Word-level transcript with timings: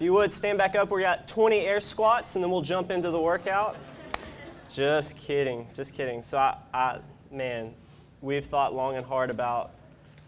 If 0.00 0.04
you 0.04 0.14
would, 0.14 0.32
stand 0.32 0.56
back 0.56 0.76
up. 0.76 0.90
We 0.90 1.02
got 1.02 1.28
20 1.28 1.58
air 1.58 1.78
squats, 1.78 2.34
and 2.34 2.42
then 2.42 2.50
we'll 2.50 2.62
jump 2.62 2.90
into 2.90 3.10
the 3.10 3.20
workout. 3.20 3.76
Just 4.70 5.14
kidding, 5.18 5.66
just 5.74 5.92
kidding. 5.92 6.22
So, 6.22 6.38
I, 6.38 6.56
I 6.72 7.00
man, 7.30 7.74
we've 8.22 8.46
thought 8.46 8.74
long 8.74 8.96
and 8.96 9.04
hard 9.04 9.28
about 9.28 9.72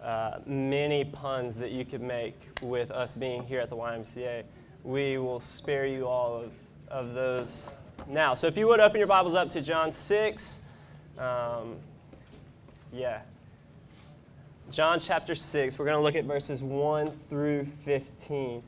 uh, 0.02 0.40
many 0.44 1.06
puns 1.06 1.56
that 1.56 1.70
you 1.70 1.86
could 1.86 2.02
make 2.02 2.38
with 2.60 2.90
us 2.90 3.14
being 3.14 3.44
here 3.44 3.60
at 3.60 3.70
the 3.70 3.76
YMCA. 3.76 4.42
We 4.84 5.16
will 5.16 5.40
spare 5.40 5.86
you 5.86 6.06
all 6.06 6.36
of, 6.36 6.52
of 6.88 7.14
those 7.14 7.74
now. 8.06 8.34
So, 8.34 8.48
if 8.48 8.58
you 8.58 8.66
would 8.66 8.78
open 8.78 8.98
your 8.98 9.08
Bibles 9.08 9.34
up 9.34 9.50
to 9.52 9.62
John 9.62 9.90
6. 9.90 10.60
Um, 11.16 11.76
yeah. 12.92 13.22
John 14.70 15.00
chapter 15.00 15.34
6, 15.34 15.78
we're 15.78 15.86
going 15.86 15.96
to 15.96 16.02
look 16.02 16.14
at 16.14 16.26
verses 16.26 16.62
1 16.62 17.06
through 17.08 17.64
15. 17.64 18.62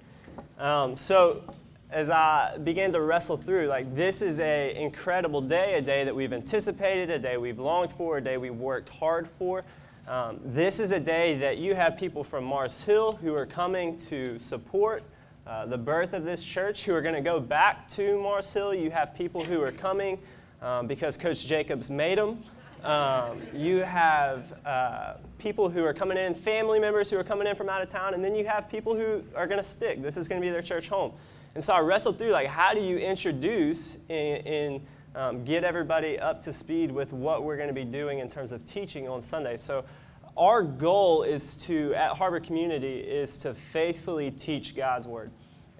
Um, 0.58 0.96
so, 0.96 1.42
as 1.90 2.10
I 2.10 2.58
began 2.58 2.92
to 2.92 3.00
wrestle 3.00 3.36
through, 3.36 3.66
like 3.66 3.94
this 3.94 4.22
is 4.22 4.38
an 4.38 4.70
incredible 4.76 5.40
day, 5.40 5.74
a 5.74 5.80
day 5.80 6.04
that 6.04 6.14
we've 6.14 6.32
anticipated, 6.32 7.10
a 7.10 7.18
day 7.18 7.36
we've 7.36 7.58
longed 7.58 7.92
for, 7.92 8.18
a 8.18 8.20
day 8.20 8.36
we've 8.36 8.54
worked 8.54 8.88
hard 8.88 9.28
for. 9.38 9.64
Um, 10.06 10.38
this 10.44 10.80
is 10.80 10.92
a 10.92 11.00
day 11.00 11.36
that 11.38 11.58
you 11.58 11.74
have 11.74 11.96
people 11.96 12.22
from 12.22 12.44
Mars 12.44 12.82
Hill 12.82 13.12
who 13.12 13.34
are 13.34 13.46
coming 13.46 13.96
to 13.98 14.38
support 14.38 15.02
uh, 15.46 15.66
the 15.66 15.78
birth 15.78 16.12
of 16.12 16.24
this 16.24 16.44
church, 16.44 16.84
who 16.84 16.94
are 16.94 17.02
going 17.02 17.14
to 17.14 17.20
go 17.20 17.40
back 17.40 17.88
to 17.90 18.20
Mars 18.20 18.52
Hill. 18.52 18.74
You 18.74 18.90
have 18.90 19.14
people 19.14 19.42
who 19.42 19.62
are 19.62 19.72
coming 19.72 20.18
um, 20.62 20.86
because 20.86 21.16
Coach 21.16 21.46
Jacobs 21.46 21.90
made 21.90 22.18
them. 22.18 22.42
Um, 22.82 23.40
you 23.54 23.78
have 23.78 24.52
uh, 24.66 25.14
people 25.38 25.68
who 25.68 25.84
are 25.84 25.94
coming 25.94 26.16
in, 26.16 26.34
family 26.34 26.78
members 26.78 27.10
who 27.10 27.18
are 27.18 27.24
coming 27.24 27.46
in 27.46 27.54
from 27.54 27.68
out 27.68 27.82
of 27.82 27.88
town, 27.88 28.14
and 28.14 28.24
then 28.24 28.34
you 28.34 28.46
have 28.46 28.68
people 28.68 28.94
who 28.94 29.22
are 29.34 29.46
going 29.46 29.58
to 29.58 29.68
stick. 29.68 30.02
This 30.02 30.16
is 30.16 30.28
going 30.28 30.40
to 30.40 30.44
be 30.46 30.50
their 30.50 30.62
church 30.62 30.88
home. 30.88 31.12
And 31.54 31.62
so 31.62 31.72
I 31.72 31.80
wrestled 31.80 32.18
through 32.18 32.30
like, 32.30 32.48
how 32.48 32.74
do 32.74 32.80
you 32.80 32.98
introduce 32.98 33.98
and, 34.08 34.80
um, 35.14 35.44
get 35.44 35.62
everybody 35.62 36.18
up 36.18 36.42
to 36.42 36.52
speed 36.52 36.90
with 36.90 37.12
what 37.12 37.44
we're 37.44 37.56
going 37.56 37.68
to 37.68 37.74
be 37.74 37.84
doing 37.84 38.18
in 38.18 38.28
terms 38.28 38.50
of 38.50 38.64
teaching 38.64 39.08
on 39.08 39.22
Sunday? 39.22 39.56
So 39.56 39.84
our 40.36 40.62
goal 40.62 41.22
is 41.22 41.54
to, 41.66 41.94
at 41.94 42.16
Harbor 42.16 42.40
Community, 42.40 42.98
is 42.98 43.36
to 43.38 43.54
faithfully 43.54 44.32
teach 44.32 44.74
God's 44.74 45.06
Word. 45.06 45.30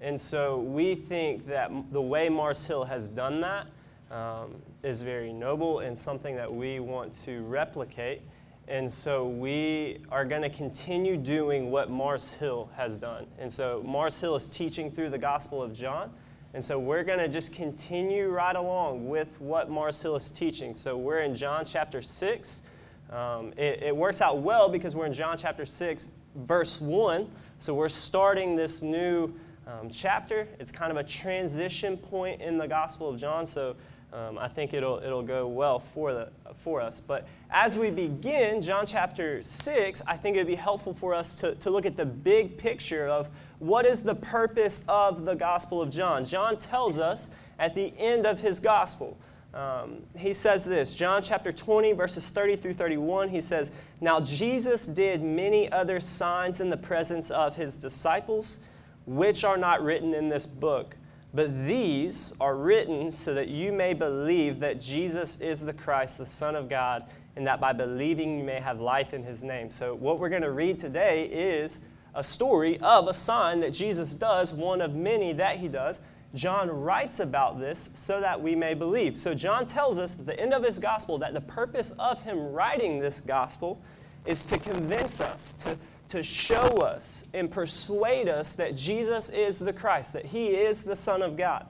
And 0.01 0.20
so 0.20 0.59
we 0.59 0.95
think 0.95 1.47
that 1.48 1.73
the 1.91 2.03
way 2.03 2.29
Mars 2.29 2.64
Hill 2.67 2.84
has 2.84 3.11
done 3.11 3.41
that 3.41 3.67
um, 4.11 4.55
is 4.83 5.03
very 5.03 5.33
noble 5.33 5.81
and 5.81 5.98
something 5.98 6.36
that 6.36 6.53
we 6.53 6.79
want 6.79 7.12
to 7.25 7.42
replicate. 7.45 8.23
And 8.67 8.91
so 8.91 9.29
we 9.29 9.98
are 10.11 10.25
going 10.25 10.41
to 10.41 10.48
continue 10.48 11.19
doing 11.19 11.70
what 11.70 11.91
Mars 11.91 12.33
Hill 12.33 12.70
has 12.77 12.97
done. 12.97 13.27
And 13.39 13.53
so 13.53 13.83
Mars 13.84 14.19
Hill 14.19 14.37
is 14.37 14.48
teaching 14.48 14.91
through 14.91 15.11
the 15.11 15.19
Gospel 15.19 15.62
of 15.62 15.75
John. 15.75 16.11
And 16.55 16.65
so 16.65 16.79
we're 16.79 17.05
going 17.05 17.19
to 17.19 17.29
just 17.29 17.53
continue 17.53 18.29
right 18.29 18.57
along 18.57 19.09
with 19.09 19.29
what 19.39 19.69
Mars 19.69 20.01
Hill 20.01 20.17
is 20.17 20.31
teaching. 20.31 20.75
So 20.75 20.97
we're 20.97 21.19
in 21.19 21.35
John 21.35 21.65
chapter 21.65 22.01
6. 22.01 22.62
Um, 23.11 23.53
it, 23.59 23.83
it 23.83 23.97
works 23.97 24.23
out 24.23 24.39
well 24.39 24.69
because 24.70 24.95
we're 24.95 25.07
in 25.07 25.12
John 25.12 25.37
chapter 25.37 25.67
6, 25.67 26.12
verse 26.37 26.81
1. 26.81 27.29
So 27.59 27.75
we're 27.75 27.89
starting 27.89 28.57
this 28.57 28.81
new 28.81 29.35
um, 29.67 29.91
chapter. 29.91 30.48
It's 30.59 30.73
kind 30.73 30.91
of 30.91 30.97
a 30.97 31.05
transition 31.05 31.98
point 31.98 32.41
in 32.41 32.57
the 32.57 32.69
Gospel 32.69 33.11
of 33.11 33.19
John. 33.19 33.45
So 33.47 33.77
um, 34.15 34.39
I 34.39 34.47
think 34.47 34.73
it'll, 34.73 34.98
it'll 34.98 35.25
go 35.25 35.48
well 35.48 35.81
for, 35.81 36.12
the, 36.12 36.29
for 36.57 36.81
us. 36.81 37.01
But 37.01 37.27
as 37.51 37.77
we 37.77 37.91
begin 37.91 38.62
John 38.62 38.87
chapter 38.87 39.43
6, 39.43 40.03
I 40.07 40.17
think 40.17 40.37
it'd 40.37 40.47
be 40.47 40.55
helpful 40.55 40.95
for 40.95 41.15
us 41.15 41.34
to, 41.41 41.57
to 41.57 41.70
look 41.70 41.84
at 41.84 41.97
the 41.97 42.07
big 42.07 42.57
picture 42.57 43.09
of 43.09 43.29
what 43.59 43.85
is 43.85 44.01
the 44.01 44.15
purpose 44.15 44.85
of 44.89 45.25
the 45.25 45.35
Gospel 45.35 45.83
of 45.83 45.91
John. 45.91 46.25
John 46.25 46.57
tells 46.57 46.98
us 46.98 47.31
at 47.59 47.75
the 47.75 47.92
end 47.98 48.25
of 48.25 48.41
his 48.41 48.61
Gospel, 48.61 49.19
um, 49.53 50.03
he 50.17 50.33
says 50.33 50.65
this 50.65 50.95
John 50.95 51.23
chapter 51.23 51.51
20, 51.51 51.92
verses 51.92 52.29
30 52.29 52.57
through 52.57 52.75
31. 52.75 53.29
He 53.29 53.41
says, 53.41 53.73
Now 54.01 54.20
Jesus 54.20 54.86
did 54.86 55.23
many 55.23 55.70
other 55.73 55.98
signs 55.98 56.61
in 56.61 56.70
the 56.70 56.77
presence 56.77 57.31
of 57.31 57.57
his 57.57 57.75
disciples, 57.75 58.61
which 59.07 59.42
are 59.42 59.57
not 59.57 59.83
written 59.83 60.14
in 60.14 60.29
this 60.29 60.46
book. 60.46 60.96
But 61.34 61.67
these 61.67 62.33
are 62.40 62.56
written 62.56 63.11
so 63.11 63.34
that 63.34 63.48
you 63.48 63.72
may 63.72 63.92
believe 63.92 64.61
that 64.61 64.80
Jesus 64.80 65.40
is 65.40 65.61
the 65.61 65.72
Christ, 65.72 66.18
the 66.18 66.27
Son 66.27 66.55
of 66.55 66.68
God, 66.68 67.05
and 67.34 67.45
that 67.48 67.61
by 67.61 67.72
believing 67.72 68.39
you 68.39 68.45
may 68.45 68.61
have 68.61 68.80
life 68.80 69.12
in 69.12 69.24
his 69.24 69.42
name. 69.42 69.68
So, 69.68 69.96
what 69.96 70.20
we're 70.20 70.28
going 70.28 70.42
to 70.42 70.52
read 70.52 70.78
today 70.78 71.24
is 71.27 71.80
a 72.14 72.22
story 72.22 72.78
of 72.78 73.08
a 73.08 73.12
sign 73.12 73.58
that 73.61 73.72
Jesus 73.72 74.14
does, 74.14 74.55
one 74.55 74.80
of 74.80 74.95
many 74.95 75.33
that 75.33 75.56
he 75.56 75.67
does. 75.67 76.00
John 76.36 76.70
writes 76.70 77.18
about 77.18 77.58
this 77.58 77.90
so 77.95 78.20
that 78.20 78.40
we 78.40 78.55
may 78.55 78.74
believe. 78.74 79.18
So, 79.18 79.34
John 79.34 79.66
tells 79.66 79.98
us 79.98 80.18
at 80.20 80.27
the 80.27 80.39
end 80.39 80.55
of 80.55 80.62
his 80.62 80.78
gospel 80.78 81.18
that 81.18 81.34
the 81.34 81.40
purpose 81.40 81.90
of 81.98 82.22
him 82.22 82.52
writing 82.52 83.01
this 83.01 83.20
gospel 83.20 83.83
is 84.24 84.45
to 84.45 84.58
convince 84.58 85.20
us, 85.20 85.52
to 85.55 85.77
to 86.11 86.23
show 86.23 86.67
us 86.79 87.29
and 87.35 87.51
persuade 87.51 88.29
us 88.29 88.53
that 88.53 88.77
Jesus 88.77 89.31
is 89.31 89.59
the 89.59 89.73
Christ, 89.73 90.13
that 90.13 90.27
He 90.27 90.48
is 90.48 90.83
the 90.83 90.97
Son 90.97 91.23
of 91.23 91.37
God. 91.37 91.67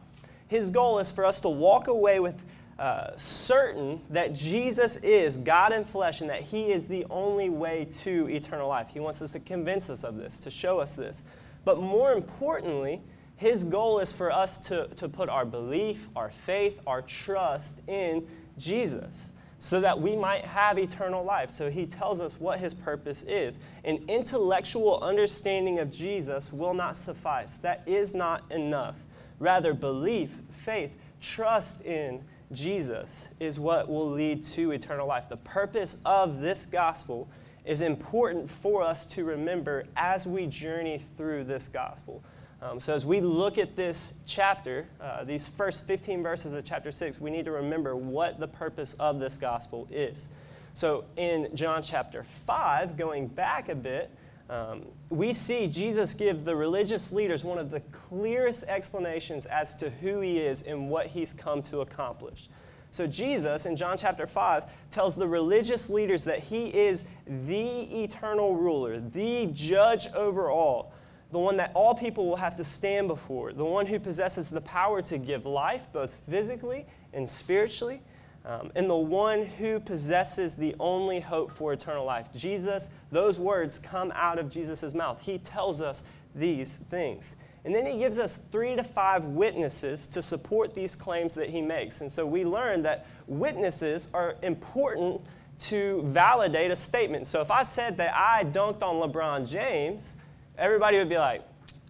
His 0.48 0.70
goal 0.70 0.98
is 0.98 1.10
for 1.10 1.24
us 1.24 1.40
to 1.40 1.48
walk 1.48 1.88
away 1.88 2.20
with 2.20 2.42
uh, 2.78 3.12
certain 3.16 4.00
that 4.10 4.34
Jesus 4.34 4.96
is 4.96 5.38
God 5.38 5.72
in 5.72 5.84
flesh 5.84 6.20
and 6.20 6.28
that 6.30 6.42
He 6.42 6.72
is 6.72 6.86
the 6.86 7.06
only 7.08 7.48
way 7.48 7.86
to 8.00 8.28
eternal 8.28 8.68
life. 8.68 8.88
He 8.92 9.00
wants 9.00 9.22
us 9.22 9.32
to 9.32 9.40
convince 9.40 9.88
us 9.88 10.04
of 10.04 10.16
this, 10.16 10.40
to 10.40 10.50
show 10.50 10.80
us 10.80 10.96
this. 10.96 11.22
But 11.64 11.80
more 11.80 12.12
importantly, 12.12 13.00
His 13.36 13.64
goal 13.64 14.00
is 14.00 14.12
for 14.12 14.30
us 14.30 14.58
to, 14.68 14.88
to 14.96 15.08
put 15.08 15.28
our 15.28 15.44
belief, 15.44 16.08
our 16.16 16.30
faith, 16.30 16.80
our 16.86 17.02
trust 17.02 17.80
in 17.88 18.26
Jesus 18.58 19.32
so 19.64 19.80
that 19.80 19.98
we 19.98 20.14
might 20.14 20.44
have 20.44 20.78
eternal 20.78 21.24
life. 21.24 21.50
So 21.50 21.70
he 21.70 21.86
tells 21.86 22.20
us 22.20 22.38
what 22.38 22.60
his 22.60 22.74
purpose 22.74 23.22
is. 23.22 23.58
An 23.82 24.04
intellectual 24.08 25.00
understanding 25.00 25.78
of 25.78 25.90
Jesus 25.90 26.52
will 26.52 26.74
not 26.74 26.98
suffice. 26.98 27.54
That 27.54 27.82
is 27.86 28.14
not 28.14 28.42
enough. 28.52 28.96
Rather, 29.38 29.72
belief, 29.72 30.38
faith, 30.50 30.92
trust 31.18 31.82
in 31.86 32.22
Jesus 32.52 33.28
is 33.40 33.58
what 33.58 33.88
will 33.88 34.10
lead 34.10 34.44
to 34.44 34.72
eternal 34.72 35.06
life. 35.06 35.30
The 35.30 35.38
purpose 35.38 35.96
of 36.04 36.42
this 36.42 36.66
gospel 36.66 37.26
is 37.64 37.80
important 37.80 38.50
for 38.50 38.82
us 38.82 39.06
to 39.06 39.24
remember 39.24 39.86
as 39.96 40.26
we 40.26 40.46
journey 40.46 41.00
through 41.16 41.44
this 41.44 41.68
gospel. 41.68 42.22
Um, 42.64 42.80
so, 42.80 42.94
as 42.94 43.04
we 43.04 43.20
look 43.20 43.58
at 43.58 43.76
this 43.76 44.14
chapter, 44.24 44.86
uh, 44.98 45.22
these 45.24 45.46
first 45.46 45.86
15 45.86 46.22
verses 46.22 46.54
of 46.54 46.64
chapter 46.64 46.90
6, 46.90 47.20
we 47.20 47.30
need 47.30 47.44
to 47.44 47.50
remember 47.50 47.94
what 47.94 48.40
the 48.40 48.48
purpose 48.48 48.94
of 48.94 49.20
this 49.20 49.36
gospel 49.36 49.86
is. 49.90 50.30
So, 50.72 51.04
in 51.18 51.54
John 51.54 51.82
chapter 51.82 52.22
5, 52.24 52.96
going 52.96 53.26
back 53.26 53.68
a 53.68 53.74
bit, 53.74 54.10
um, 54.48 54.86
we 55.10 55.34
see 55.34 55.66
Jesus 55.66 56.14
give 56.14 56.46
the 56.46 56.56
religious 56.56 57.12
leaders 57.12 57.44
one 57.44 57.58
of 57.58 57.70
the 57.70 57.80
clearest 57.80 58.64
explanations 58.66 59.44
as 59.44 59.74
to 59.76 59.90
who 59.90 60.20
he 60.20 60.38
is 60.38 60.62
and 60.62 60.88
what 60.88 61.08
he's 61.08 61.34
come 61.34 61.60
to 61.64 61.82
accomplish. 61.82 62.48
So, 62.92 63.06
Jesus 63.06 63.66
in 63.66 63.76
John 63.76 63.98
chapter 63.98 64.26
5 64.26 64.64
tells 64.90 65.16
the 65.16 65.28
religious 65.28 65.90
leaders 65.90 66.24
that 66.24 66.38
he 66.38 66.68
is 66.68 67.04
the 67.26 68.04
eternal 68.04 68.56
ruler, 68.56 69.00
the 69.00 69.50
judge 69.52 70.06
over 70.14 70.48
all 70.48 70.93
the 71.34 71.40
one 71.40 71.56
that 71.56 71.72
all 71.74 71.96
people 71.96 72.26
will 72.26 72.36
have 72.36 72.54
to 72.54 72.62
stand 72.62 73.08
before, 73.08 73.52
the 73.52 73.64
one 73.64 73.86
who 73.86 73.98
possesses 73.98 74.50
the 74.50 74.60
power 74.60 75.02
to 75.02 75.18
give 75.18 75.44
life, 75.44 75.88
both 75.92 76.14
physically 76.30 76.86
and 77.12 77.28
spiritually, 77.28 78.00
um, 78.44 78.70
and 78.76 78.88
the 78.88 78.94
one 78.94 79.44
who 79.44 79.80
possesses 79.80 80.54
the 80.54 80.76
only 80.78 81.18
hope 81.18 81.50
for 81.50 81.72
eternal 81.72 82.04
life. 82.04 82.28
Jesus, 82.32 82.88
those 83.10 83.40
words 83.40 83.80
come 83.80 84.12
out 84.14 84.38
of 84.38 84.48
Jesus' 84.48 84.94
mouth. 84.94 85.20
He 85.20 85.38
tells 85.38 85.80
us 85.80 86.04
these 86.36 86.76
things. 86.76 87.34
And 87.64 87.74
then 87.74 87.84
he 87.84 87.98
gives 87.98 88.16
us 88.16 88.36
three 88.36 88.76
to 88.76 88.84
five 88.84 89.24
witnesses 89.24 90.06
to 90.06 90.22
support 90.22 90.72
these 90.72 90.94
claims 90.94 91.34
that 91.34 91.50
he 91.50 91.60
makes. 91.60 92.00
And 92.00 92.12
so 92.12 92.24
we 92.24 92.44
learn 92.44 92.82
that 92.82 93.06
witnesses 93.26 94.08
are 94.14 94.36
important 94.42 95.20
to 95.60 96.02
validate 96.04 96.70
a 96.70 96.76
statement. 96.76 97.26
So 97.26 97.40
if 97.40 97.50
I 97.50 97.64
said 97.64 97.96
that 97.96 98.14
I 98.14 98.44
dunked 98.44 98.84
on 98.84 98.96
LeBron 98.96 99.50
James, 99.50 100.18
everybody 100.58 100.98
would 100.98 101.08
be 101.08 101.18
like, 101.18 101.42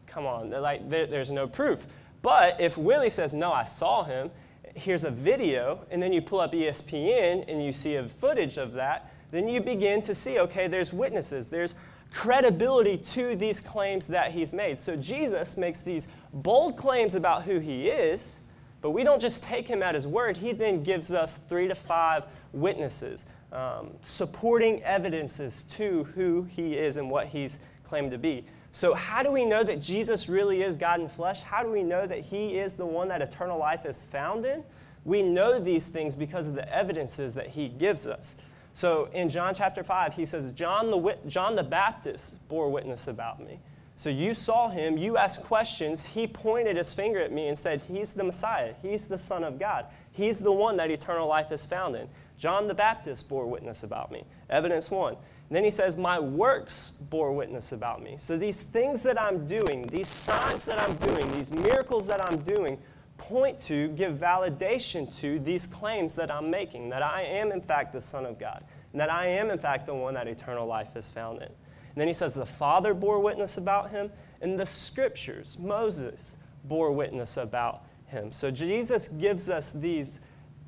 come 0.06 0.26
on, 0.26 0.50
like, 0.50 0.88
there's 0.88 1.30
no 1.30 1.46
proof. 1.46 1.86
But 2.22 2.60
if 2.60 2.78
Willie 2.78 3.10
says, 3.10 3.34
no, 3.34 3.52
I 3.52 3.64
saw 3.64 4.04
him, 4.04 4.30
here's 4.74 5.04
a 5.04 5.10
video, 5.10 5.80
and 5.90 6.02
then 6.02 6.12
you 6.12 6.22
pull 6.22 6.40
up 6.40 6.52
ESPN 6.52 7.44
and 7.48 7.64
you 7.64 7.72
see 7.72 7.96
a 7.96 8.08
footage 8.08 8.56
of 8.56 8.72
that, 8.72 9.10
then 9.30 9.48
you 9.48 9.60
begin 9.60 10.00
to 10.02 10.14
see, 10.14 10.38
okay, 10.38 10.68
there's 10.68 10.92
witnesses, 10.92 11.48
there's 11.48 11.74
credibility 12.12 12.96
to 12.96 13.34
these 13.34 13.60
claims 13.60 14.06
that 14.06 14.30
he's 14.30 14.52
made. 14.52 14.78
So 14.78 14.96
Jesus 14.96 15.56
makes 15.56 15.80
these 15.80 16.08
bold 16.32 16.76
claims 16.76 17.14
about 17.14 17.42
who 17.42 17.58
he 17.58 17.88
is, 17.88 18.40
but 18.80 18.90
we 18.90 19.02
don't 19.02 19.20
just 19.20 19.42
take 19.42 19.66
him 19.66 19.82
at 19.82 19.94
his 19.94 20.06
word. 20.06 20.36
He 20.36 20.52
then 20.52 20.82
gives 20.82 21.12
us 21.12 21.36
three 21.36 21.66
to 21.68 21.74
five 21.74 22.24
witnesses, 22.52 23.26
um, 23.52 23.90
supporting 24.02 24.82
evidences 24.84 25.64
to 25.70 26.04
who 26.14 26.44
he 26.44 26.74
is 26.74 26.96
and 26.96 27.10
what 27.10 27.26
he's 27.26 27.58
claim 27.84 28.10
to 28.10 28.18
be. 28.18 28.44
So, 28.72 28.92
how 28.92 29.22
do 29.22 29.30
we 29.30 29.44
know 29.44 29.62
that 29.62 29.80
Jesus 29.80 30.28
really 30.28 30.62
is 30.62 30.76
God 30.76 31.00
in 31.00 31.08
flesh? 31.08 31.42
How 31.42 31.62
do 31.62 31.70
we 31.70 31.84
know 31.84 32.06
that 32.06 32.20
He 32.20 32.58
is 32.58 32.74
the 32.74 32.86
one 32.86 33.08
that 33.08 33.22
eternal 33.22 33.58
life 33.58 33.86
is 33.86 34.04
found 34.04 34.44
in? 34.44 34.64
We 35.04 35.22
know 35.22 35.60
these 35.60 35.86
things 35.86 36.16
because 36.16 36.48
of 36.48 36.54
the 36.54 36.68
evidences 36.74 37.34
that 37.34 37.48
He 37.48 37.68
gives 37.68 38.06
us. 38.06 38.36
So, 38.72 39.08
in 39.12 39.28
John 39.28 39.54
chapter 39.54 39.84
5, 39.84 40.14
He 40.14 40.26
says, 40.26 40.50
John 40.50 40.90
the, 40.90 41.16
John 41.28 41.54
the 41.54 41.62
Baptist 41.62 42.48
bore 42.48 42.68
witness 42.68 43.06
about 43.06 43.38
me. 43.38 43.60
So, 43.94 44.10
you 44.10 44.34
saw 44.34 44.70
him, 44.70 44.98
you 44.98 45.16
asked 45.16 45.44
questions, 45.44 46.04
he 46.04 46.26
pointed 46.26 46.76
his 46.76 46.92
finger 46.92 47.20
at 47.20 47.30
me 47.30 47.46
and 47.46 47.56
said, 47.56 47.82
He's 47.82 48.12
the 48.12 48.24
Messiah, 48.24 48.74
He's 48.82 49.06
the 49.06 49.18
Son 49.18 49.44
of 49.44 49.56
God, 49.56 49.86
He's 50.10 50.40
the 50.40 50.50
one 50.50 50.76
that 50.78 50.90
eternal 50.90 51.28
life 51.28 51.52
is 51.52 51.64
found 51.64 51.94
in. 51.94 52.08
John 52.38 52.66
the 52.66 52.74
Baptist 52.74 53.28
bore 53.28 53.46
witness 53.46 53.84
about 53.84 54.10
me. 54.10 54.24
Evidence 54.50 54.90
one. 54.90 55.16
And 55.48 55.56
then 55.56 55.64
he 55.64 55.70
says, 55.70 55.96
My 55.96 56.18
works 56.18 56.92
bore 56.92 57.32
witness 57.32 57.72
about 57.72 58.02
me. 58.02 58.16
So 58.16 58.36
these 58.36 58.62
things 58.62 59.02
that 59.02 59.20
I'm 59.20 59.46
doing, 59.46 59.86
these 59.86 60.08
signs 60.08 60.64
that 60.64 60.80
I'm 60.80 60.96
doing, 60.96 61.30
these 61.32 61.50
miracles 61.50 62.06
that 62.06 62.24
I'm 62.24 62.38
doing, 62.38 62.78
point 63.18 63.60
to, 63.60 63.88
give 63.88 64.14
validation 64.16 65.14
to 65.20 65.38
these 65.38 65.66
claims 65.66 66.14
that 66.16 66.30
I'm 66.30 66.50
making 66.50 66.88
that 66.88 67.02
I 67.02 67.22
am, 67.22 67.52
in 67.52 67.60
fact, 67.60 67.92
the 67.92 68.00
Son 68.00 68.26
of 68.26 68.38
God, 68.38 68.64
and 68.92 69.00
that 69.00 69.10
I 69.10 69.26
am, 69.26 69.50
in 69.50 69.58
fact, 69.58 69.86
the 69.86 69.94
one 69.94 70.14
that 70.14 70.26
eternal 70.26 70.66
life 70.66 70.96
is 70.96 71.08
found 71.08 71.38
in. 71.38 71.48
And 71.48 72.00
then 72.00 72.08
he 72.08 72.14
says, 72.14 72.34
The 72.34 72.46
Father 72.46 72.94
bore 72.94 73.20
witness 73.20 73.56
about 73.56 73.90
him, 73.90 74.10
and 74.40 74.58
the 74.58 74.66
Scriptures, 74.66 75.58
Moses, 75.58 76.36
bore 76.64 76.90
witness 76.90 77.36
about 77.36 77.84
him. 78.06 78.32
So 78.32 78.50
Jesus 78.50 79.08
gives 79.08 79.48
us 79.48 79.72
these 79.72 80.20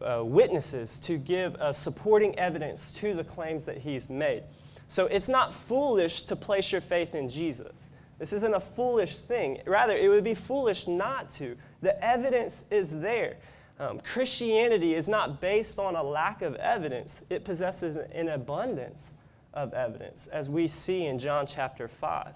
uh, 0.02 0.22
witnesses 0.22 0.98
to 0.98 1.16
give 1.16 1.56
supporting 1.72 2.38
evidence 2.38 2.92
to 2.92 3.14
the 3.14 3.24
claims 3.24 3.64
that 3.64 3.78
he's 3.78 4.10
made. 4.10 4.44
So 4.88 5.06
it's 5.06 5.28
not 5.28 5.52
foolish 5.52 6.22
to 6.22 6.36
place 6.36 6.70
your 6.72 6.80
faith 6.80 7.14
in 7.14 7.28
Jesus. 7.28 7.90
This 8.18 8.32
isn't 8.32 8.54
a 8.54 8.60
foolish 8.60 9.18
thing. 9.18 9.60
Rather, 9.66 9.94
it 9.94 10.08
would 10.08 10.24
be 10.24 10.34
foolish 10.34 10.86
not 10.86 11.30
to. 11.32 11.56
The 11.82 12.02
evidence 12.02 12.64
is 12.70 13.00
there. 13.00 13.36
Um, 13.78 14.00
Christianity 14.00 14.94
is 14.94 15.06
not 15.06 15.40
based 15.40 15.78
on 15.78 15.96
a 15.96 16.02
lack 16.02 16.40
of 16.40 16.54
evidence, 16.56 17.24
it 17.28 17.44
possesses 17.44 17.96
an 17.96 18.28
abundance 18.28 19.12
of 19.52 19.74
evidence, 19.74 20.28
as 20.28 20.48
we 20.48 20.66
see 20.66 21.06
in 21.06 21.18
John 21.18 21.46
chapter 21.46 21.86
5. 21.86 22.28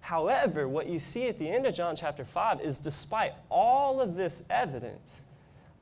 However, 0.00 0.68
what 0.68 0.86
you 0.86 0.98
see 0.98 1.28
at 1.28 1.38
the 1.38 1.48
end 1.48 1.66
of 1.66 1.74
John 1.74 1.96
chapter 1.96 2.24
5 2.24 2.60
is 2.60 2.78
despite 2.78 3.32
all 3.48 4.00
of 4.00 4.14
this 4.14 4.44
evidence, 4.50 5.26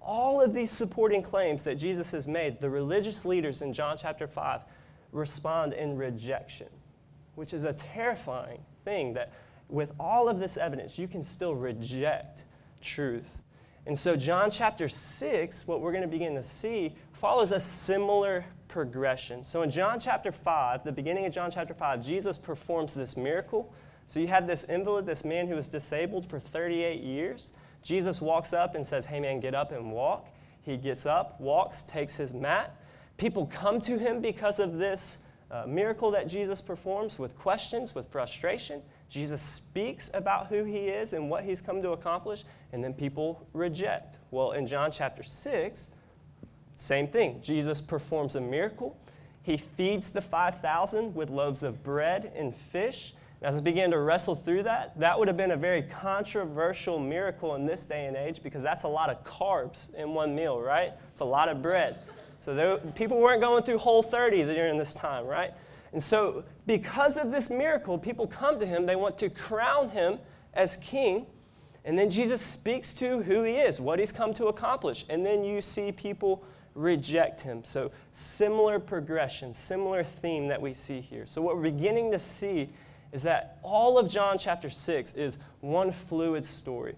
all 0.00 0.40
of 0.40 0.54
these 0.54 0.70
supporting 0.70 1.22
claims 1.22 1.64
that 1.64 1.74
Jesus 1.74 2.10
has 2.12 2.26
made, 2.26 2.60
the 2.60 2.70
religious 2.70 3.26
leaders 3.26 3.60
in 3.60 3.72
John 3.72 3.96
chapter 3.98 4.26
5 4.26 4.60
respond 5.12 5.74
in 5.74 5.96
rejection, 5.96 6.68
which 7.34 7.54
is 7.54 7.64
a 7.64 7.72
terrifying 7.72 8.60
thing 8.84 9.14
that 9.14 9.32
with 9.68 9.92
all 10.00 10.28
of 10.28 10.38
this 10.38 10.56
evidence, 10.56 10.98
you 10.98 11.08
can 11.08 11.22
still 11.22 11.54
reject 11.54 12.44
truth. 12.80 13.38
And 13.86 13.98
so, 13.98 14.14
John 14.16 14.50
chapter 14.50 14.88
6, 14.88 15.66
what 15.66 15.80
we're 15.80 15.90
going 15.90 16.02
to 16.02 16.08
begin 16.08 16.34
to 16.34 16.42
see, 16.42 16.94
follows 17.12 17.50
a 17.50 17.58
similar 17.58 18.44
progression. 18.68 19.42
So, 19.42 19.62
in 19.62 19.70
John 19.70 19.98
chapter 19.98 20.30
5, 20.30 20.84
the 20.84 20.92
beginning 20.92 21.26
of 21.26 21.32
John 21.32 21.50
chapter 21.50 21.74
5, 21.74 22.04
Jesus 22.04 22.38
performs 22.38 22.94
this 22.94 23.16
miracle. 23.16 23.72
So, 24.06 24.20
you 24.20 24.28
have 24.28 24.46
this 24.46 24.64
invalid, 24.64 25.06
this 25.06 25.24
man 25.24 25.48
who 25.48 25.56
was 25.56 25.68
disabled 25.68 26.26
for 26.28 26.38
38 26.38 27.00
years. 27.00 27.52
Jesus 27.82 28.20
walks 28.20 28.52
up 28.52 28.76
and 28.76 28.86
says, 28.86 29.06
Hey, 29.06 29.18
man, 29.18 29.40
get 29.40 29.54
up 29.54 29.72
and 29.72 29.90
walk. 29.90 30.28
He 30.62 30.76
gets 30.76 31.04
up, 31.04 31.40
walks, 31.40 31.82
takes 31.82 32.14
his 32.14 32.32
mat, 32.32 32.76
People 33.22 33.46
come 33.46 33.80
to 33.82 34.00
him 34.00 34.20
because 34.20 34.58
of 34.58 34.78
this 34.78 35.19
uh, 35.48 35.62
miracle 35.64 36.10
that 36.10 36.26
Jesus 36.26 36.60
performs 36.60 37.20
with 37.20 37.38
questions, 37.38 37.94
with 37.94 38.08
frustration. 38.08 38.82
Jesus 39.08 39.40
speaks 39.40 40.10
about 40.12 40.48
who 40.48 40.64
he 40.64 40.88
is 40.88 41.12
and 41.12 41.30
what 41.30 41.44
he's 41.44 41.60
come 41.60 41.80
to 41.82 41.92
accomplish, 41.92 42.42
and 42.72 42.82
then 42.82 42.92
people 42.92 43.46
reject. 43.52 44.19
Well, 44.32 44.50
in 44.50 44.66
John 44.66 44.90
chapter 44.90 45.22
6, 45.22 45.92
same 46.74 47.06
thing. 47.06 47.40
Jesus 47.40 47.80
performs 47.80 48.34
a 48.34 48.40
miracle. 48.40 48.98
He 49.44 49.56
feeds 49.56 50.08
the 50.08 50.20
5,000 50.20 51.14
with 51.14 51.30
loaves 51.30 51.62
of 51.62 51.84
bread 51.84 52.32
and 52.34 52.52
fish. 52.52 53.14
As 53.40 53.58
I 53.58 53.60
began 53.60 53.92
to 53.92 54.00
wrestle 54.00 54.34
through 54.34 54.64
that, 54.64 54.98
that 54.98 55.16
would 55.16 55.28
have 55.28 55.36
been 55.36 55.52
a 55.52 55.56
very 55.56 55.82
controversial 55.82 56.98
miracle 56.98 57.54
in 57.54 57.66
this 57.66 57.84
day 57.84 58.06
and 58.06 58.16
age 58.16 58.42
because 58.42 58.64
that's 58.64 58.82
a 58.82 58.88
lot 58.88 59.10
of 59.10 59.22
carbs 59.22 59.94
in 59.94 60.12
one 60.12 60.34
meal, 60.34 60.60
right? 60.60 60.92
It's 61.12 61.20
a 61.20 61.24
lot 61.24 61.48
of 61.48 61.62
bread. 61.62 62.00
So 62.42 62.56
there, 62.56 62.76
people 62.96 63.20
weren't 63.20 63.40
going 63.40 63.62
through 63.62 63.78
whole 63.78 64.02
30 64.02 64.42
during 64.46 64.76
this 64.76 64.94
time, 64.94 65.26
right? 65.26 65.52
And 65.92 66.02
so, 66.02 66.42
because 66.66 67.16
of 67.16 67.30
this 67.30 67.48
miracle, 67.50 67.96
people 67.96 68.26
come 68.26 68.58
to 68.58 68.66
him. 68.66 68.84
They 68.84 68.96
want 68.96 69.16
to 69.18 69.30
crown 69.30 69.90
him 69.90 70.18
as 70.52 70.76
king. 70.78 71.26
And 71.84 71.96
then 71.96 72.10
Jesus 72.10 72.40
speaks 72.40 72.94
to 72.94 73.22
who 73.22 73.44
he 73.44 73.58
is, 73.58 73.80
what 73.80 74.00
he's 74.00 74.10
come 74.10 74.34
to 74.34 74.46
accomplish. 74.46 75.04
And 75.08 75.24
then 75.24 75.44
you 75.44 75.62
see 75.62 75.92
people 75.92 76.44
reject 76.74 77.42
him. 77.42 77.62
So, 77.62 77.92
similar 78.10 78.80
progression, 78.80 79.54
similar 79.54 80.02
theme 80.02 80.48
that 80.48 80.60
we 80.60 80.74
see 80.74 81.00
here. 81.00 81.26
So, 81.26 81.42
what 81.42 81.54
we're 81.54 81.62
beginning 81.62 82.10
to 82.10 82.18
see 82.18 82.70
is 83.12 83.22
that 83.22 83.58
all 83.62 83.98
of 83.98 84.10
John 84.10 84.36
chapter 84.36 84.68
6 84.68 85.14
is 85.14 85.38
one 85.60 85.92
fluid 85.92 86.44
story 86.44 86.96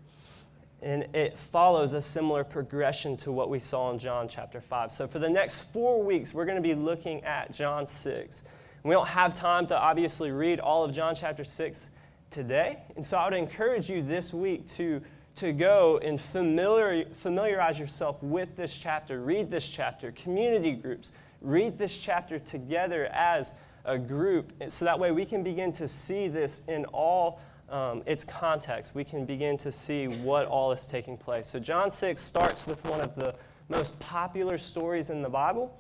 and 0.85 1.07
it 1.15 1.39
follows 1.39 1.95
a 1.95 2.03
similar 2.03 2.45
progression 2.45 3.17
to 3.17 3.33
what 3.33 3.49
we 3.49 3.59
saw 3.59 3.91
in 3.91 3.99
John 3.99 4.29
chapter 4.29 4.61
5. 4.61 4.93
So, 4.93 5.07
for 5.07 5.19
the 5.19 5.31
next 5.31 5.73
four 5.73 6.03
weeks, 6.03 6.35
we're 6.35 6.45
going 6.45 6.63
to 6.63 6.63
be 6.63 6.75
looking 6.75 7.25
at 7.25 7.51
John 7.53 7.87
6. 7.87 8.45
We 8.83 8.91
don't 8.91 9.09
have 9.09 9.33
time 9.33 9.67
to 9.69 9.79
obviously 9.79 10.31
read 10.31 10.61
all 10.61 10.85
of 10.85 10.93
John 10.93 11.15
chapter 11.15 11.43
6 11.43 11.89
today, 12.31 12.81
and 12.97 13.05
so 13.05 13.17
I 13.17 13.25
would 13.25 13.33
encourage 13.33 13.89
you 13.89 14.03
this 14.03 14.35
week 14.35 14.69
to, 14.73 15.01
to 15.37 15.53
go 15.53 15.99
and 15.99 16.21
familiar, 16.21 17.07
familiarize 17.15 17.81
yourself 17.81 18.23
with 18.23 18.55
this 18.55 18.79
chapter, 18.79 19.23
read 19.23 19.49
this 19.49 19.71
chapter, 19.71 20.13
community 20.13 20.73
groups, 20.73 21.13
read 21.41 21.79
this 21.79 21.99
chapter 21.99 22.39
together 22.39 23.07
as 23.07 23.55
a 23.87 23.97
group, 23.97 24.53
so 24.69 24.85
that 24.85 24.99
way 24.99 25.13
we 25.13 25.25
can 25.25 25.43
begin 25.43 25.73
to 25.73 25.89
see 25.89 26.29
this 26.29 26.63
in 26.69 26.85
all 26.87 27.41
um, 27.75 28.05
its 28.07 28.23
context, 28.23 28.95
we 28.95 29.03
can 29.03 29.25
begin 29.25 29.59
to 29.59 29.73
see 29.73 30.07
what 30.07 30.47
all 30.47 30.71
is 30.71 30.87
taking 30.87 31.17
place. 31.17 31.49
So, 31.49 31.59
John 31.59 31.91
6 31.91 32.21
starts 32.21 32.69
with 32.69 32.85
one 32.85 33.01
of 33.01 33.17
the 33.17 33.35
most 33.69 33.99
popular 33.99 34.59
stories 34.59 35.11
in 35.11 35.23
the 35.23 35.29
Bible. 35.29 35.77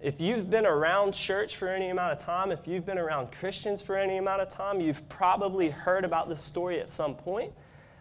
If 0.00 0.20
you've 0.20 0.50
been 0.50 0.66
around 0.66 1.12
church 1.12 1.54
for 1.54 1.68
any 1.68 1.90
amount 1.90 2.12
of 2.12 2.18
time, 2.18 2.50
if 2.50 2.66
you've 2.66 2.84
been 2.84 2.98
around 2.98 3.30
Christians 3.30 3.80
for 3.80 3.96
any 3.96 4.16
amount 4.16 4.42
of 4.42 4.48
time, 4.48 4.80
you've 4.80 5.08
probably 5.08 5.70
heard 5.70 6.04
about 6.04 6.28
this 6.28 6.42
story 6.42 6.80
at 6.80 6.88
some 6.88 7.14
point. 7.14 7.52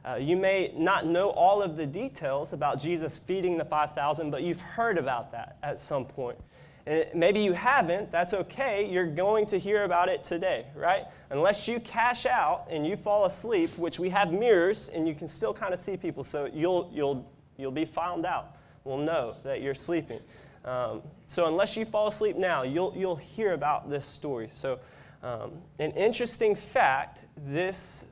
Uh, 0.04 0.16
you 0.16 0.38
may 0.38 0.74
not 0.76 1.06
know 1.06 1.30
all 1.30 1.62
of 1.62 1.78
the 1.78 1.86
details 1.86 2.52
about 2.52 2.80
Jesus 2.80 3.16
feeding 3.16 3.60
the 3.60 3.66
5,000, 3.66 4.32
but 4.32 4.42
you've 4.42 4.62
heard 4.62 4.98
about 4.98 5.32
that 5.34 5.58
at 5.62 5.80
some 5.80 6.06
point. 6.06 6.40
And 6.88 7.06
maybe 7.16 7.40
you 7.40 7.54
haven't, 7.54 8.12
that's 8.12 8.34
okay. 8.34 8.88
You're 8.88 9.08
going 9.08 9.48
to 9.48 9.58
hear 9.58 9.84
about 9.84 10.08
it 10.08 10.24
today, 10.24 10.68
right? 10.76 11.06
Unless 11.32 11.68
you 11.68 11.80
cash 11.80 12.26
out 12.28 12.68
and 12.70 12.86
you 12.86 12.96
fall 12.96 13.26
asleep, 13.26 13.76
which 13.78 14.00
we 14.00 14.10
have 14.10 14.32
mirrors 14.32 14.90
and 14.90 15.08
you 15.08 15.16
can 15.16 15.28
still 15.28 15.54
kind 15.54 15.74
of 15.74 15.80
see 15.80 15.98
people, 15.98 16.24
so 16.24 16.46
you'll, 16.54 16.92
you'll, 16.94 17.32
you'll 17.58 17.72
be 17.72 17.86
found 17.86 18.26
out. 18.26 18.58
We'll 18.84 19.00
know 19.00 19.36
that 19.44 19.62
you're 19.62 19.74
sleeping. 19.74 20.20
Um, 20.64 21.02
so 21.26 21.48
unless 21.48 21.76
you 21.76 21.86
fall 21.86 22.08
asleep 22.08 22.36
now, 22.36 22.62
you'll, 22.62 22.94
you'll 22.96 23.16
hear 23.16 23.54
about 23.54 23.90
this 23.90 24.06
story. 24.06 24.48
So, 24.48 24.80
um, 25.24 25.54
an 25.80 25.92
interesting 25.92 26.54
fact 26.54 27.26
this 27.36 28.06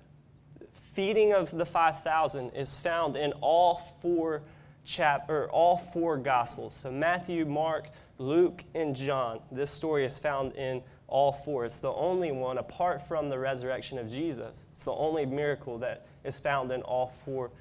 feeding 0.93 1.33
of 1.33 1.51
the 1.51 1.65
5,000 1.65 2.51
is 2.51 2.77
found 2.77 3.15
in 3.15 3.33
all 3.33 3.75
four 3.75 4.41
chap 4.85 5.29
or 5.29 5.49
all 5.49 5.77
four 5.77 6.17
gospels. 6.17 6.75
So 6.75 6.91
Matthew, 6.91 7.45
Mark, 7.45 7.89
Luke, 8.23 8.63
and 8.73 8.95
John. 8.95 9.41
This 9.51 9.69
story 9.69 10.05
is 10.05 10.17
found 10.17 10.53
in 10.53 10.81
all 11.07 11.31
four. 11.31 11.65
It's 11.65 11.79
the 11.79 11.91
only 11.91 12.31
one, 12.31 12.57
apart 12.57 13.05
from 13.05 13.29
the 13.29 13.37
resurrection 13.37 13.97
of 13.97 14.09
Jesus, 14.09 14.65
it's 14.71 14.85
the 14.85 14.93
only 14.93 15.25
miracle 15.25 15.77
that 15.79 16.07
is 16.23 16.39
found 16.39 16.71
in 16.71 16.81
all 16.81 17.07
four 17.07 17.51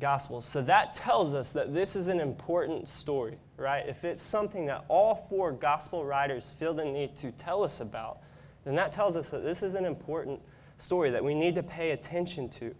Gospels. 0.00 0.44
So 0.44 0.60
that 0.62 0.92
tells 0.92 1.34
us 1.34 1.52
that 1.52 1.72
this 1.72 1.94
is 1.94 2.08
an 2.08 2.18
important 2.18 2.88
story, 2.88 3.38
right? 3.56 3.86
If 3.86 4.04
it's 4.04 4.20
something 4.20 4.66
that 4.66 4.84
all 4.88 5.26
four 5.28 5.52
Gospel 5.52 6.04
writers 6.04 6.50
feel 6.50 6.74
the 6.74 6.84
need 6.84 7.14
to 7.16 7.30
tell 7.30 7.62
us 7.62 7.80
about, 7.80 8.18
then 8.64 8.74
that 8.74 8.90
tells 8.90 9.16
us 9.16 9.30
that 9.30 9.44
this 9.44 9.62
is 9.62 9.76
an 9.76 9.84
important 9.84 10.40
story 10.78 11.10
that 11.10 11.22
we 11.22 11.32
need 11.32 11.54
to 11.54 11.62
pay 11.62 11.92
attention 11.92 12.48
to. 12.48 12.74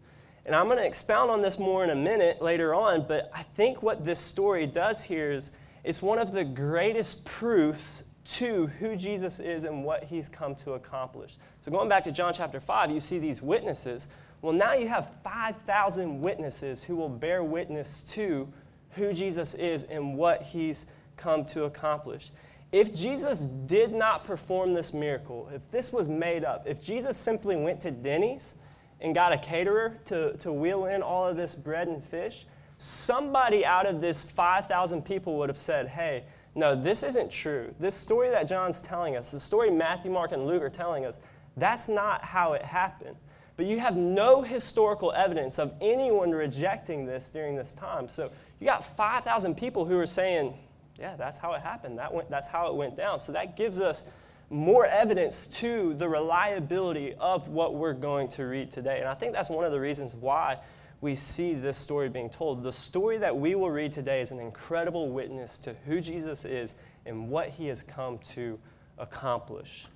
And 0.44 0.56
I'm 0.56 0.66
going 0.66 0.78
to 0.78 0.86
expound 0.86 1.30
on 1.30 1.40
this 1.40 1.58
more 1.58 1.84
in 1.84 1.90
a 1.90 1.94
minute 1.94 2.42
later 2.42 2.74
on, 2.74 3.06
but 3.06 3.30
I 3.32 3.42
think 3.42 3.80
what 3.80 4.04
this 4.04 4.18
story 4.18 4.66
does 4.66 5.04
here 5.04 5.30
is 5.30 5.52
it's 5.84 6.02
one 6.02 6.18
of 6.18 6.32
the 6.32 6.44
greatest 6.44 7.24
proofs 7.24 8.04
to 8.24 8.68
who 8.78 8.96
Jesus 8.96 9.38
is 9.38 9.64
and 9.64 9.84
what 9.84 10.04
he's 10.04 10.28
come 10.28 10.54
to 10.56 10.72
accomplish. 10.72 11.36
So, 11.60 11.70
going 11.70 11.88
back 11.88 12.02
to 12.04 12.12
John 12.12 12.32
chapter 12.32 12.58
5, 12.58 12.90
you 12.90 13.00
see 13.00 13.18
these 13.18 13.42
witnesses. 13.42 14.08
Well, 14.40 14.54
now 14.54 14.72
you 14.72 14.88
have 14.88 15.14
5,000 15.22 16.20
witnesses 16.20 16.82
who 16.82 16.96
will 16.96 17.08
bear 17.08 17.44
witness 17.44 18.02
to 18.12 18.48
who 18.90 19.12
Jesus 19.12 19.54
is 19.54 19.84
and 19.84 20.16
what 20.16 20.42
he's 20.42 20.86
come 21.16 21.44
to 21.46 21.64
accomplish. 21.64 22.30
If 22.72 22.94
Jesus 22.94 23.46
did 23.46 23.92
not 23.92 24.24
perform 24.24 24.74
this 24.74 24.92
miracle, 24.92 25.48
if 25.54 25.62
this 25.70 25.92
was 25.92 26.08
made 26.08 26.44
up, 26.44 26.66
if 26.66 26.80
Jesus 26.82 27.16
simply 27.16 27.56
went 27.56 27.80
to 27.82 27.90
Denny's 27.90 28.56
and 29.00 29.14
got 29.14 29.32
a 29.32 29.38
caterer 29.38 29.98
to, 30.06 30.36
to 30.38 30.52
wheel 30.52 30.86
in 30.86 31.02
all 31.02 31.26
of 31.26 31.36
this 31.36 31.54
bread 31.54 31.88
and 31.88 32.02
fish, 32.02 32.46
somebody 32.78 33.64
out 33.64 33.86
of 33.86 34.00
this 34.00 34.24
5,000 34.24 35.02
people 35.04 35.38
would 35.38 35.48
have 35.48 35.58
said, 35.58 35.88
hey, 35.88 36.24
no, 36.54 36.74
this 36.74 37.02
isn't 37.02 37.30
true. 37.30 37.74
This 37.80 37.94
story 37.94 38.30
that 38.30 38.44
John's 38.44 38.80
telling 38.80 39.16
us, 39.16 39.30
the 39.30 39.40
story 39.40 39.70
Matthew, 39.70 40.10
Mark, 40.10 40.32
and 40.32 40.46
Luke 40.46 40.62
are 40.62 40.70
telling 40.70 41.04
us, 41.04 41.20
that's 41.56 41.88
not 41.88 42.24
how 42.24 42.52
it 42.52 42.62
happened. 42.62 43.16
But 43.56 43.66
you 43.66 43.78
have 43.78 43.96
no 43.96 44.42
historical 44.42 45.12
evidence 45.12 45.58
of 45.58 45.74
anyone 45.80 46.32
rejecting 46.32 47.06
this 47.06 47.30
during 47.30 47.56
this 47.56 47.72
time. 47.72 48.08
So 48.08 48.30
you 48.60 48.66
got 48.66 48.84
5,000 48.84 49.56
people 49.56 49.84
who 49.84 49.98
are 49.98 50.06
saying, 50.06 50.54
yeah, 50.98 51.16
that's 51.16 51.38
how 51.38 51.52
it 51.52 51.60
happened. 51.60 51.98
That 51.98 52.12
went, 52.12 52.30
that's 52.30 52.46
how 52.46 52.68
it 52.68 52.74
went 52.74 52.96
down. 52.96 53.18
So 53.18 53.32
that 53.32 53.56
gives 53.56 53.80
us 53.80 54.04
more 54.50 54.86
evidence 54.86 55.46
to 55.46 55.94
the 55.94 56.08
reliability 56.08 57.14
of 57.14 57.48
what 57.48 57.74
we're 57.74 57.92
going 57.94 58.28
to 58.28 58.44
read 58.44 58.70
today. 58.70 59.00
And 59.00 59.08
I 59.08 59.14
think 59.14 59.32
that's 59.32 59.50
one 59.50 59.64
of 59.64 59.72
the 59.72 59.80
reasons 59.80 60.14
why 60.14 60.58
we 61.04 61.14
see 61.14 61.52
this 61.52 61.76
story 61.76 62.08
being 62.08 62.30
told. 62.30 62.62
The 62.62 62.72
story 62.72 63.18
that 63.18 63.36
we 63.36 63.54
will 63.54 63.70
read 63.70 63.92
today 63.92 64.22
is 64.22 64.30
an 64.30 64.40
incredible 64.40 65.10
witness 65.10 65.58
to 65.58 65.74
who 65.84 66.00
Jesus 66.00 66.46
is 66.46 66.74
and 67.04 67.28
what 67.28 67.50
he 67.50 67.66
has 67.66 67.82
come 67.82 68.18
to 68.30 68.58
accomplish. 68.96 69.86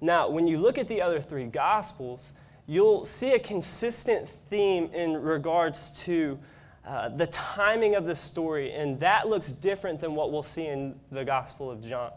Now, 0.00 0.28
when 0.28 0.48
you 0.48 0.58
look 0.58 0.76
at 0.76 0.88
the 0.88 1.00
other 1.00 1.20
three 1.20 1.46
Gospels, 1.46 2.34
you'll 2.66 3.04
see 3.04 3.34
a 3.34 3.38
consistent 3.38 4.28
theme 4.28 4.90
in 4.92 5.22
regards 5.22 5.92
to 6.04 6.36
uh, 6.84 7.10
the 7.10 7.28
timing 7.28 7.94
of 7.94 8.04
the 8.04 8.14
story, 8.16 8.72
and 8.72 8.98
that 8.98 9.28
looks 9.28 9.52
different 9.52 10.00
than 10.00 10.16
what 10.16 10.32
we'll 10.32 10.42
see 10.42 10.66
in 10.66 10.98
the 11.12 11.24
Gospel 11.24 11.70
of 11.70 11.80
John. 11.80 12.10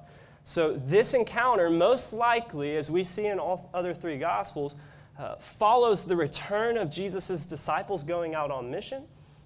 So, 0.44 0.74
this 0.74 1.14
encounter, 1.14 1.70
most 1.70 2.14
likely, 2.14 2.78
as 2.78 2.90
we 2.90 3.04
see 3.04 3.28
in 3.28 3.38
all 3.38 3.70
other 3.76 3.94
three 3.94 4.18
Gospels, 4.18 4.76
uh, 5.24 5.36
follows 5.38 6.04
the 6.04 6.16
return 6.16 6.78
of 6.78 6.92
Jesus' 6.92 7.46
disciples 7.46 8.04
going 8.04 8.36
out 8.36 8.52
on 8.52 8.70
mission. 8.70 9.04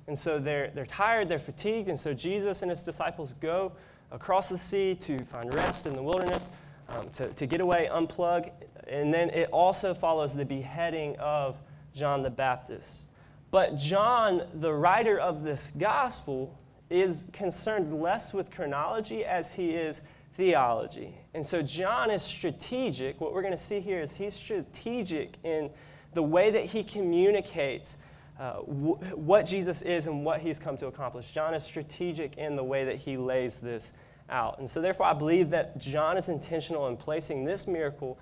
And 0.07 0.17
so 0.17 0.39
they're, 0.39 0.71
they're 0.73 0.87
tired, 0.87 1.29
they're 1.29 1.37
fatigued, 1.37 1.87
and 1.87 1.99
so 1.99 2.13
Jesus 2.15 2.63
and 2.63 2.71
his 2.71 2.81
disciples 2.81 3.33
go 3.33 3.73
across 4.11 4.49
the 4.49 4.57
sea 4.57 4.95
to 5.01 5.19
find 5.25 5.53
rest 5.53 5.85
in 5.85 5.93
the 5.93 6.01
wilderness, 6.01 6.49
um, 6.89 7.09
to, 7.11 7.27
to 7.33 7.45
get 7.45 7.61
away, 7.61 7.89
unplug. 7.91 8.49
And 8.87 9.13
then 9.13 9.29
it 9.29 9.49
also 9.51 9.93
follows 9.93 10.33
the 10.33 10.45
beheading 10.45 11.15
of 11.17 11.57
John 11.93 12.23
the 12.23 12.31
Baptist. 12.31 13.09
But 13.51 13.77
John, 13.77 14.43
the 14.55 14.73
writer 14.73 15.19
of 15.19 15.43
this 15.43 15.71
gospel, 15.71 16.57
is 16.89 17.25
concerned 17.33 18.01
less 18.01 18.33
with 18.33 18.49
chronology 18.49 19.23
as 19.25 19.53
he 19.53 19.71
is 19.71 20.01
theology. 20.37 21.15
And 21.33 21.45
so 21.45 21.61
John 21.61 22.11
is 22.11 22.21
strategic. 22.21 23.19
What 23.19 23.33
we're 23.33 23.41
going 23.41 23.53
to 23.53 23.57
see 23.57 23.79
here 23.79 23.99
is 23.99 24.15
he's 24.15 24.35
strategic 24.35 25.33
in 25.43 25.71
the 26.13 26.23
way 26.23 26.51
that 26.51 26.65
he 26.65 26.83
communicates 26.83 27.97
uh, 28.39 28.53
what 28.53 29.45
Jesus 29.45 29.81
is 29.81 30.05
and 30.05 30.23
what 30.23 30.39
he's 30.41 30.59
come 30.59 30.77
to 30.77 30.87
accomplish. 30.87 31.31
John 31.31 31.55
is 31.55 31.63
strategic 31.63 32.37
in 32.37 32.55
the 32.55 32.63
way 32.63 32.85
that 32.85 32.97
he 32.97 33.17
lays 33.17 33.57
this 33.57 33.93
out. 34.29 34.59
And 34.59 34.69
so, 34.69 34.79
therefore, 34.79 35.07
I 35.07 35.13
believe 35.13 35.49
that 35.49 35.79
John 35.79 36.17
is 36.17 36.29
intentional 36.29 36.87
in 36.87 36.97
placing 36.97 37.43
this 37.43 37.65
miracle 37.65 38.19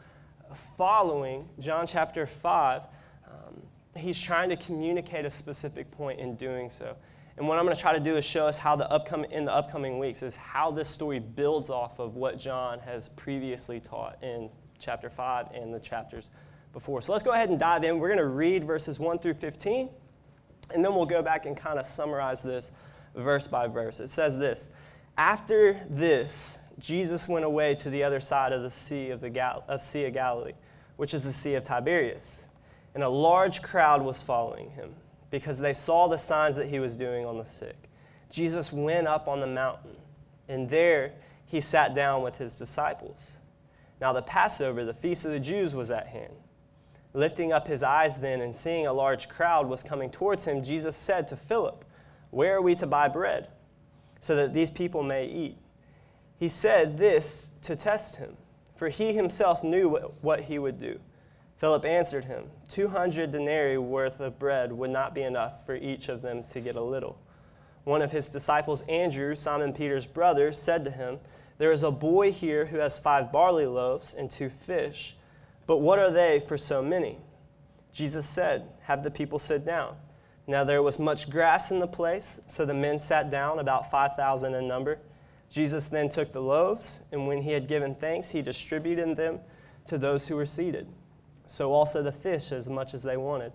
following 0.78 1.50
John 1.60 1.86
chapter 1.86 2.26
5. 2.26 2.82
Um, 3.28 3.62
he's 3.98 4.20
trying 4.20 4.50
to 4.50 4.56
communicate 4.56 5.26
a 5.26 5.30
specific 5.30 5.92
point 5.92 6.20
in 6.20 6.36
doing 6.36 6.70
so. 6.70 6.96
And 7.38 7.48
what 7.48 7.58
I'm 7.58 7.66
going 7.66 7.76
to 7.76 7.82
try 7.82 7.94
to 7.94 8.00
do 8.00 8.16
is 8.16 8.24
show 8.24 8.48
us 8.48 8.58
how 8.58 8.76
the 8.76 8.90
upcoming, 8.90 9.32
in 9.32 9.44
the 9.44 9.54
upcoming 9.54 10.00
weeks 10.00 10.24
is 10.24 10.36
how 10.36 10.72
this 10.72 10.88
story 10.88 11.20
builds 11.20 11.70
off 11.70 12.00
of 12.00 12.16
what 12.16 12.40
John 12.40 12.80
has 12.80 13.10
previously 13.10 13.80
taught 13.82 14.24
in 14.24 14.50
chapter 14.80 15.10
5 15.10 15.48
and 15.54 15.74
the 15.74 15.80
chapters 15.80 16.30
before. 16.72 17.02
So 17.02 17.12
let's 17.12 17.24
go 17.24 17.34
ahead 17.34 17.50
and 17.50 17.60
dive 17.60 17.84
in. 17.84 18.00
We're 18.00 18.08
going 18.08 18.20
to 18.20 18.26
read 18.26 18.64
verses 18.64 19.00
1 19.00 19.20
through 19.20 19.34
15, 19.34 19.90
and 20.74 20.84
then 20.86 20.96
we'll 20.96 21.06
go 21.06 21.22
back 21.22 21.46
and 21.46 21.58
kind 21.58 21.78
of 21.78 21.86
summarize 21.86 22.42
this 22.42 22.72
verse 23.16 23.48
by 23.48 23.68
verse. 23.68 24.00
It 24.00 24.10
says 24.10 24.38
this 24.40 24.70
After 25.18 25.82
this, 25.90 26.60
Jesus 26.80 27.28
went 27.28 27.44
away 27.44 27.76
to 27.76 27.90
the 27.90 28.04
other 28.04 28.22
side 28.22 28.54
of 28.54 28.62
the 28.62 28.72
Sea 28.72 29.10
of, 29.10 29.20
the 29.20 29.30
Gal- 29.30 29.66
of 29.68 29.82
Sea 29.82 30.06
of 30.06 30.14
Galilee, 30.14 30.54
which 30.96 31.14
is 31.14 31.26
the 31.26 31.34
Sea 31.34 31.56
of 31.56 31.66
Tiberias, 31.66 32.48
and 32.94 33.04
a 33.04 33.10
large 33.10 33.62
crowd 33.62 34.02
was 34.02 34.22
following 34.22 34.70
him 34.72 34.96
because 35.32 35.60
they 35.60 35.74
saw 35.74 36.08
the 36.08 36.18
signs 36.18 36.56
that 36.56 36.68
he 36.68 36.80
was 36.80 36.96
doing 36.96 37.26
on 37.26 37.38
the 37.38 37.46
sick. 37.46 37.90
Jesus 38.30 38.72
went 38.72 39.08
up 39.08 39.28
on 39.28 39.40
the 39.40 39.48
mountain, 39.48 39.96
and 40.48 40.70
there 40.70 41.14
he 41.46 41.62
sat 41.62 41.94
down 41.94 42.22
with 42.22 42.38
his 42.38 42.56
disciples. 42.56 43.40
Now, 44.02 44.14
the 44.14 44.22
Passover, 44.22 44.84
the 44.84 44.94
feast 44.94 45.26
of 45.26 45.32
the 45.32 45.40
Jews, 45.40 45.76
was 45.76 45.92
at 45.92 46.08
hand. 46.08 46.34
Lifting 47.14 47.54
up 47.54 47.68
his 47.68 47.82
eyes 47.82 48.18
then 48.18 48.42
and 48.42 48.54
seeing 48.54 48.86
a 48.86 48.94
large 48.94 49.30
crowd 49.30 49.68
was 49.70 49.84
coming 49.84 50.10
towards 50.10 50.46
him, 50.46 50.62
Jesus 50.62 50.98
said 50.98 51.28
to 51.30 51.38
Philip, 51.38 51.86
Where 52.30 52.58
are 52.58 52.62
we 52.62 52.76
to 52.76 52.86
buy 52.86 53.08
bread 53.08 53.48
so 54.20 54.36
that 54.36 54.54
these 54.54 54.70
people 54.70 55.02
may 55.02 55.26
eat? 55.26 55.58
He 56.38 56.50
said 56.50 56.98
this 56.98 57.52
to 57.62 57.78
test 57.78 58.18
him, 58.18 58.36
for 58.76 58.90
he 58.90 59.14
himself 59.14 59.64
knew 59.64 59.96
what 60.22 60.42
he 60.42 60.60
would 60.60 60.78
do. 60.78 61.00
Philip 61.58 61.86
answered 61.86 62.26
him, 62.26 62.52
200 62.68 63.32
denarii 63.32 63.78
worth 63.78 64.20
of 64.20 64.38
bread 64.38 64.74
would 64.74 64.90
not 64.90 65.16
be 65.16 65.24
enough 65.24 65.66
for 65.66 65.76
each 65.76 66.10
of 66.10 66.22
them 66.22 66.44
to 66.50 66.60
get 66.60 66.76
a 66.76 66.84
little. 66.84 67.18
One 67.86 68.02
of 68.02 68.12
his 68.12 68.28
disciples, 68.28 68.82
Andrew, 68.90 69.36
Simon 69.36 69.72
Peter's 69.72 70.06
brother, 70.06 70.52
said 70.52 70.84
to 70.84 70.92
him, 70.92 71.20
There 71.58 71.72
is 71.72 71.84
a 71.84 71.92
boy 71.92 72.32
here 72.32 72.66
who 72.66 72.80
has 72.80 73.00
five 73.00 73.32
barley 73.32 73.68
loaves 73.68 74.14
and 74.14 74.30
two 74.30 74.50
fish, 74.50 75.16
but 75.66 75.78
what 75.78 76.00
are 76.00 76.12
they 76.12 76.40
for 76.40 76.58
so 76.58 76.82
many? 76.82 77.20
Jesus 77.94 78.28
said, 78.28 78.68
Have 78.84 79.04
the 79.04 79.12
people 79.12 79.40
sit 79.40 79.66
down. 79.66 79.96
Now 80.48 80.64
there 80.64 80.84
was 80.84 81.00
much 81.00 81.30
grass 81.30 81.72
in 81.72 81.80
the 81.80 81.88
place, 81.88 82.42
so 82.48 82.66
the 82.66 82.74
men 82.74 83.00
sat 83.00 83.32
down, 83.32 83.60
about 83.60 83.90
5,000 83.90 84.54
in 84.54 84.68
number. 84.68 85.00
Jesus 85.50 85.88
then 85.88 86.10
took 86.10 86.34
the 86.34 86.42
loaves, 86.42 87.04
and 87.12 87.28
when 87.28 87.44
he 87.44 87.52
had 87.52 87.68
given 87.68 87.96
thanks, 87.96 88.32
he 88.32 88.42
distributed 88.42 89.16
them 89.16 89.40
to 89.88 89.98
those 89.98 90.28
who 90.28 90.36
were 90.36 90.46
seated 90.46 90.88
so 91.46 91.74
also 91.74 92.02
the 92.02 92.12
fish 92.12 92.52
as 92.52 92.70
much 92.70 92.94
as 92.94 93.04
they 93.04 93.18
wanted. 93.18 93.54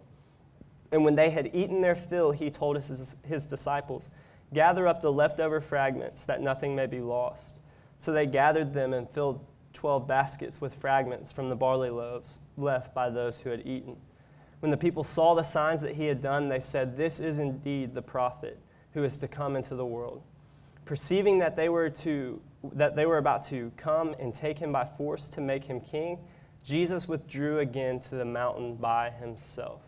And 0.92 1.04
when 1.04 1.14
they 1.14 1.30
had 1.30 1.50
eaten 1.54 1.80
their 1.80 1.94
fill, 1.94 2.32
he 2.32 2.50
told 2.50 2.76
his, 2.76 3.16
his 3.24 3.46
disciples, 3.46 4.10
Gather 4.52 4.88
up 4.88 5.00
the 5.00 5.12
leftover 5.12 5.60
fragments, 5.60 6.24
that 6.24 6.40
nothing 6.40 6.74
may 6.74 6.86
be 6.86 7.00
lost. 7.00 7.60
So 7.98 8.12
they 8.12 8.26
gathered 8.26 8.72
them 8.72 8.92
and 8.92 9.08
filled 9.08 9.44
twelve 9.72 10.08
baskets 10.08 10.60
with 10.60 10.74
fragments 10.74 11.30
from 11.30 11.48
the 11.48 11.54
barley 11.54 11.90
loaves 11.90 12.40
left 12.56 12.94
by 12.94 13.10
those 13.10 13.40
who 13.40 13.50
had 13.50 13.64
eaten. 13.66 13.96
When 14.60 14.70
the 14.70 14.76
people 14.76 15.04
saw 15.04 15.34
the 15.34 15.42
signs 15.42 15.80
that 15.82 15.94
he 15.94 16.06
had 16.06 16.20
done, 16.20 16.48
they 16.48 16.58
said, 16.58 16.96
This 16.96 17.20
is 17.20 17.38
indeed 17.38 17.94
the 17.94 18.02
prophet 18.02 18.58
who 18.92 19.04
is 19.04 19.16
to 19.18 19.28
come 19.28 19.56
into 19.56 19.74
the 19.74 19.86
world. 19.86 20.22
Perceiving 20.84 21.38
that 21.38 21.56
they 21.56 21.68
were, 21.68 21.88
to, 21.88 22.40
that 22.72 22.96
they 22.96 23.06
were 23.06 23.18
about 23.18 23.44
to 23.44 23.70
come 23.76 24.14
and 24.18 24.34
take 24.34 24.58
him 24.58 24.72
by 24.72 24.84
force 24.84 25.28
to 25.28 25.40
make 25.40 25.64
him 25.64 25.80
king, 25.80 26.18
Jesus 26.64 27.08
withdrew 27.08 27.58
again 27.58 28.00
to 28.00 28.14
the 28.14 28.24
mountain 28.24 28.76
by 28.76 29.10
himself. 29.10 29.80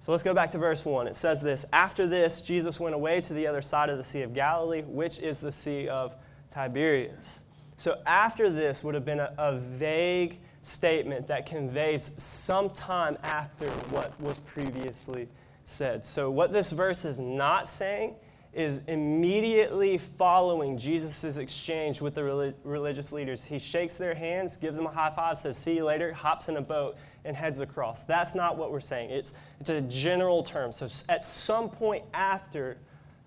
So 0.00 0.12
let's 0.12 0.22
go 0.22 0.32
back 0.32 0.50
to 0.52 0.58
verse 0.58 0.84
1. 0.84 1.06
It 1.06 1.14
says 1.14 1.42
this 1.42 1.66
After 1.72 2.06
this, 2.06 2.42
Jesus 2.42 2.80
went 2.80 2.94
away 2.94 3.20
to 3.20 3.34
the 3.34 3.46
other 3.46 3.62
side 3.62 3.90
of 3.90 3.98
the 3.98 4.04
Sea 4.04 4.22
of 4.22 4.34
Galilee, 4.34 4.82
which 4.82 5.18
is 5.18 5.40
the 5.40 5.52
Sea 5.52 5.88
of 5.88 6.14
Tiberias. 6.50 7.40
So 7.76 7.98
after 8.06 8.50
this 8.50 8.82
would 8.82 8.94
have 8.94 9.04
been 9.04 9.20
a, 9.20 9.32
a 9.38 9.58
vague 9.58 10.38
statement 10.62 11.26
that 11.28 11.46
conveys 11.46 12.10
some 12.22 12.70
time 12.70 13.16
after 13.22 13.66
what 13.90 14.18
was 14.20 14.38
previously 14.38 15.28
said. 15.64 16.04
So 16.04 16.30
what 16.30 16.52
this 16.52 16.72
verse 16.72 17.04
is 17.04 17.18
not 17.18 17.68
saying 17.68 18.16
is 18.52 18.80
immediately 18.88 19.96
following 19.96 20.76
Jesus' 20.76 21.36
exchange 21.36 22.00
with 22.00 22.14
the 22.16 22.24
relig- 22.24 22.54
religious 22.64 23.12
leaders. 23.12 23.44
He 23.44 23.58
shakes 23.58 23.96
their 23.96 24.14
hands, 24.14 24.56
gives 24.56 24.76
them 24.76 24.86
a 24.86 24.90
high 24.90 25.10
five, 25.10 25.38
says, 25.38 25.56
See 25.56 25.76
you 25.76 25.84
later, 25.84 26.12
hops 26.12 26.48
in 26.48 26.56
a 26.56 26.60
boat, 26.60 26.96
and 27.24 27.36
heads 27.36 27.60
across. 27.60 28.02
That's 28.02 28.34
not 28.34 28.56
what 28.56 28.72
we're 28.72 28.80
saying. 28.80 29.10
It's, 29.10 29.32
it's 29.60 29.70
a 29.70 29.80
general 29.82 30.42
term. 30.42 30.72
So 30.72 30.88
at 31.08 31.22
some 31.22 31.68
point 31.68 32.04
after 32.12 32.76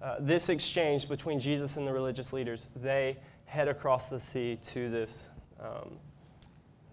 uh, 0.02 0.18
this 0.20 0.50
exchange 0.50 1.08
between 1.08 1.40
Jesus 1.40 1.78
and 1.78 1.88
the 1.88 1.94
religious 1.94 2.34
leaders, 2.34 2.70
they 2.76 3.18
head 3.46 3.70
across 3.70 4.10
the 4.10 4.20
sea 4.20 4.58
to 4.64 4.90
this, 4.90 5.30
um, 5.62 5.92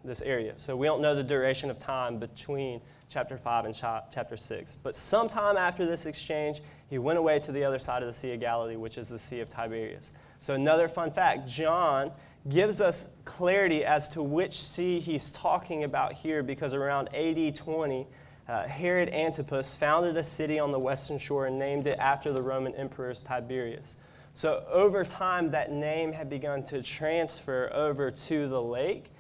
this 0.05 0.21
area. 0.21 0.53
So 0.57 0.77
we 0.77 0.87
don't 0.87 1.01
know 1.03 1.17
the 1.17 1.23
duration 1.25 1.71
of 1.71 1.79
time 1.81 2.19
between 2.19 2.81
chapter 3.09 3.37
5 3.37 3.65
and 3.65 3.75
chapter 3.75 4.37
6. 4.37 4.77
But 4.77 4.95
sometime 4.95 5.57
after 5.57 5.85
this 5.85 6.07
exchange, 6.07 6.61
he 6.91 6.99
went 6.99 7.19
away 7.19 7.39
to 7.39 7.53
the 7.53 7.65
other 7.65 7.79
side 7.79 8.03
of 8.03 8.09
the 8.09 8.15
Sea 8.15 8.35
of 8.35 8.41
Galilee, 8.41 8.75
which 8.75 8.99
is 8.99 9.09
the 9.09 9.19
Sea 9.19 9.39
of 9.41 9.49
Tiberias. 9.49 10.13
So, 10.41 10.55
another 10.55 10.89
fun 10.89 11.13
fact 11.13 11.49
John 11.49 12.11
gives 12.49 12.81
us 12.81 13.11
clarity 13.25 13.85
as 13.85 14.09
to 14.11 14.23
which 14.23 14.59
sea 14.59 14.99
he's 14.99 15.31
talking 15.31 15.85
about 15.85 16.15
here 16.15 16.43
because 16.43 16.75
around 16.75 17.15
AD 17.15 17.55
20, 17.55 18.07
uh, 18.49 18.67
Herod 18.67 19.09
Antipas 19.11 19.75
founded 19.75 20.17
a 20.17 20.23
city 20.23 20.59
on 20.59 20.73
the 20.73 20.79
western 20.79 21.19
shore 21.19 21.47
and 21.47 21.59
named 21.59 21.87
it 21.87 21.99
after 21.99 22.33
the 22.33 22.43
Roman 22.43 22.75
emperor's 22.75 23.23
Tiberius. 23.23 23.99
So, 24.35 24.65
over 24.69 25.05
time, 25.05 25.53
that 25.53 25.71
name 25.71 26.13
had 26.13 26.29
begun 26.29 26.65
to 26.65 26.83
transfer 26.83 27.71
over 27.73 28.11
to 28.11 28.49
the 28.49 28.61
lake. 28.61 29.13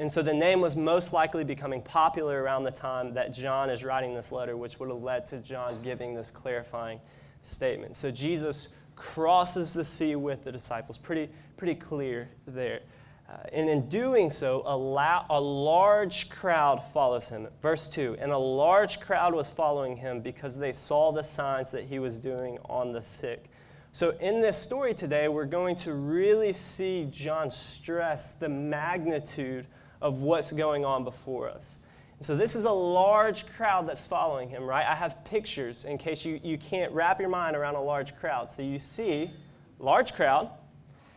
And 0.00 0.10
so 0.10 0.22
the 0.22 0.32
name 0.32 0.62
was 0.62 0.76
most 0.76 1.12
likely 1.12 1.44
becoming 1.44 1.82
popular 1.82 2.42
around 2.42 2.64
the 2.64 2.70
time 2.70 3.12
that 3.12 3.34
John 3.34 3.68
is 3.68 3.84
writing 3.84 4.14
this 4.14 4.32
letter, 4.32 4.56
which 4.56 4.80
would 4.80 4.88
have 4.88 5.02
led 5.02 5.26
to 5.26 5.36
John 5.40 5.78
giving 5.82 6.14
this 6.14 6.30
clarifying 6.30 6.98
statement. 7.42 7.94
So 7.96 8.10
Jesus 8.10 8.68
crosses 8.96 9.74
the 9.74 9.84
sea 9.84 10.16
with 10.16 10.42
the 10.42 10.52
disciples. 10.52 10.96
Pretty, 10.96 11.30
pretty 11.58 11.74
clear 11.74 12.30
there. 12.46 12.80
Uh, 13.28 13.42
and 13.52 13.68
in 13.68 13.90
doing 13.90 14.30
so, 14.30 14.62
a, 14.64 14.74
la- 14.74 15.26
a 15.28 15.38
large 15.38 16.30
crowd 16.30 16.82
follows 16.82 17.28
him. 17.28 17.46
Verse 17.60 17.86
2 17.86 18.16
And 18.20 18.32
a 18.32 18.38
large 18.38 19.00
crowd 19.00 19.34
was 19.34 19.50
following 19.50 19.98
him 19.98 20.22
because 20.22 20.56
they 20.56 20.72
saw 20.72 21.12
the 21.12 21.22
signs 21.22 21.70
that 21.72 21.84
he 21.84 21.98
was 21.98 22.16
doing 22.16 22.58
on 22.64 22.92
the 22.92 23.02
sick. 23.02 23.50
So, 23.92 24.16
in 24.20 24.40
this 24.40 24.56
story 24.56 24.94
today, 24.94 25.28
we're 25.28 25.44
going 25.44 25.76
to 25.76 25.92
really 25.92 26.54
see 26.54 27.06
John 27.10 27.50
stress 27.50 28.32
the 28.32 28.48
magnitude 28.48 29.66
of 30.00 30.20
what's 30.20 30.52
going 30.52 30.84
on 30.84 31.04
before 31.04 31.48
us. 31.48 31.78
So, 32.22 32.36
this 32.36 32.54
is 32.54 32.64
a 32.64 32.70
large 32.70 33.46
crowd 33.54 33.88
that's 33.88 34.06
following 34.06 34.50
him, 34.50 34.64
right? 34.64 34.86
I 34.86 34.94
have 34.94 35.24
pictures 35.24 35.86
in 35.86 35.96
case 35.96 36.24
you, 36.24 36.38
you 36.44 36.58
can't 36.58 36.92
wrap 36.92 37.18
your 37.18 37.30
mind 37.30 37.56
around 37.56 37.76
a 37.76 37.82
large 37.82 38.14
crowd. 38.16 38.50
So, 38.50 38.60
you 38.60 38.78
see, 38.78 39.30
large 39.78 40.12
crowd, 40.12 40.50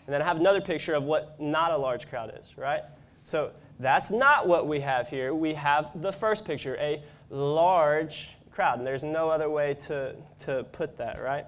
and 0.05 0.13
then 0.13 0.21
I 0.21 0.25
have 0.25 0.37
another 0.37 0.61
picture 0.61 0.93
of 0.93 1.03
what 1.03 1.39
not 1.41 1.71
a 1.71 1.77
large 1.77 2.09
crowd 2.09 2.33
is, 2.39 2.57
right? 2.57 2.83
So, 3.23 3.51
that's 3.79 4.11
not 4.11 4.47
what 4.47 4.67
we 4.67 4.79
have 4.79 5.09
here. 5.09 5.33
We 5.33 5.53
have 5.55 5.89
the 6.01 6.11
first 6.11 6.45
picture, 6.45 6.77
a 6.77 7.03
large 7.29 8.37
crowd. 8.51 8.77
And 8.77 8.87
there's 8.87 9.03
no 9.03 9.29
other 9.29 9.49
way 9.49 9.73
to, 9.87 10.15
to 10.39 10.63
put 10.71 10.97
that, 10.97 11.21
right? 11.21 11.45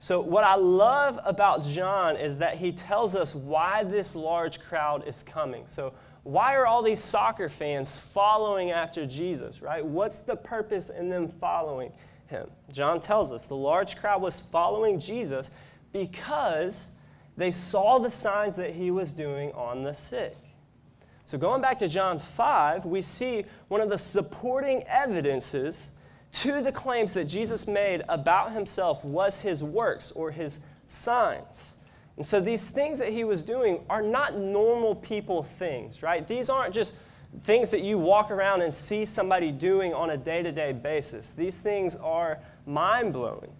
So, 0.00 0.20
what 0.20 0.44
I 0.44 0.54
love 0.54 1.18
about 1.24 1.64
John 1.64 2.16
is 2.16 2.38
that 2.38 2.56
he 2.56 2.72
tells 2.72 3.14
us 3.14 3.34
why 3.34 3.84
this 3.84 4.14
large 4.14 4.60
crowd 4.60 5.06
is 5.06 5.22
coming. 5.22 5.66
So, 5.66 5.92
why 6.24 6.56
are 6.56 6.66
all 6.66 6.82
these 6.82 7.00
soccer 7.00 7.50
fans 7.50 8.00
following 8.00 8.70
after 8.70 9.06
Jesus, 9.06 9.60
right? 9.60 9.84
What's 9.84 10.18
the 10.18 10.34
purpose 10.36 10.88
in 10.90 11.10
them 11.10 11.28
following 11.28 11.92
him? 12.26 12.48
John 12.72 12.98
tells 12.98 13.30
us 13.30 13.46
the 13.46 13.56
large 13.56 13.96
crowd 13.96 14.22
was 14.22 14.40
following 14.40 14.98
Jesus 14.98 15.50
because 15.92 16.90
they 17.36 17.50
saw 17.50 17.98
the 17.98 18.10
signs 18.10 18.56
that 18.56 18.72
he 18.72 18.90
was 18.90 19.12
doing 19.12 19.52
on 19.52 19.82
the 19.82 19.92
sick. 19.92 20.36
So, 21.26 21.38
going 21.38 21.62
back 21.62 21.78
to 21.78 21.88
John 21.88 22.18
5, 22.18 22.84
we 22.84 23.00
see 23.00 23.44
one 23.68 23.80
of 23.80 23.88
the 23.88 23.98
supporting 23.98 24.82
evidences 24.84 25.90
to 26.32 26.60
the 26.62 26.72
claims 26.72 27.14
that 27.14 27.24
Jesus 27.24 27.66
made 27.66 28.02
about 28.08 28.52
himself 28.52 29.04
was 29.04 29.40
his 29.40 29.62
works 29.62 30.10
or 30.12 30.30
his 30.30 30.60
signs. 30.86 31.76
And 32.16 32.24
so 32.24 32.40
these 32.40 32.68
things 32.68 32.98
that 32.98 33.08
he 33.08 33.24
was 33.24 33.42
doing 33.42 33.80
are 33.90 34.02
not 34.02 34.36
normal 34.36 34.94
people 34.94 35.42
things, 35.42 36.02
right? 36.02 36.26
These 36.26 36.48
aren't 36.48 36.72
just 36.72 36.94
things 37.42 37.70
that 37.72 37.82
you 37.82 37.98
walk 37.98 38.30
around 38.30 38.62
and 38.62 38.72
see 38.72 39.04
somebody 39.04 39.50
doing 39.50 39.92
on 39.92 40.10
a 40.10 40.16
day 40.16 40.42
to 40.42 40.52
day 40.52 40.72
basis. 40.72 41.30
These 41.30 41.58
things 41.58 41.96
are 41.96 42.38
mind 42.66 43.12
blowing. 43.12 43.50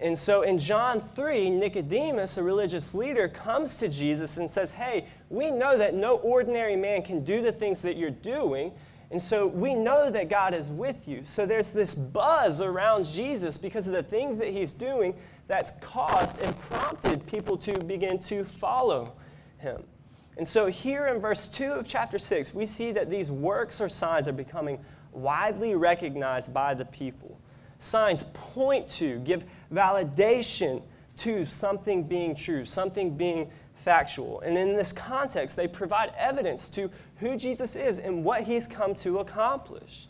And 0.00 0.18
so 0.18 0.42
in 0.42 0.58
John 0.58 1.00
3, 1.00 1.50
Nicodemus, 1.50 2.36
a 2.36 2.42
religious 2.42 2.94
leader, 2.94 3.28
comes 3.28 3.78
to 3.78 3.88
Jesus 3.88 4.36
and 4.36 4.50
says, 4.50 4.72
Hey, 4.72 5.06
we 5.30 5.50
know 5.50 5.78
that 5.78 5.94
no 5.94 6.16
ordinary 6.16 6.76
man 6.76 7.02
can 7.02 7.24
do 7.24 7.40
the 7.40 7.52
things 7.52 7.80
that 7.82 7.96
you're 7.96 8.10
doing. 8.10 8.72
And 9.10 9.22
so 9.22 9.46
we 9.46 9.74
know 9.74 10.10
that 10.10 10.28
God 10.28 10.54
is 10.54 10.70
with 10.70 11.06
you. 11.06 11.20
So 11.24 11.46
there's 11.46 11.70
this 11.70 11.94
buzz 11.94 12.60
around 12.60 13.04
Jesus 13.04 13.56
because 13.56 13.86
of 13.86 13.92
the 13.92 14.02
things 14.02 14.38
that 14.38 14.48
he's 14.48 14.72
doing 14.72 15.14
that's 15.46 15.72
caused 15.72 16.40
and 16.40 16.58
prompted 16.60 17.26
people 17.26 17.56
to 17.58 17.78
begin 17.84 18.18
to 18.18 18.44
follow 18.44 19.12
him. 19.58 19.82
And 20.36 20.46
so 20.46 20.66
here 20.66 21.06
in 21.06 21.20
verse 21.20 21.46
2 21.46 21.72
of 21.72 21.86
chapter 21.86 22.18
6, 22.18 22.54
we 22.54 22.66
see 22.66 22.92
that 22.92 23.10
these 23.10 23.30
works 23.30 23.80
or 23.80 23.88
signs 23.88 24.26
are 24.26 24.32
becoming 24.32 24.78
widely 25.12 25.74
recognized 25.74 26.52
by 26.52 26.74
the 26.74 26.84
people. 26.86 27.38
Signs 27.78 28.24
point 28.24 28.88
to, 28.88 29.20
give 29.20 29.44
validation 29.72 30.82
to 31.18 31.44
something 31.46 32.02
being 32.02 32.34
true, 32.34 32.64
something 32.64 33.16
being 33.16 33.50
factual. 33.76 34.40
And 34.40 34.58
in 34.58 34.76
this 34.76 34.92
context, 34.92 35.54
they 35.54 35.68
provide 35.68 36.12
evidence 36.16 36.68
to 36.70 36.90
who 37.16 37.36
Jesus 37.36 37.76
is 37.76 37.98
and 37.98 38.24
what 38.24 38.42
he's 38.42 38.66
come 38.66 38.94
to 38.96 39.18
accomplish. 39.18 40.08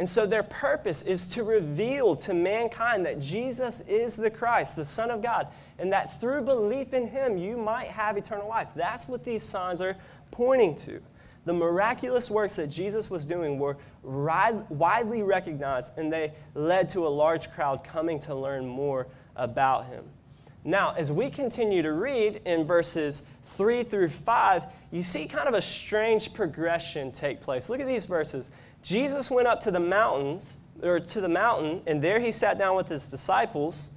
And 0.00 0.08
so 0.08 0.24
their 0.24 0.42
purpose 0.42 1.02
is 1.02 1.26
to 1.26 1.42
reveal 1.44 2.16
to 2.16 2.32
mankind 2.32 3.04
that 3.04 3.20
Jesus 3.20 3.82
is 3.82 4.16
the 4.16 4.30
Christ, 4.30 4.74
the 4.74 4.84
Son 4.86 5.10
of 5.10 5.20
God, 5.20 5.48
and 5.78 5.92
that 5.92 6.18
through 6.18 6.40
belief 6.40 6.94
in 6.94 7.06
him, 7.06 7.36
you 7.36 7.58
might 7.58 7.88
have 7.88 8.16
eternal 8.16 8.48
life. 8.48 8.68
That's 8.74 9.06
what 9.06 9.24
these 9.24 9.42
signs 9.42 9.82
are 9.82 9.98
pointing 10.30 10.74
to. 10.76 11.02
The 11.44 11.52
miraculous 11.52 12.30
works 12.30 12.56
that 12.56 12.68
Jesus 12.68 13.10
was 13.10 13.26
doing 13.26 13.58
were 13.58 13.76
widely 14.02 15.22
recognized, 15.22 15.98
and 15.98 16.10
they 16.10 16.32
led 16.54 16.88
to 16.88 17.06
a 17.06 17.10
large 17.10 17.52
crowd 17.52 17.84
coming 17.84 18.18
to 18.20 18.34
learn 18.34 18.66
more 18.66 19.06
about 19.36 19.84
him. 19.84 20.04
Now, 20.64 20.94
as 20.96 21.12
we 21.12 21.28
continue 21.28 21.82
to 21.82 21.92
read 21.92 22.40
in 22.46 22.64
verses 22.64 23.24
3 23.44 23.82
through 23.82 24.08
5, 24.08 24.66
you 24.92 25.02
see 25.02 25.26
kind 25.26 25.46
of 25.46 25.54
a 25.54 25.60
strange 25.60 26.32
progression 26.32 27.12
take 27.12 27.42
place. 27.42 27.68
Look 27.68 27.80
at 27.80 27.86
these 27.86 28.06
verses. 28.06 28.50
Jesus 28.82 29.30
went 29.30 29.46
up 29.46 29.60
to 29.62 29.70
the 29.70 29.80
mountains, 29.80 30.58
or 30.82 31.00
to 31.00 31.20
the 31.20 31.28
mountain, 31.28 31.82
and 31.86 32.02
there 32.02 32.20
he 32.20 32.32
sat 32.32 32.58
down 32.58 32.76
with 32.76 32.88
his 32.88 33.08
disciples. 33.08 33.90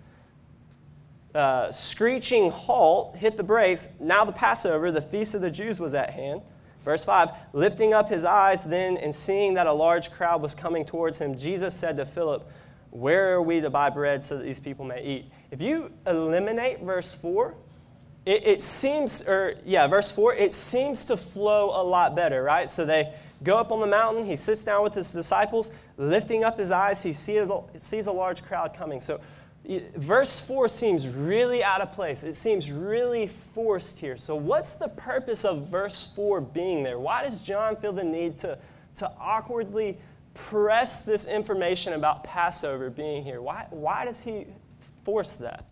Uh, 1.33 1.71
screeching 1.71 2.51
halt, 2.51 3.15
hit 3.15 3.37
the 3.37 3.43
brakes. 3.43 3.93
Now 3.99 4.23
the 4.23 4.31
Passover, 4.31 4.91
the 4.91 5.01
feast 5.01 5.33
of 5.33 5.41
the 5.41 5.49
Jews, 5.49 5.79
was 5.79 5.93
at 5.93 6.11
hand. 6.11 6.41
Verse 6.83 7.03
5 7.05 7.31
Lifting 7.53 7.93
up 7.93 8.09
his 8.09 8.23
eyes 8.23 8.63
then 8.63 8.97
and 8.97 9.13
seeing 9.13 9.55
that 9.55 9.65
a 9.65 9.73
large 9.73 10.11
crowd 10.11 10.41
was 10.41 10.53
coming 10.53 10.85
towards 10.85 11.17
him, 11.17 11.35
Jesus 11.37 11.73
said 11.73 11.95
to 11.97 12.05
Philip, 12.05 12.47
Where 12.91 13.33
are 13.33 13.41
we 13.41 13.61
to 13.61 13.69
buy 13.69 13.89
bread 13.89 14.23
so 14.23 14.37
that 14.37 14.43
these 14.43 14.59
people 14.59 14.85
may 14.85 15.03
eat? 15.03 15.31
If 15.49 15.61
you 15.61 15.91
eliminate 16.05 16.81
verse 16.81 17.15
4, 17.15 17.55
it, 18.25 18.47
it, 18.47 18.61
seems, 18.61 19.27
or 19.27 19.55
yeah, 19.65 19.87
verse 19.87 20.11
4, 20.11 20.35
it 20.35 20.53
seems 20.53 21.03
to 21.05 21.17
flow 21.17 21.69
a 21.69 21.83
lot 21.83 22.15
better, 22.15 22.41
right? 22.41 22.69
So 22.69 22.85
they 22.85 23.11
go 23.43 23.58
up 23.58 23.71
on 23.71 23.79
the 23.79 23.88
mountain, 23.88 24.25
he 24.25 24.36
sits 24.36 24.63
down 24.63 24.84
with 24.84 24.93
his 24.93 25.12
disciples, 25.12 25.71
lifting 25.97 26.43
up 26.43 26.58
his 26.58 26.71
eyes, 26.71 27.03
he 27.03 27.13
sees, 27.13 27.49
sees 27.77 28.08
a 28.08 28.12
large 28.12 28.43
crowd 28.43 28.73
coming. 28.73 28.99
So 28.99 29.19
verse 29.95 30.39
4 30.41 30.67
seems 30.67 31.08
really 31.08 31.63
out 31.63 31.82
of 31.82 31.91
place. 31.91 32.23
It 32.23 32.36
seems 32.36 32.71
really 32.71 33.27
forced 33.27 33.99
here. 33.99 34.17
So, 34.17 34.36
what's 34.36 34.73
the 34.73 34.89
purpose 34.89 35.45
of 35.45 35.69
verse 35.69 36.12
4 36.15 36.41
being 36.41 36.84
there? 36.84 36.99
Why 36.99 37.23
does 37.23 37.41
John 37.41 37.75
feel 37.77 37.93
the 37.93 38.03
need 38.03 38.38
to, 38.39 38.58
to 38.95 39.12
awkwardly 39.19 39.97
press 40.34 41.06
this 41.06 41.25
information 41.25 41.93
about 41.93 42.23
Passover 42.23 42.89
being 42.89 43.23
here? 43.23 43.41
Why, 43.41 43.67
why 43.69 44.03
does 44.03 44.21
he 44.21 44.47
force 45.03 45.34
that. 45.34 45.65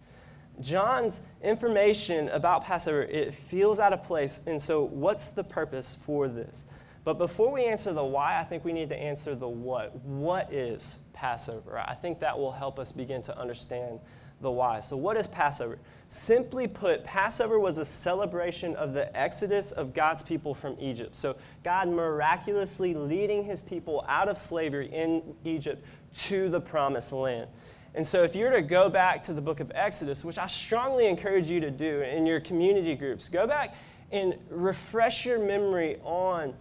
John's 0.59 1.21
information 1.41 2.29
about 2.29 2.65
Passover, 2.65 3.03
it 3.03 3.33
feels 3.33 3.79
out 3.79 3.93
of 3.93 4.03
place. 4.03 4.41
And 4.45 4.61
so, 4.61 4.83
what's 4.83 5.29
the 5.29 5.43
purpose 5.43 5.95
for 5.95 6.27
this? 6.27 6.65
But 7.03 7.17
before 7.17 7.51
we 7.51 7.65
answer 7.65 7.93
the 7.93 8.03
why, 8.03 8.39
I 8.39 8.43
think 8.43 8.63
we 8.63 8.73
need 8.73 8.89
to 8.89 8.97
answer 8.97 9.33
the 9.33 9.47
what. 9.47 9.95
What 10.03 10.53
is 10.53 10.99
Passover? 11.13 11.79
I 11.79 11.95
think 11.95 12.19
that 12.19 12.37
will 12.37 12.51
help 12.51 12.77
us 12.77 12.91
begin 12.91 13.23
to 13.23 13.37
understand 13.37 13.99
the 14.39 14.51
why. 14.51 14.79
So, 14.79 14.97
what 14.97 15.17
is 15.17 15.27
Passover? 15.27 15.79
Simply 16.09 16.67
put, 16.67 17.03
Passover 17.03 17.59
was 17.59 17.77
a 17.77 17.85
celebration 17.85 18.75
of 18.75 18.93
the 18.93 19.15
exodus 19.17 19.71
of 19.71 19.93
God's 19.93 20.21
people 20.21 20.53
from 20.53 20.75
Egypt. 20.79 21.15
So, 21.15 21.35
God 21.63 21.89
miraculously 21.89 22.93
leading 22.93 23.43
his 23.43 23.61
people 23.61 24.05
out 24.07 24.27
of 24.27 24.37
slavery 24.37 24.93
in 24.93 25.35
Egypt 25.43 25.83
to 26.15 26.49
the 26.49 26.59
promised 26.59 27.13
land. 27.13 27.49
And 27.95 28.05
so, 28.05 28.23
if 28.23 28.35
you're 28.35 28.51
to 28.51 28.61
go 28.61 28.89
back 28.89 29.23
to 29.23 29.33
the 29.33 29.41
book 29.41 29.59
of 29.59 29.71
Exodus, 29.73 30.23
which 30.23 30.37
I 30.37 30.47
strongly 30.47 31.07
encourage 31.07 31.49
you 31.49 31.59
to 31.61 31.71
do 31.71 32.01
in 32.01 32.25
your 32.25 32.39
community 32.39 32.95
groups, 32.95 33.27
go 33.29 33.47
back 33.47 33.75
and 34.11 34.35
refresh 34.49 35.25
your 35.25 35.39
memory 35.39 35.97
on 36.03 36.53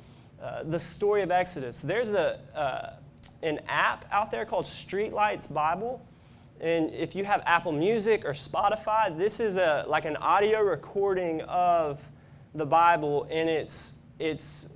uh, 0.43 0.63
the 0.63 0.79
story 0.79 1.23
of 1.23 1.31
Exodus. 1.31 1.81
There's 1.81 2.15
a, 2.15 2.39
uh, 2.55 2.95
an 3.43 3.61
app 3.69 4.05
out 4.11 4.31
there 4.31 4.45
called 4.45 4.65
Streetlights 4.65 5.53
Bible. 5.53 6.05
And 6.61 6.91
if 6.93 7.15
you 7.15 7.25
have 7.25 7.43
Apple 7.47 7.73
Music 7.73 8.25
or 8.25 8.33
Spotify, 8.33 9.17
this 9.17 9.41
is 9.41 9.57
a, 9.57 9.85
like 9.89 10.05
an 10.05 10.17
audio 10.17 10.61
recording 10.61 11.41
of 11.43 12.07
the 12.55 12.67
Bible, 12.67 13.27
and 13.31 13.49
it's, 13.49 13.97
it's 14.19 14.69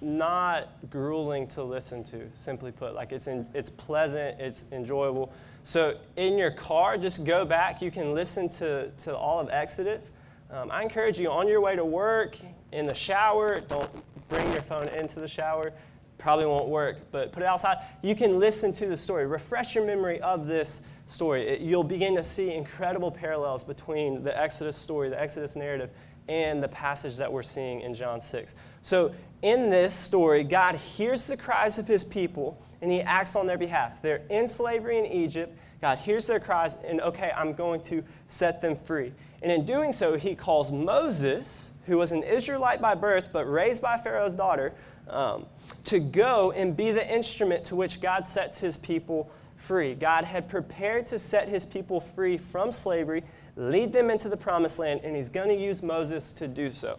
not 0.00 0.68
grueling 0.90 1.46
to 1.48 1.62
listen 1.62 2.04
to, 2.04 2.28
simply 2.34 2.70
put. 2.70 2.94
Like 2.94 3.12
it's, 3.12 3.26
in, 3.26 3.46
it's 3.54 3.70
pleasant, 3.70 4.40
it's 4.40 4.64
enjoyable. 4.70 5.32
So 5.64 5.96
in 6.16 6.38
your 6.38 6.52
car, 6.52 6.96
just 6.96 7.24
go 7.24 7.44
back. 7.44 7.82
You 7.82 7.90
can 7.90 8.14
listen 8.14 8.48
to, 8.50 8.90
to 8.90 9.16
all 9.16 9.40
of 9.40 9.48
Exodus. 9.50 10.12
Um, 10.50 10.70
I 10.70 10.82
encourage 10.82 11.18
you 11.18 11.30
on 11.30 11.48
your 11.48 11.60
way 11.60 11.76
to 11.76 11.84
work, 11.84 12.38
in 12.72 12.86
the 12.86 12.94
shower, 12.94 13.60
don't 13.60 13.90
bring 14.28 14.50
your 14.52 14.62
phone 14.62 14.88
into 14.88 15.20
the 15.20 15.28
shower. 15.28 15.72
Probably 16.18 16.46
won't 16.46 16.68
work, 16.68 16.98
but 17.12 17.32
put 17.32 17.42
it 17.42 17.46
outside. 17.46 17.78
You 18.02 18.14
can 18.14 18.38
listen 18.38 18.72
to 18.74 18.86
the 18.86 18.96
story. 18.96 19.26
Refresh 19.26 19.74
your 19.74 19.86
memory 19.86 20.20
of 20.20 20.46
this 20.46 20.82
story. 21.06 21.48
It, 21.48 21.60
you'll 21.60 21.84
begin 21.84 22.16
to 22.16 22.22
see 22.22 22.52
incredible 22.52 23.10
parallels 23.10 23.62
between 23.62 24.22
the 24.22 24.36
Exodus 24.36 24.76
story, 24.76 25.08
the 25.08 25.20
Exodus 25.20 25.54
narrative, 25.54 25.90
and 26.28 26.62
the 26.62 26.68
passage 26.68 27.16
that 27.16 27.32
we're 27.32 27.42
seeing 27.42 27.80
in 27.80 27.94
John 27.94 28.20
6. 28.20 28.54
So, 28.82 29.12
in 29.40 29.70
this 29.70 29.94
story, 29.94 30.42
God 30.42 30.74
hears 30.74 31.28
the 31.28 31.36
cries 31.36 31.78
of 31.78 31.86
his 31.86 32.02
people 32.02 32.60
and 32.82 32.90
he 32.90 33.00
acts 33.00 33.36
on 33.36 33.46
their 33.46 33.58
behalf. 33.58 34.02
They're 34.02 34.22
in 34.30 34.48
slavery 34.48 34.98
in 34.98 35.06
Egypt. 35.06 35.56
God 35.80 35.98
hears 35.98 36.26
their 36.26 36.40
cries, 36.40 36.76
and 36.84 37.00
okay, 37.00 37.32
I'm 37.36 37.52
going 37.52 37.80
to 37.82 38.02
set 38.26 38.60
them 38.60 38.74
free. 38.74 39.12
And 39.42 39.52
in 39.52 39.64
doing 39.64 39.92
so, 39.92 40.16
he 40.16 40.34
calls 40.34 40.72
Moses, 40.72 41.72
who 41.86 41.98
was 41.98 42.10
an 42.10 42.22
Israelite 42.24 42.80
by 42.80 42.94
birth 42.94 43.30
but 43.32 43.44
raised 43.44 43.80
by 43.80 43.96
Pharaoh's 43.96 44.34
daughter, 44.34 44.74
um, 45.08 45.46
to 45.84 46.00
go 46.00 46.52
and 46.52 46.76
be 46.76 46.90
the 46.90 47.08
instrument 47.08 47.64
to 47.64 47.76
which 47.76 48.00
God 48.00 48.26
sets 48.26 48.60
his 48.60 48.76
people 48.76 49.30
free. 49.56 49.94
God 49.94 50.24
had 50.24 50.48
prepared 50.48 51.06
to 51.06 51.18
set 51.18 51.48
his 51.48 51.64
people 51.64 52.00
free 52.00 52.36
from 52.36 52.72
slavery, 52.72 53.22
lead 53.56 53.92
them 53.92 54.10
into 54.10 54.28
the 54.28 54.36
promised 54.36 54.78
land, 54.78 55.00
and 55.04 55.14
he's 55.14 55.28
going 55.28 55.48
to 55.48 55.56
use 55.56 55.82
Moses 55.82 56.32
to 56.34 56.48
do 56.48 56.70
so. 56.70 56.98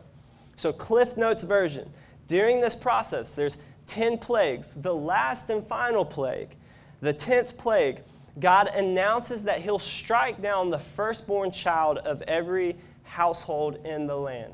So, 0.55 0.73
Cliff 0.73 1.17
Notes 1.17 1.43
version. 1.43 1.89
During 2.27 2.61
this 2.61 2.75
process, 2.75 3.33
there's 3.33 3.57
10 3.87 4.19
plagues. 4.19 4.75
The 4.75 4.93
last 4.93 5.49
and 5.49 5.65
final 5.65 6.05
plague, 6.05 6.55
the 7.01 7.13
10th 7.13 7.57
plague, 7.57 8.01
God 8.39 8.67
announces 8.67 9.43
that 9.43 9.61
he'll 9.61 9.79
strike 9.79 10.41
down 10.41 10.69
the 10.69 10.79
firstborn 10.79 11.51
child 11.51 11.97
of 11.99 12.21
every 12.23 12.75
household 13.03 13.85
in 13.85 14.07
the 14.07 14.15
land. 14.15 14.53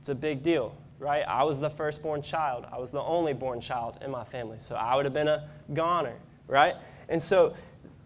It's 0.00 0.08
a 0.08 0.14
big 0.14 0.42
deal, 0.42 0.74
right? 0.98 1.24
I 1.26 1.44
was 1.44 1.58
the 1.58 1.70
firstborn 1.70 2.22
child. 2.22 2.66
I 2.72 2.78
was 2.78 2.90
the 2.90 3.02
only 3.02 3.34
born 3.34 3.60
child 3.60 3.98
in 4.02 4.10
my 4.10 4.24
family. 4.24 4.58
So 4.58 4.74
I 4.74 4.96
would 4.96 5.04
have 5.04 5.14
been 5.14 5.28
a 5.28 5.48
goner, 5.74 6.16
right? 6.46 6.76
And 7.08 7.20
so, 7.20 7.54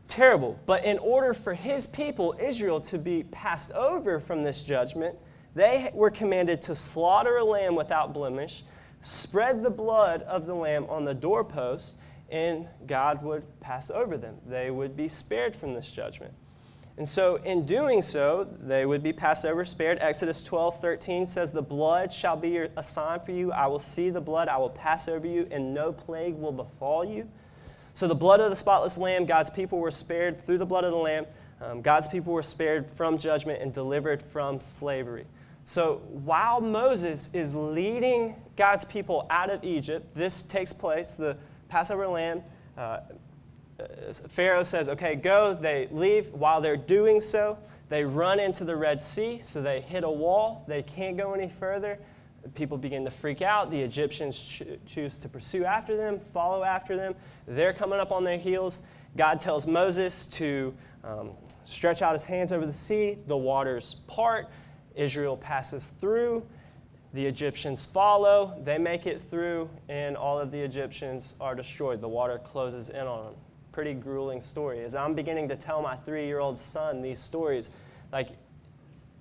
terrible. 0.09 0.59
But 0.67 0.85
in 0.85 0.99
order 0.99 1.33
for 1.33 1.55
his 1.55 1.87
people, 1.87 2.35
Israel, 2.41 2.81
to 2.83 2.99
be 2.99 3.23
passed 3.25 3.73
over 3.73 4.21
from 4.21 4.43
this 4.43 4.63
judgment, 4.65 5.17
they 5.55 5.91
were 5.95 6.11
commanded 6.11 6.63
to 6.63 6.75
slaughter 6.75 7.37
a 7.37 7.45
lamb 7.45 7.75
without 7.75 8.13
blemish, 8.13 8.63
spread 9.01 9.63
the 9.63 9.71
blood 9.71 10.23
of 10.23 10.47
the 10.47 10.55
lamb 10.55 10.87
on 10.89 11.05
the 11.05 11.15
doorpost, 11.15 11.99
and 12.33 12.67
God 12.87 13.23
would 13.23 13.45
pass 13.61 13.91
over 13.91 14.17
them. 14.17 14.39
They 14.47 14.71
would 14.71 14.97
be 14.97 15.07
spared 15.07 15.55
from 15.55 15.75
this 15.75 15.91
judgment. 15.91 16.33
And 16.97 17.09
so, 17.09 17.37
in 17.37 17.65
doing 17.65 18.03
so, 18.03 18.49
they 18.61 18.85
would 18.85 19.03
be 19.03 19.13
passed 19.13 19.47
over, 19.47 19.65
spared. 19.65 19.99
Exodus 20.01 20.43
12, 20.43 20.81
13 20.81 21.25
says, 21.25 21.51
The 21.51 21.63
blood 21.63 22.13
shall 22.13 22.37
be 22.37 22.57
a 22.59 22.83
sign 22.83 23.21
for 23.21 23.33
you. 23.33 23.53
I 23.53 23.67
will 23.67 23.79
see 23.79 24.11
the 24.11 24.21
blood, 24.21 24.49
I 24.49 24.59
will 24.59 24.71
pass 24.71 25.09
over 25.09 25.27
you, 25.27 25.47
and 25.51 25.73
no 25.73 25.93
plague 25.93 26.35
will 26.35 26.53
befall 26.53 27.05
you. 27.05 27.29
So, 27.95 28.09
the 28.09 28.15
blood 28.15 28.41
of 28.41 28.51
the 28.51 28.57
spotless 28.57 28.99
lamb, 28.99 29.25
God's 29.25 29.49
people 29.49 29.79
were 29.79 29.91
spared 29.91 30.45
through 30.45 30.59
the 30.59 30.67
blood 30.67 30.85
of 30.85 30.91
the 30.91 30.99
lamb. 30.99 31.27
Um, 31.63 31.81
God's 31.81 32.09
people 32.09 32.33
were 32.33 32.43
spared 32.43 32.91
from 32.91 33.19
judgment 33.19 33.63
and 33.63 33.73
delivered 33.73 34.21
from 34.21 34.61
slavery. 34.61 35.27
So 35.65 36.03
while 36.11 36.61
Moses 36.61 37.31
is 37.33 37.55
leading 37.55 38.35
God's 38.57 38.85
people 38.85 39.27
out 39.31 39.49
of 39.49 39.63
Egypt, 39.63 40.15
this 40.15 40.43
takes 40.43 40.73
place, 40.73 41.13
the 41.13 41.37
Passover 41.73 42.07
lamb. 42.07 42.43
Uh, 42.77 42.99
Pharaoh 44.29 44.63
says, 44.63 44.91
okay, 44.91 45.15
go. 45.15 45.55
They 45.55 45.89
leave. 45.91 46.29
While 46.29 46.61
they're 46.61 46.77
doing 46.77 47.19
so, 47.19 47.57
they 47.89 48.05
run 48.05 48.39
into 48.39 48.65
the 48.65 48.77
Red 48.77 49.01
Sea, 49.01 49.39
so 49.39 49.63
they 49.63 49.81
hit 49.81 50.05
a 50.05 50.11
wall. 50.11 50.67
They 50.69 50.83
can't 50.83 51.17
go 51.17 51.33
any 51.33 51.49
further. 51.49 51.99
People 52.55 52.77
begin 52.77 53.07
to 53.07 53.11
freak 53.11 53.41
out. 53.41 53.71
The 53.71 53.81
Egyptians 53.81 54.39
cho- 54.39 54.77
choose 54.85 55.17
to 55.17 55.31
pursue 55.31 55.65
after 55.65 55.97
them, 55.97 56.21
follow 56.21 56.63
after 56.63 56.95
them. 56.95 57.15
They're 57.49 57.73
coming 57.73 57.99
up 57.99 58.13
on 58.13 58.23
their 58.23 58.37
heels. 58.37 58.81
God 59.17 59.41
tells 59.41 59.67
Moses 59.67 60.27
to 60.27 60.75
um, 61.03 61.31
stretch 61.65 62.03
out 62.03 62.13
his 62.13 62.27
hands 62.27 62.53
over 62.53 62.67
the 62.67 62.73
sea. 62.73 63.17
The 63.27 63.37
waters 63.37 63.95
part. 64.09 64.51
Israel 64.95 65.39
passes 65.39 65.95
through, 66.03 66.47
the 67.15 67.25
Egyptians 67.27 67.85
follow, 67.85 68.59
they 68.65 68.79
make 68.79 69.07
it 69.07 69.21
through, 69.21 69.69
and 69.89 70.17
all 70.17 70.39
of 70.39 70.51
the 70.51 70.59
Egyptians 70.59 71.37
are 71.41 71.55
destroyed. 71.55 72.01
The 72.01 72.09
water 72.09 72.39
closes 72.39 72.89
in 72.89 73.07
on 73.07 73.27
them. 73.27 73.35
Pretty 73.71 73.95
grueling 73.95 74.41
story. 74.41 74.83
As 74.83 74.95
I'm 74.95 75.15
beginning 75.15 75.49
to 75.49 75.57
tell 75.57 75.83
my 75.83 75.97
three 75.97 76.27
year 76.27 76.39
old 76.39 76.59
son 76.59 77.03
these 77.03 77.19
stories, 77.19 77.71
like, 78.13 78.31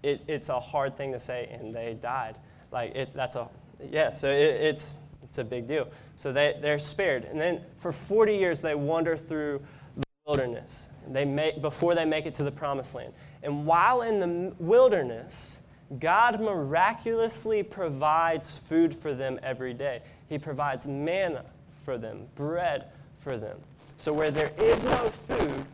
it, 0.04 0.22
it's 0.28 0.50
a 0.50 0.60
hard 0.60 0.96
thing 0.98 1.12
to 1.12 1.20
say, 1.20 1.50
and 1.52 1.76
they 1.76 1.94
died. 1.94 2.38
Like, 2.72 2.96
it, 2.96 3.14
that's 3.14 3.36
a, 3.36 3.48
yeah, 3.90 4.12
so 4.12 4.30
it, 4.30 4.62
it's, 4.62 4.96
it's 5.24 5.38
a 5.38 5.44
big 5.44 5.68
deal. 5.68 5.88
So 6.16 6.32
they, 6.32 6.58
they're 6.62 6.80
spared. 6.80 7.26
And 7.26 7.40
then 7.40 7.62
for 7.76 7.92
40 7.92 8.36
years, 8.36 8.62
they 8.62 8.76
wander 8.76 9.18
through 9.18 9.62
the 9.98 10.04
wilderness 10.26 10.90
they 11.08 11.26
make, 11.26 11.62
before 11.62 11.96
they 11.96 12.06
make 12.06 12.26
it 12.26 12.36
to 12.36 12.44
the 12.44 12.52
promised 12.52 12.96
land. 12.96 13.14
And 13.44 13.66
while 13.66 14.02
in 14.02 14.20
the 14.20 14.54
wilderness, 14.60 15.61
God 16.00 16.40
miraculously 16.40 17.64
provides 17.64 18.56
food 18.56 18.96
for 18.96 19.14
them 19.14 19.40
every 19.44 19.74
day. 19.74 20.02
He 20.30 20.38
provides 20.38 20.88
manna 20.88 21.44
for 21.78 21.98
them, 21.98 22.28
bread 22.36 22.86
for 23.20 23.38
them. 23.38 23.58
So 23.98 24.14
where 24.14 24.32
there 24.32 24.52
is 24.58 24.86
no 24.86 25.10
food, 25.10 25.66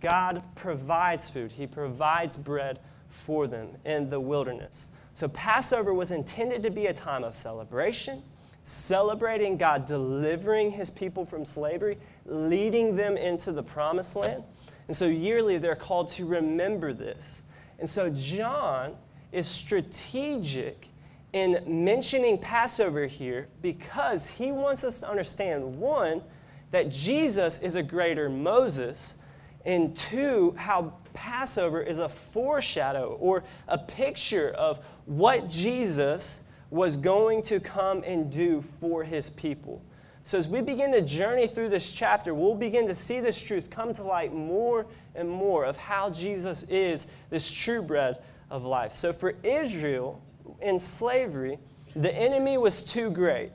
God 0.00 0.42
provides 0.56 1.30
food. 1.30 1.52
He 1.52 1.66
provides 1.66 2.36
bread 2.36 2.80
for 3.08 3.46
them 3.46 3.68
in 3.84 4.10
the 4.10 4.18
wilderness. 4.18 4.88
So 5.14 5.28
Passover 5.28 5.94
was 5.94 6.10
intended 6.10 6.62
to 6.64 6.70
be 6.70 6.86
a 6.86 6.94
time 6.94 7.22
of 7.22 7.36
celebration, 7.36 8.22
celebrating 8.64 9.56
God 9.56 9.86
delivering 9.86 10.72
his 10.72 10.90
people 10.90 11.24
from 11.24 11.44
slavery, 11.44 11.98
leading 12.26 12.96
them 12.96 13.16
into 13.16 13.52
the 13.52 13.62
promised 13.62 14.16
land. 14.16 14.42
And 14.88 14.96
so 14.96 15.06
yearly 15.06 15.58
they're 15.58 15.76
called 15.76 16.08
to 16.10 16.26
remember 16.26 16.92
this. 16.92 17.42
And 17.78 17.88
so 17.88 18.10
John 18.10 18.96
is 19.32 19.46
strategic 19.46 20.88
in 21.32 21.62
mentioning 21.66 22.38
Passover 22.38 23.06
here 23.06 23.48
because 23.62 24.30
he 24.30 24.52
wants 24.52 24.84
us 24.84 25.00
to 25.00 25.08
understand 25.08 25.78
one, 25.78 26.22
that 26.70 26.90
Jesus 26.90 27.60
is 27.62 27.74
a 27.74 27.82
greater 27.82 28.28
Moses, 28.28 29.16
and 29.64 29.96
two, 29.96 30.54
how 30.56 30.94
Passover 31.14 31.80
is 31.80 31.98
a 31.98 32.08
foreshadow 32.08 33.16
or 33.20 33.44
a 33.68 33.78
picture 33.78 34.50
of 34.50 34.78
what 35.06 35.48
Jesus 35.48 36.44
was 36.70 36.96
going 36.96 37.42
to 37.42 37.60
come 37.60 38.02
and 38.06 38.30
do 38.30 38.62
for 38.80 39.04
his 39.04 39.30
people. 39.30 39.82
So, 40.24 40.38
as 40.38 40.48
we 40.48 40.60
begin 40.60 40.92
to 40.92 41.02
journey 41.02 41.46
through 41.46 41.68
this 41.68 41.92
chapter, 41.92 42.32
we'll 42.32 42.54
begin 42.54 42.86
to 42.86 42.94
see 42.94 43.20
this 43.20 43.40
truth 43.42 43.70
come 43.70 43.92
to 43.94 44.04
light 44.04 44.32
more 44.32 44.86
and 45.14 45.28
more 45.28 45.64
of 45.64 45.76
how 45.76 46.10
Jesus 46.10 46.62
is 46.64 47.08
this 47.28 47.52
true 47.52 47.82
bread 47.82 48.18
of 48.52 48.64
life. 48.64 48.92
So, 48.92 49.12
for 49.12 49.34
Israel 49.42 50.22
in 50.60 50.78
slavery, 50.78 51.58
the 51.96 52.14
enemy 52.14 52.58
was 52.58 52.84
too 52.84 53.10
great. 53.10 53.50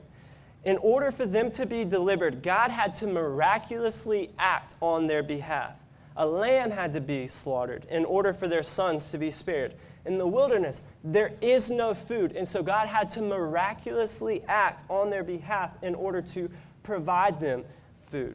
In 0.64 0.76
order 0.78 1.10
for 1.12 1.24
them 1.24 1.50
to 1.52 1.64
be 1.64 1.84
delivered, 1.84 2.42
God 2.42 2.70
had 2.70 2.94
to 2.96 3.06
miraculously 3.06 4.30
act 4.38 4.74
on 4.82 5.06
their 5.06 5.22
behalf. 5.22 5.76
A 6.16 6.26
lamb 6.26 6.72
had 6.72 6.92
to 6.94 7.00
be 7.00 7.28
slaughtered 7.28 7.86
in 7.88 8.04
order 8.04 8.32
for 8.32 8.48
their 8.48 8.64
sons 8.64 9.10
to 9.12 9.18
be 9.18 9.30
spared. 9.30 9.74
In 10.04 10.18
the 10.18 10.26
wilderness, 10.26 10.82
there 11.04 11.32
is 11.40 11.70
no 11.70 11.94
food, 11.94 12.32
and 12.32 12.46
so 12.46 12.62
God 12.62 12.88
had 12.88 13.08
to 13.10 13.22
miraculously 13.22 14.42
act 14.48 14.84
on 14.88 15.10
their 15.10 15.22
behalf 15.22 15.70
in 15.80 15.94
order 15.94 16.20
to 16.22 16.50
provide 16.82 17.38
them 17.38 17.64
food. 18.06 18.34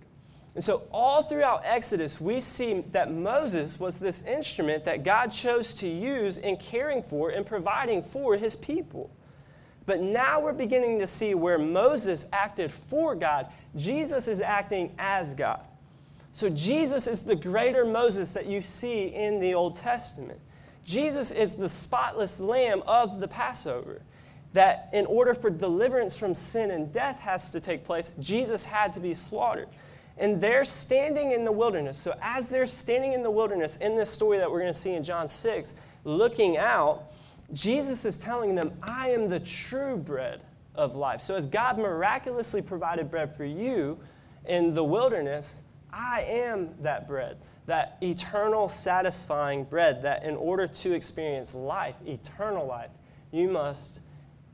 And 0.55 0.63
so, 0.63 0.83
all 0.91 1.23
throughout 1.23 1.61
Exodus, 1.63 2.21
we 2.21 2.39
see 2.39 2.81
that 2.91 3.11
Moses 3.11 3.79
was 3.79 3.97
this 3.97 4.23
instrument 4.23 4.85
that 4.85 5.03
God 5.03 5.31
chose 5.31 5.73
to 5.75 5.87
use 5.87 6.37
in 6.37 6.57
caring 6.57 7.01
for 7.01 7.31
and 7.31 7.43
providing 7.43 8.03
for 8.03 8.37
his 8.37 8.55
people. 8.55 9.09
But 9.87 9.99
now 9.99 10.39
we're 10.39 10.53
beginning 10.53 10.99
to 10.99 11.07
see 11.07 11.33
where 11.33 11.57
Moses 11.57 12.27
acted 12.31 12.71
for 12.71 13.15
God, 13.15 13.47
Jesus 13.75 14.27
is 14.27 14.41
acting 14.41 14.93
as 14.99 15.33
God. 15.33 15.61
So, 16.33 16.49
Jesus 16.49 17.07
is 17.07 17.23
the 17.23 17.35
greater 17.35 17.83
Moses 17.83 18.29
that 18.31 18.45
you 18.45 18.61
see 18.61 19.07
in 19.07 19.39
the 19.39 19.55
Old 19.55 19.75
Testament. 19.75 20.39
Jesus 20.85 21.31
is 21.31 21.53
the 21.53 21.69
spotless 21.69 22.39
lamb 22.39 22.83
of 22.85 23.19
the 23.19 23.27
Passover. 23.27 24.03
That 24.53 24.89
in 24.93 25.07
order 25.07 25.33
for 25.33 25.49
deliverance 25.49 26.15
from 26.15 26.35
sin 26.35 26.69
and 26.69 26.93
death 26.93 27.21
has 27.21 27.49
to 27.49 27.59
take 27.59 27.83
place, 27.85 28.13
Jesus 28.19 28.65
had 28.65 28.93
to 28.93 28.99
be 28.99 29.15
slaughtered. 29.15 29.67
And 30.17 30.39
they're 30.39 30.65
standing 30.65 31.31
in 31.31 31.43
the 31.43 31.51
wilderness. 31.51 31.97
So, 31.97 32.13
as 32.21 32.47
they're 32.47 32.65
standing 32.65 33.13
in 33.13 33.23
the 33.23 33.31
wilderness 33.31 33.77
in 33.77 33.95
this 33.95 34.09
story 34.09 34.37
that 34.37 34.51
we're 34.51 34.59
going 34.59 34.73
to 34.73 34.77
see 34.77 34.93
in 34.93 35.03
John 35.03 35.27
6, 35.27 35.73
looking 36.03 36.57
out, 36.57 37.11
Jesus 37.51 38.05
is 38.05 38.17
telling 38.17 38.55
them, 38.55 38.73
I 38.81 39.09
am 39.09 39.29
the 39.29 39.39
true 39.39 39.97
bread 39.97 40.41
of 40.75 40.95
life. 40.95 41.21
So, 41.21 41.35
as 41.35 41.47
God 41.47 41.77
miraculously 41.77 42.61
provided 42.61 43.09
bread 43.09 43.35
for 43.35 43.45
you 43.45 43.99
in 44.45 44.73
the 44.73 44.83
wilderness, 44.83 45.61
I 45.91 46.21
am 46.21 46.75
that 46.81 47.07
bread, 47.07 47.37
that 47.65 47.97
eternal, 48.01 48.69
satisfying 48.69 49.63
bread, 49.63 50.01
that 50.03 50.23
in 50.23 50.35
order 50.35 50.67
to 50.67 50.93
experience 50.93 51.53
life, 51.53 51.95
eternal 52.05 52.65
life, 52.65 52.89
you 53.31 53.49
must 53.49 54.01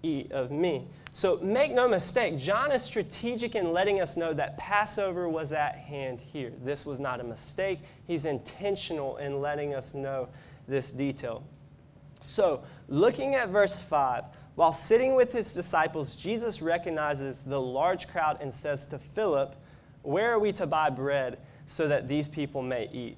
eat 0.04 0.32
of 0.32 0.52
me. 0.52 0.88
So 1.14 1.38
make 1.38 1.72
no 1.72 1.88
mistake, 1.88 2.38
John 2.38 2.72
is 2.72 2.82
strategic 2.82 3.56
in 3.56 3.74
letting 3.74 4.00
us 4.00 4.16
know 4.16 4.34
that 4.34 4.58
Passover 4.58 5.28
was 5.28 5.52
at 5.52 5.76
hand 5.76 6.22
here. 6.22 6.52
This 6.64 6.86
was 6.86 7.00
not 7.00 7.20
a 7.20 7.24
mistake. 7.24 7.80
He's 8.06 8.26
intentional 8.26 9.18
in 9.18 9.42
letting 9.42 9.74
us 9.74 9.94
know 9.94 10.30
this 10.68 10.92
detail. 10.92 11.44
So, 12.22 12.64
looking 12.88 13.36
at 13.36 13.50
verse 13.50 13.82
5, 13.82 14.26
while 14.56 14.74
sitting 14.74 15.16
with 15.16 15.32
his 15.32 15.54
disciples, 15.54 16.16
Jesus 16.16 16.62
recognizes 16.62 17.44
the 17.44 17.60
large 17.60 18.10
crowd 18.10 18.40
and 18.42 18.54
says 18.54 18.86
to 18.88 19.00
Philip, 19.00 19.56
Where 20.02 20.34
are 20.34 20.40
we 20.40 20.52
to 20.54 20.68
buy 20.68 20.90
bread 20.90 21.40
so 21.66 21.88
that 21.88 22.08
these 22.08 22.28
people 22.28 22.62
may 22.62 22.90
eat? 22.92 23.18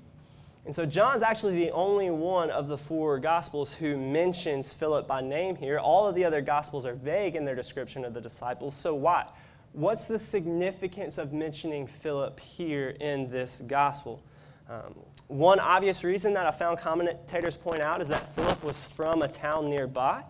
And 0.65 0.75
so 0.75 0.85
John's 0.85 1.23
actually 1.23 1.55
the 1.55 1.71
only 1.71 2.11
one 2.11 2.51
of 2.51 2.67
the 2.67 2.77
four 2.77 3.17
gospels 3.19 3.73
who 3.73 3.97
mentions 3.97 4.73
Philip 4.73 5.07
by 5.07 5.19
name 5.21 5.55
here. 5.55 5.79
All 5.79 6.07
of 6.07 6.13
the 6.13 6.23
other 6.23 6.41
gospels 6.41 6.85
are 6.85 6.93
vague 6.93 7.35
in 7.35 7.45
their 7.45 7.55
description 7.55 8.05
of 8.05 8.13
the 8.13 8.21
disciples. 8.21 8.75
So 8.75 8.93
why? 8.93 9.25
What's 9.73 10.05
the 10.05 10.19
significance 10.19 11.17
of 11.17 11.33
mentioning 11.33 11.87
Philip 11.87 12.39
here 12.39 12.89
in 12.99 13.31
this 13.31 13.63
gospel? 13.65 14.21
Um, 14.69 14.95
one 15.27 15.59
obvious 15.59 16.03
reason 16.03 16.33
that 16.33 16.45
I 16.45 16.51
found 16.51 16.77
commentators 16.77 17.57
point 17.57 17.79
out 17.79 18.01
is 18.01 18.07
that 18.09 18.27
Philip 18.35 18.63
was 18.63 18.85
from 18.85 19.21
a 19.21 19.27
town 19.27 19.69
nearby. 19.69 20.23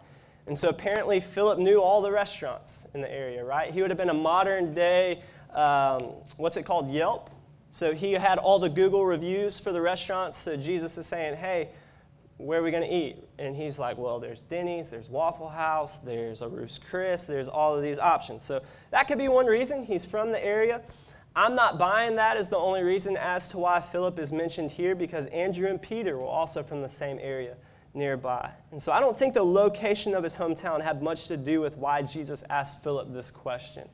And 0.47 0.57
so 0.57 0.69
apparently 0.69 1.19
Philip 1.19 1.59
knew 1.59 1.81
all 1.81 2.01
the 2.01 2.11
restaurants 2.11 2.87
in 2.93 3.01
the 3.01 3.11
area, 3.11 3.43
right? 3.43 3.71
He 3.73 3.81
would 3.81 3.91
have 3.91 3.97
been 3.97 4.09
a 4.09 4.13
modern 4.13 4.73
day, 4.73 5.21
um, 5.53 6.01
what's 6.37 6.55
it 6.55 6.63
called, 6.63 6.89
Yelp? 6.89 7.29
So 7.71 7.93
he 7.93 8.13
had 8.13 8.37
all 8.37 8.59
the 8.59 8.69
Google 8.69 9.05
reviews 9.05 9.59
for 9.59 9.71
the 9.71 9.81
restaurants. 9.81 10.37
So 10.37 10.57
Jesus 10.57 10.97
is 10.97 11.05
saying, 11.05 11.37
hey, 11.37 11.69
where 12.37 12.59
are 12.59 12.63
we 12.63 12.71
going 12.71 12.83
to 12.83 12.93
eat? 12.93 13.17
And 13.39 13.55
he's 13.55 13.79
like, 13.79 13.97
well, 13.97 14.19
there's 14.19 14.43
Denny's, 14.43 14.89
there's 14.89 15.09
Waffle 15.09 15.49
House, 15.49 15.97
there's 15.97 16.41
a 16.41 16.47
Ruth's 16.47 16.79
Chris, 16.79 17.25
there's 17.25 17.47
all 17.47 17.75
of 17.75 17.81
these 17.81 17.99
options. 17.99 18.43
So 18.43 18.61
that 18.89 19.07
could 19.07 19.17
be 19.17 19.27
one 19.27 19.45
reason. 19.45 19.83
He's 19.83 20.05
from 20.05 20.31
the 20.31 20.43
area. 20.43 20.81
I'm 21.35 21.55
not 21.55 21.77
buying 21.77 22.17
that 22.17 22.35
as 22.35 22.49
the 22.49 22.57
only 22.57 22.83
reason 22.83 23.15
as 23.15 23.47
to 23.49 23.57
why 23.57 23.79
Philip 23.79 24.19
is 24.19 24.33
mentioned 24.33 24.71
here 24.71 24.95
because 24.95 25.27
Andrew 25.27 25.69
and 25.69 25.81
Peter 25.81 26.17
were 26.17 26.25
also 26.25 26.61
from 26.61 26.81
the 26.81 26.89
same 26.89 27.19
area 27.21 27.55
nearby. 27.93 28.49
And 28.71 28.81
so 28.81 28.91
I 28.91 28.99
don't 28.99 29.17
think 29.17 29.33
the 29.33 29.43
location 29.43 30.13
of 30.13 30.23
his 30.23 30.35
hometown 30.35 30.81
had 30.81 31.01
much 31.01 31.27
to 31.27 31.37
do 31.37 31.61
with 31.61 31.77
why 31.77 32.01
Jesus 32.01 32.43
asked 32.49 32.83
Philip 32.83 33.13
this 33.13 33.31
question. 33.31 33.87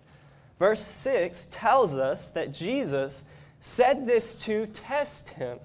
Verse 0.57 0.79
6 0.79 1.47
tells 1.51 1.95
us 1.95 2.29
that 2.29 2.51
Jesus 2.51 3.25
said 3.59 4.05
this 4.05 4.35
to 4.35 4.67
test 4.67 5.29
him, 5.29 5.59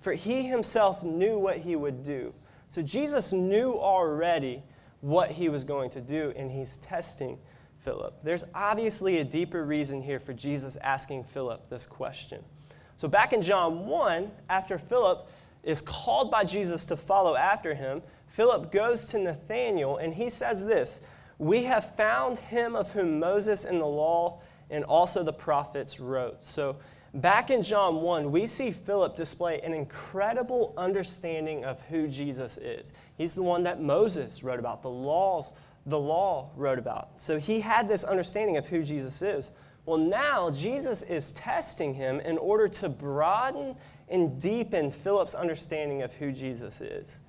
for 0.00 0.12
he 0.12 0.42
himself 0.42 1.02
knew 1.02 1.38
what 1.38 1.58
he 1.58 1.76
would 1.76 2.02
do. 2.02 2.32
So 2.68 2.82
Jesus 2.82 3.32
knew 3.32 3.72
already 3.72 4.62
what 5.00 5.30
he 5.30 5.48
was 5.48 5.64
going 5.64 5.90
to 5.90 6.00
do, 6.00 6.32
and 6.36 6.50
he's 6.50 6.76
testing 6.78 7.38
Philip. 7.80 8.14
There's 8.22 8.44
obviously 8.54 9.18
a 9.18 9.24
deeper 9.24 9.64
reason 9.64 10.02
here 10.02 10.20
for 10.20 10.32
Jesus 10.32 10.76
asking 10.76 11.24
Philip 11.24 11.68
this 11.70 11.86
question. 11.86 12.44
So, 12.96 13.08
back 13.08 13.32
in 13.32 13.40
John 13.40 13.86
1, 13.86 14.30
after 14.50 14.78
Philip 14.78 15.26
is 15.62 15.80
called 15.80 16.30
by 16.30 16.44
Jesus 16.44 16.84
to 16.86 16.96
follow 16.96 17.34
after 17.34 17.74
him, 17.74 18.02
Philip 18.28 18.70
goes 18.70 19.06
to 19.06 19.18
Nathanael 19.18 19.96
and 19.96 20.14
he 20.14 20.28
says 20.28 20.64
this 20.66 21.00
We 21.38 21.64
have 21.64 21.96
found 21.96 22.38
him 22.38 22.76
of 22.76 22.92
whom 22.92 23.18
Moses 23.18 23.64
in 23.64 23.78
the 23.78 23.86
law 23.86 24.40
and 24.68 24.84
also 24.84 25.24
the 25.24 25.32
prophets 25.32 25.98
wrote. 25.98 26.44
So, 26.44 26.76
back 27.14 27.50
in 27.50 27.62
John 27.62 28.02
1, 28.02 28.30
we 28.30 28.46
see 28.46 28.70
Philip 28.70 29.16
display 29.16 29.60
an 29.60 29.74
incredible 29.74 30.74
understanding 30.76 31.64
of 31.64 31.80
who 31.82 32.08
Jesus 32.08 32.56
is. 32.58 32.92
He's 33.16 33.34
the 33.34 33.42
one 33.42 33.64
that 33.64 33.80
Moses 33.80 34.42
wrote 34.42 34.58
about, 34.58 34.82
the 34.82 34.90
laws, 34.90 35.52
the 35.86 35.98
law 35.98 36.50
wrote 36.56 36.78
about. 36.78 37.10
So, 37.18 37.38
he 37.38 37.60
had 37.60 37.88
this 37.88 38.04
understanding 38.04 38.56
of 38.56 38.68
who 38.68 38.82
Jesus 38.82 39.22
is. 39.22 39.50
Well, 39.86 39.98
now 39.98 40.50
Jesus 40.50 41.02
is 41.02 41.32
testing 41.32 41.94
him 41.94 42.20
in 42.20 42.38
order 42.38 42.68
to 42.68 42.88
broaden 42.88 43.74
and 44.08 44.40
deepen 44.40 44.90
Philip's 44.90 45.34
understanding 45.34 46.02
of 46.02 46.12
who 46.14 46.32
Jesus 46.32 46.80
is. 46.80 47.20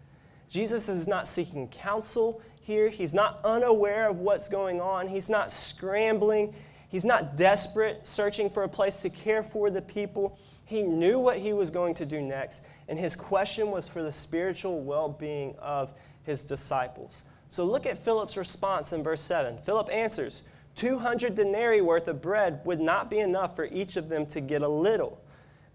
Jesus 0.50 0.89
is 0.89 1.08
not 1.08 1.28
seeking 1.28 1.70
counsel 1.70 2.41
here. 2.62 2.89
He's 2.89 3.13
not 3.13 3.39
unaware 3.44 4.10
of 4.10 4.20
what's 4.20 4.48
going 4.48 4.82
on. 4.82 5.08
He's 5.08 5.30
not 5.30 5.50
scrambling. 5.50 6.54
He's 6.92 7.06
not 7.06 7.38
desperate, 7.38 8.06
searching 8.06 8.50
for 8.50 8.64
a 8.64 8.70
place 8.70 9.00
to 9.02 9.10
care 9.10 9.44
for 9.44 9.70
the 9.70 9.82
people. 9.82 10.38
He 10.66 10.84
knew 10.84 11.20
what 11.20 11.38
he 11.38 11.54
was 11.54 11.70
going 11.70 11.94
to 11.96 12.06
do 12.06 12.22
next, 12.22 12.64
and 12.90 13.00
his 13.00 13.16
question 13.16 13.72
was 13.72 13.88
for 13.88 14.04
the 14.04 14.12
spiritual 14.12 14.82
well 14.82 15.08
being 15.08 15.56
of 15.60 15.94
his 16.24 16.44
disciples. 16.44 17.24
So 17.48 17.64
look 17.64 17.86
at 17.86 17.98
Philip's 17.98 18.36
response 18.36 18.92
in 18.92 19.04
verse 19.04 19.22
7. 19.22 19.58
Philip 19.60 19.90
answers, 19.92 20.44
200 20.76 21.34
denarii 21.36 21.82
worth 21.82 22.08
of 22.08 22.22
bread 22.22 22.60
would 22.66 22.80
not 22.80 23.10
be 23.10 23.20
enough 23.20 23.56
for 23.56 23.66
each 23.66 23.96
of 23.96 24.10
them 24.10 24.26
to 24.28 24.42
get 24.42 24.62
a 24.62 24.68
little. 24.68 25.22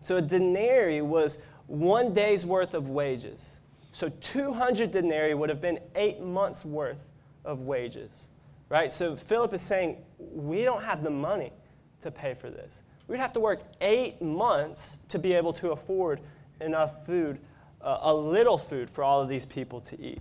So 0.01 0.19
a 0.19 0.23
denarii 0.23 1.03
was 1.03 1.41
one 1.67 2.13
day's 2.13 2.47
worth 2.47 2.75
of 2.75 2.89
wages. 2.89 3.59
So 3.93 4.11
200 4.21 4.91
denarii 4.91 5.35
would 5.35 5.49
have 5.49 5.61
been 5.61 5.81
eight 5.95 6.21
months' 6.21 6.65
worth 6.65 7.07
of 7.45 7.61
wages, 7.61 8.29
right? 8.69 8.91
So 8.91 9.17
Philip 9.17 9.53
is 9.55 9.63
saying, 9.63 9.99
we 10.19 10.65
don't 10.65 10.83
have 10.83 11.03
the 11.03 11.11
money 11.11 11.53
to 12.01 12.11
pay 12.11 12.35
for 12.35 12.51
this. 12.51 12.83
We'd 13.09 13.19
have 13.21 13.33
to 13.35 13.41
work 13.41 13.63
eight 13.81 14.21
months 14.21 14.99
to 15.09 15.19
be 15.19 15.33
able 15.33 15.53
to 15.55 15.71
afford 15.71 16.21
enough 16.61 17.07
food, 17.07 17.39
uh, 17.81 17.99
a 18.03 18.15
little 18.15 18.59
food 18.59 18.91
for 18.91 19.05
all 19.05 19.23
of 19.23 19.29
these 19.29 19.45
people 19.45 19.81
to 19.83 20.01
eat. 20.01 20.21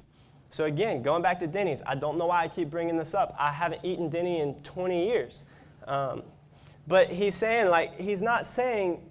So 0.50 0.66
again, 0.66 1.02
going 1.02 1.22
back 1.22 1.40
to 1.40 1.48
Denny's, 1.48 1.82
I 1.86 1.96
don't 1.96 2.18
know 2.18 2.28
why 2.28 2.44
I 2.44 2.48
keep 2.48 2.70
bringing 2.70 2.96
this 2.96 3.14
up. 3.14 3.36
I 3.40 3.52
haven't 3.52 3.84
eaten 3.84 4.10
Denny 4.10 4.40
in 4.40 4.56
20 4.56 5.08
years. 5.08 5.46
Um, 5.88 6.24
but 6.88 7.10
he's 7.10 7.36
saying, 7.36 7.70
like, 7.70 8.00
he's 8.00 8.22
not 8.22 8.46
saying 8.46 9.02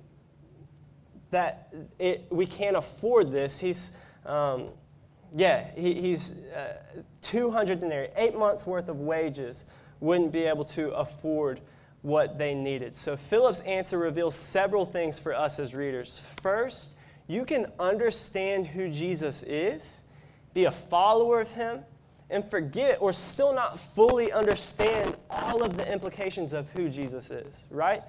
that 1.30 1.74
it, 1.98 2.26
we 2.30 2.46
can't 2.46 2.76
afford 2.76 3.32
this. 3.32 3.58
He's, 3.58 3.92
um, 4.24 4.68
yeah, 5.34 5.66
he, 5.74 5.94
he's 5.94 6.44
uh, 6.46 6.76
200 7.22 7.80
denarii, 7.80 8.08
eight 8.16 8.38
months 8.38 8.66
worth 8.66 8.88
of 8.88 9.00
wages, 9.00 9.66
wouldn't 10.00 10.32
be 10.32 10.44
able 10.44 10.64
to 10.66 10.90
afford 10.92 11.60
what 12.02 12.38
they 12.38 12.54
needed. 12.54 12.94
So 12.94 13.16
Philip's 13.16 13.60
answer 13.60 13.98
reveals 13.98 14.36
several 14.36 14.84
things 14.84 15.18
for 15.18 15.34
us 15.34 15.58
as 15.58 15.74
readers. 15.74 16.20
First, 16.42 16.94
you 17.26 17.44
can 17.44 17.72
understand 17.80 18.66
who 18.66 18.90
Jesus 18.90 19.42
is, 19.42 20.02
be 20.52 20.66
a 20.66 20.70
follower 20.70 21.40
of 21.40 21.50
him, 21.50 21.80
and 22.30 22.48
forget 22.48 22.98
or 23.00 23.12
still 23.12 23.54
not 23.54 23.78
fully 23.78 24.30
understand 24.32 25.16
all 25.30 25.62
of 25.62 25.76
the 25.76 25.90
implications 25.90 26.52
of 26.52 26.68
who 26.70 26.88
Jesus 26.88 27.30
is, 27.30 27.66
right? 27.70 28.02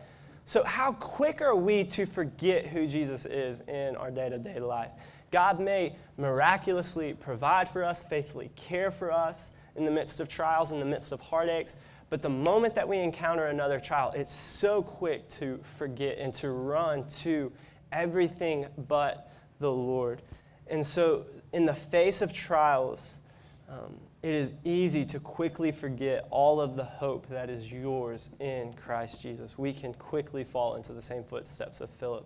So, 0.45 0.63
how 0.63 0.91
quick 0.93 1.41
are 1.41 1.55
we 1.55 1.83
to 1.85 2.05
forget 2.05 2.67
who 2.67 2.87
Jesus 2.87 3.25
is 3.25 3.61
in 3.61 3.95
our 3.95 4.11
day 4.11 4.29
to 4.29 4.37
day 4.37 4.59
life? 4.59 4.91
God 5.35 5.59
may 5.59 5.97
miraculously 6.15 7.13
provide 7.13 7.67
for 7.67 7.83
us, 7.83 8.05
faithfully 8.05 8.51
care 8.55 8.89
for 8.89 9.11
us 9.11 9.51
in 9.75 9.83
the 9.83 9.91
midst 9.91 10.21
of 10.21 10.29
trials, 10.29 10.71
in 10.71 10.79
the 10.79 10.85
midst 10.85 11.11
of 11.11 11.19
heartaches. 11.19 11.75
But 12.09 12.21
the 12.21 12.29
moment 12.29 12.73
that 12.75 12.87
we 12.87 12.99
encounter 12.99 13.47
another 13.47 13.77
trial, 13.81 14.13
it's 14.15 14.31
so 14.31 14.81
quick 14.81 15.27
to 15.31 15.59
forget 15.77 16.19
and 16.19 16.33
to 16.35 16.51
run 16.51 17.09
to 17.17 17.51
everything 17.91 18.67
but 18.87 19.29
the 19.59 19.69
Lord. 19.69 20.21
And 20.67 20.85
so, 20.85 21.25
in 21.51 21.65
the 21.65 21.73
face 21.73 22.21
of 22.21 22.31
trials, 22.31 23.17
um, 23.67 23.97
it 24.23 24.33
is 24.33 24.53
easy 24.63 25.03
to 25.03 25.19
quickly 25.19 25.73
forget 25.73 26.27
all 26.29 26.61
of 26.61 26.77
the 26.77 26.85
hope 26.85 27.27
that 27.27 27.49
is 27.49 27.69
yours 27.69 28.29
in 28.39 28.71
Christ 28.75 29.21
Jesus. 29.21 29.57
We 29.57 29.73
can 29.73 29.93
quickly 29.95 30.45
fall 30.45 30.75
into 30.77 30.93
the 30.93 31.01
same 31.01 31.25
footsteps 31.25 31.81
of 31.81 31.89
Philip. 31.89 32.25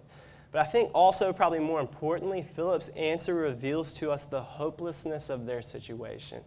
But 0.51 0.61
I 0.61 0.63
think 0.65 0.91
also, 0.93 1.31
probably 1.31 1.59
more 1.59 1.79
importantly, 1.79 2.41
Philip's 2.41 2.89
answer 2.89 3.35
reveals 3.35 3.93
to 3.95 4.11
us 4.11 4.23
the 4.23 4.41
hopelessness 4.41 5.29
of 5.29 5.45
their 5.45 5.61
situation. 5.61 6.41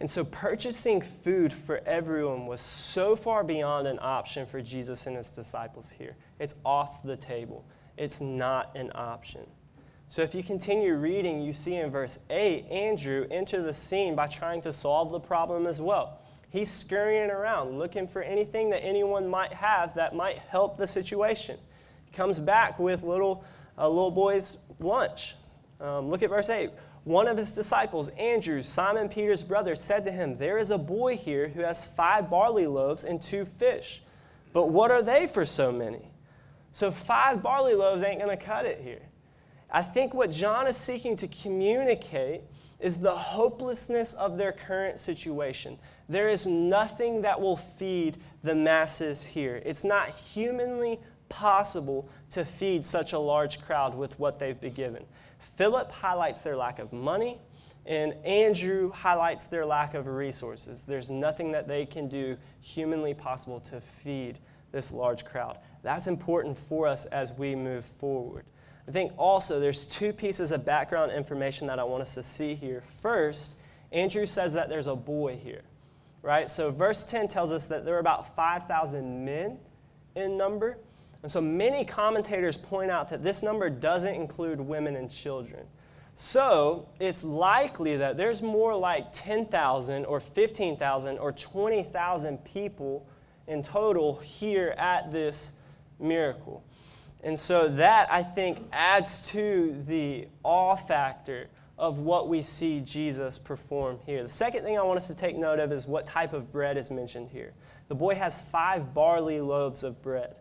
And 0.00 0.08
so, 0.08 0.24
purchasing 0.24 1.02
food 1.02 1.52
for 1.52 1.82
everyone 1.86 2.46
was 2.46 2.60
so 2.60 3.14
far 3.14 3.44
beyond 3.44 3.86
an 3.86 3.98
option 4.00 4.46
for 4.46 4.60
Jesus 4.60 5.06
and 5.06 5.16
his 5.16 5.30
disciples 5.30 5.90
here. 5.90 6.16
It's 6.40 6.54
off 6.64 7.02
the 7.02 7.16
table, 7.16 7.64
it's 7.96 8.20
not 8.20 8.74
an 8.74 8.90
option. 8.94 9.46
So 10.14 10.22
if 10.22 10.32
you 10.32 10.44
continue 10.44 10.94
reading, 10.94 11.42
you 11.42 11.52
see 11.52 11.74
in 11.74 11.90
verse 11.90 12.20
8, 12.30 12.66
Andrew 12.70 13.26
enter 13.32 13.62
the 13.62 13.74
scene 13.74 14.14
by 14.14 14.28
trying 14.28 14.60
to 14.60 14.72
solve 14.72 15.10
the 15.10 15.18
problem 15.18 15.66
as 15.66 15.80
well. 15.80 16.20
He's 16.50 16.70
scurrying 16.70 17.30
around 17.30 17.78
looking 17.78 18.06
for 18.06 18.22
anything 18.22 18.70
that 18.70 18.84
anyone 18.84 19.26
might 19.26 19.52
have 19.52 19.92
that 19.96 20.14
might 20.14 20.38
help 20.38 20.76
the 20.76 20.86
situation. 20.86 21.58
Comes 22.14 22.38
back 22.38 22.78
with 22.78 23.02
little, 23.02 23.44
a 23.76 23.88
little 23.88 24.10
boy's 24.10 24.58
lunch. 24.78 25.34
Um, 25.80 26.08
look 26.08 26.22
at 26.22 26.30
verse 26.30 26.48
8. 26.48 26.70
One 27.04 27.28
of 27.28 27.36
his 27.36 27.52
disciples, 27.52 28.08
Andrew, 28.10 28.62
Simon 28.62 29.08
Peter's 29.08 29.42
brother, 29.42 29.74
said 29.74 30.04
to 30.04 30.12
him, 30.12 30.38
There 30.38 30.56
is 30.56 30.70
a 30.70 30.78
boy 30.78 31.16
here 31.16 31.48
who 31.48 31.60
has 31.60 31.84
five 31.84 32.30
barley 32.30 32.66
loaves 32.66 33.04
and 33.04 33.20
two 33.20 33.44
fish. 33.44 34.02
But 34.54 34.68
what 34.70 34.90
are 34.90 35.02
they 35.02 35.26
for 35.26 35.44
so 35.44 35.70
many? 35.70 36.10
So, 36.72 36.90
five 36.90 37.42
barley 37.42 37.74
loaves 37.74 38.02
ain't 38.02 38.20
going 38.20 38.36
to 38.36 38.42
cut 38.42 38.64
it 38.64 38.80
here. 38.80 39.02
I 39.70 39.82
think 39.82 40.14
what 40.14 40.30
John 40.30 40.66
is 40.66 40.76
seeking 40.76 41.16
to 41.16 41.28
communicate 41.28 42.42
is 42.80 42.96
the 42.96 43.14
hopelessness 43.14 44.14
of 44.14 44.36
their 44.38 44.52
current 44.52 44.98
situation. 44.98 45.78
There 46.08 46.28
is 46.28 46.46
nothing 46.46 47.22
that 47.22 47.40
will 47.40 47.56
feed 47.56 48.18
the 48.42 48.54
masses 48.54 49.24
here. 49.24 49.62
It's 49.64 49.84
not 49.84 50.08
humanly 50.08 51.00
possible 51.34 52.08
to 52.30 52.44
feed 52.44 52.86
such 52.86 53.12
a 53.12 53.18
large 53.18 53.60
crowd 53.62 53.94
with 53.94 54.18
what 54.18 54.38
they've 54.38 54.60
been 54.60 54.72
given. 54.72 55.04
Philip 55.56 55.90
highlights 55.90 56.42
their 56.42 56.56
lack 56.56 56.78
of 56.78 56.92
money. 56.92 57.38
And 57.86 58.14
Andrew 58.24 58.90
highlights 58.92 59.46
their 59.46 59.66
lack 59.66 59.92
of 59.92 60.06
resources. 60.06 60.84
There's 60.84 61.10
nothing 61.10 61.52
that 61.52 61.68
they 61.68 61.84
can 61.84 62.08
do 62.08 62.38
humanly 62.62 63.12
possible 63.12 63.60
to 63.60 63.80
feed 63.80 64.38
this 64.72 64.90
large 64.90 65.24
crowd. 65.24 65.58
That's 65.82 66.06
important 66.06 66.56
for 66.56 66.88
us 66.88 67.04
as 67.04 67.32
we 67.34 67.54
move 67.54 67.84
forward. 67.84 68.46
I 68.88 68.90
think 68.90 69.12
also 69.18 69.60
there's 69.60 69.84
two 69.84 70.12
pieces 70.12 70.50
of 70.50 70.64
background 70.64 71.12
information 71.12 71.66
that 71.66 71.78
I 71.78 71.84
want 71.84 72.00
us 72.00 72.14
to 72.14 72.22
see 72.22 72.54
here. 72.54 72.80
First, 72.80 73.56
Andrew 73.92 74.24
says 74.24 74.54
that 74.54 74.68
there's 74.70 74.86
a 74.86 74.96
boy 74.96 75.36
here, 75.36 75.62
right? 76.22 76.48
So 76.48 76.70
verse 76.70 77.04
10 77.04 77.28
tells 77.28 77.52
us 77.52 77.66
that 77.66 77.84
there 77.84 77.96
are 77.96 78.00
about 78.00 78.34
5,000 78.34 79.24
men 79.24 79.58
in 80.14 80.38
number. 80.38 80.78
And 81.24 81.30
so 81.30 81.40
many 81.40 81.86
commentators 81.86 82.58
point 82.58 82.90
out 82.90 83.08
that 83.08 83.22
this 83.22 83.42
number 83.42 83.70
doesn't 83.70 84.14
include 84.14 84.60
women 84.60 84.94
and 84.94 85.10
children. 85.10 85.64
So 86.16 86.86
it's 87.00 87.24
likely 87.24 87.96
that 87.96 88.18
there's 88.18 88.42
more 88.42 88.76
like 88.76 89.06
10,000 89.14 90.04
or 90.04 90.20
15,000 90.20 91.16
or 91.16 91.32
20,000 91.32 92.44
people 92.44 93.06
in 93.46 93.62
total 93.62 94.18
here 94.18 94.74
at 94.76 95.12
this 95.12 95.54
miracle. 95.98 96.62
And 97.22 97.38
so 97.38 97.68
that, 97.68 98.12
I 98.12 98.22
think, 98.22 98.58
adds 98.70 99.26
to 99.28 99.82
the 99.86 100.28
awe 100.42 100.76
factor 100.76 101.48
of 101.78 102.00
what 102.00 102.28
we 102.28 102.42
see 102.42 102.82
Jesus 102.82 103.38
perform 103.38 103.98
here. 104.04 104.22
The 104.22 104.28
second 104.28 104.62
thing 104.62 104.76
I 104.78 104.82
want 104.82 104.98
us 104.98 105.06
to 105.06 105.16
take 105.16 105.36
note 105.36 105.58
of 105.58 105.72
is 105.72 105.86
what 105.86 106.04
type 106.04 106.34
of 106.34 106.52
bread 106.52 106.76
is 106.76 106.90
mentioned 106.90 107.30
here. 107.30 107.54
The 107.88 107.94
boy 107.94 108.14
has 108.14 108.42
five 108.42 108.92
barley 108.92 109.40
loaves 109.40 109.84
of 109.84 110.02
bread. 110.02 110.34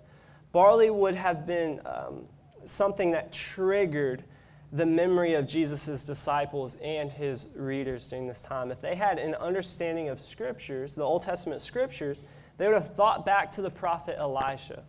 Barley 0.53 0.89
would 0.89 1.15
have 1.15 1.45
been 1.45 1.81
um, 1.85 2.25
something 2.63 3.11
that 3.11 3.33
triggered 3.33 4.23
the 4.71 4.85
memory 4.85 5.33
of 5.33 5.45
Jesus' 5.45 6.03
disciples 6.03 6.77
and 6.81 7.11
his 7.11 7.47
readers 7.55 8.07
during 8.07 8.27
this 8.27 8.41
time. 8.41 8.71
If 8.71 8.79
they 8.79 8.95
had 8.95 9.19
an 9.19 9.35
understanding 9.35 10.09
of 10.09 10.21
scriptures, 10.21 10.95
the 10.95 11.03
Old 11.03 11.23
Testament 11.23 11.59
scriptures, 11.59 12.23
they 12.57 12.65
would 12.67 12.73
have 12.75 12.95
thought 12.95 13.25
back 13.25 13.51
to 13.53 13.61
the 13.61 13.69
prophet 13.69 14.15
Elisha. 14.17 14.83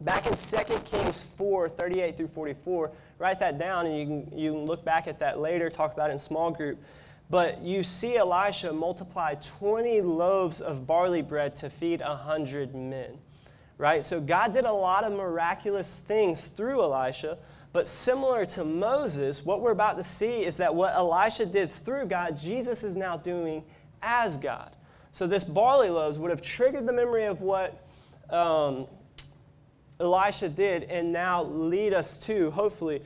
Back 0.00 0.26
in 0.26 0.34
2 0.34 0.78
Kings 0.84 1.22
4 1.22 1.68
38 1.68 2.16
through 2.16 2.28
44, 2.28 2.90
write 3.18 3.38
that 3.40 3.58
down 3.58 3.86
and 3.86 3.98
you 3.98 4.06
can, 4.06 4.38
you 4.38 4.52
can 4.52 4.64
look 4.64 4.84
back 4.84 5.08
at 5.08 5.18
that 5.18 5.40
later, 5.40 5.68
talk 5.70 5.92
about 5.92 6.10
it 6.10 6.12
in 6.12 6.18
small 6.18 6.50
group. 6.52 6.78
But 7.30 7.60
you 7.62 7.82
see 7.82 8.16
Elisha 8.16 8.72
multiply 8.72 9.34
20 9.34 10.00
loaves 10.00 10.60
of 10.60 10.86
barley 10.86 11.22
bread 11.22 11.56
to 11.56 11.68
feed 11.68 12.00
100 12.00 12.74
men, 12.74 13.18
right? 13.78 14.04
So 14.04 14.20
God 14.20 14.52
did 14.52 14.64
a 14.64 14.72
lot 14.72 15.04
of 15.04 15.12
miraculous 15.12 15.98
things 15.98 16.48
through 16.48 16.82
Elisha. 16.82 17.38
But 17.72 17.86
similar 17.86 18.44
to 18.46 18.64
Moses, 18.64 19.44
what 19.44 19.60
we're 19.60 19.72
about 19.72 19.96
to 19.98 20.02
see 20.02 20.44
is 20.44 20.56
that 20.56 20.74
what 20.74 20.94
Elisha 20.94 21.46
did 21.46 21.70
through 21.70 22.06
God, 22.06 22.36
Jesus 22.36 22.82
is 22.82 22.96
now 22.96 23.16
doing 23.16 23.62
as 24.02 24.36
God. 24.36 24.74
So 25.12 25.26
this 25.26 25.44
barley 25.44 25.90
loaves 25.90 26.18
would 26.18 26.30
have 26.30 26.42
triggered 26.42 26.86
the 26.86 26.92
memory 26.92 27.24
of 27.24 27.40
what 27.40 27.84
um, 28.30 28.86
Elisha 30.00 30.48
did 30.48 30.84
and 30.84 31.12
now 31.12 31.42
lead 31.44 31.92
us 31.92 32.18
to, 32.18 32.50
hopefully, 32.50 33.02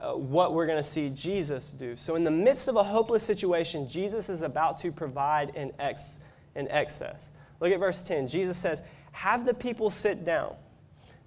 uh, 0.00 0.12
what 0.12 0.54
we're 0.54 0.66
going 0.66 0.78
to 0.78 0.82
see 0.82 1.10
Jesus 1.10 1.70
do. 1.70 1.94
So, 1.94 2.14
in 2.14 2.24
the 2.24 2.30
midst 2.30 2.68
of 2.68 2.76
a 2.76 2.82
hopeless 2.82 3.22
situation, 3.22 3.86
Jesus 3.86 4.30
is 4.30 4.40
about 4.40 4.78
to 4.78 4.90
provide 4.90 5.50
in, 5.54 5.72
ex- 5.78 6.20
in 6.54 6.68
excess. 6.68 7.32
Look 7.60 7.70
at 7.70 7.78
verse 7.78 8.02
10. 8.02 8.26
Jesus 8.26 8.56
says, 8.56 8.82
Have 9.12 9.46
the 9.46 9.54
people 9.54 9.90
sit 9.90 10.24
down. 10.24 10.54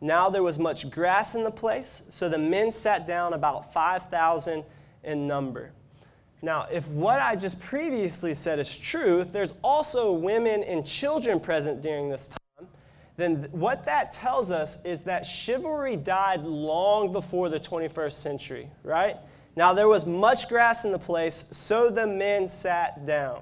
Now 0.01 0.29
there 0.29 0.43
was 0.43 0.59
much 0.59 0.89
grass 0.89 1.33
in 1.35 1.43
the 1.43 1.51
place, 1.51 2.03
so 2.09 2.27
the 2.27 2.37
men 2.37 2.71
sat 2.71 3.07
down 3.07 3.33
about 3.33 3.71
5,000 3.73 4.63
in 5.03 5.27
number. 5.27 5.71
Now, 6.41 6.67
if 6.69 6.85
what 6.89 7.21
I 7.21 7.37
just 7.37 7.61
previously 7.61 8.33
said 8.33 8.59
is 8.59 8.77
true, 8.77 9.21
if 9.21 9.31
there's 9.31 9.53
also 9.63 10.11
women 10.11 10.61
and 10.63 10.85
children 10.85 11.39
present 11.39 11.81
during 11.81 12.09
this 12.09 12.27
time, 12.27 12.67
then 13.15 13.47
what 13.51 13.85
that 13.85 14.11
tells 14.11 14.51
us 14.51 14.83
is 14.83 15.03
that 15.03 15.25
chivalry 15.25 15.95
died 15.95 16.43
long 16.43 17.13
before 17.13 17.47
the 17.47 17.59
21st 17.59 18.11
century, 18.11 18.69
right? 18.83 19.15
Now, 19.55 19.73
there 19.73 19.87
was 19.87 20.05
much 20.05 20.49
grass 20.49 20.83
in 20.83 20.91
the 20.91 20.99
place, 20.99 21.45
so 21.51 21.89
the 21.89 22.07
men 22.07 22.49
sat 22.49 23.05
down. 23.05 23.39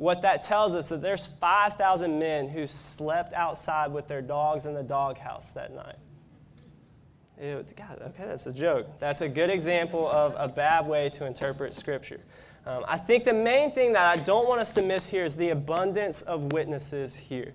What 0.00 0.22
that 0.22 0.40
tells 0.40 0.74
us 0.74 0.86
is 0.86 0.88
that 0.88 1.02
there's 1.02 1.26
5,000 1.26 2.18
men 2.18 2.48
who 2.48 2.66
slept 2.66 3.34
outside 3.34 3.92
with 3.92 4.08
their 4.08 4.22
dogs 4.22 4.64
in 4.64 4.72
the 4.72 4.82
doghouse 4.82 5.50
that 5.50 5.74
night. 5.74 5.96
God, 7.38 8.00
okay, 8.06 8.24
that's 8.24 8.46
a 8.46 8.52
joke. 8.54 8.86
That's 8.98 9.20
a 9.20 9.28
good 9.28 9.50
example 9.50 10.08
of 10.08 10.34
a 10.38 10.48
bad 10.48 10.86
way 10.86 11.10
to 11.10 11.26
interpret 11.26 11.74
Scripture. 11.74 12.22
Um, 12.64 12.82
I 12.88 12.96
think 12.96 13.24
the 13.24 13.34
main 13.34 13.72
thing 13.72 13.92
that 13.92 14.06
I 14.06 14.16
don't 14.22 14.48
want 14.48 14.62
us 14.62 14.72
to 14.72 14.82
miss 14.82 15.06
here 15.06 15.26
is 15.26 15.36
the 15.36 15.50
abundance 15.50 16.22
of 16.22 16.50
witnesses 16.54 17.14
here. 17.14 17.52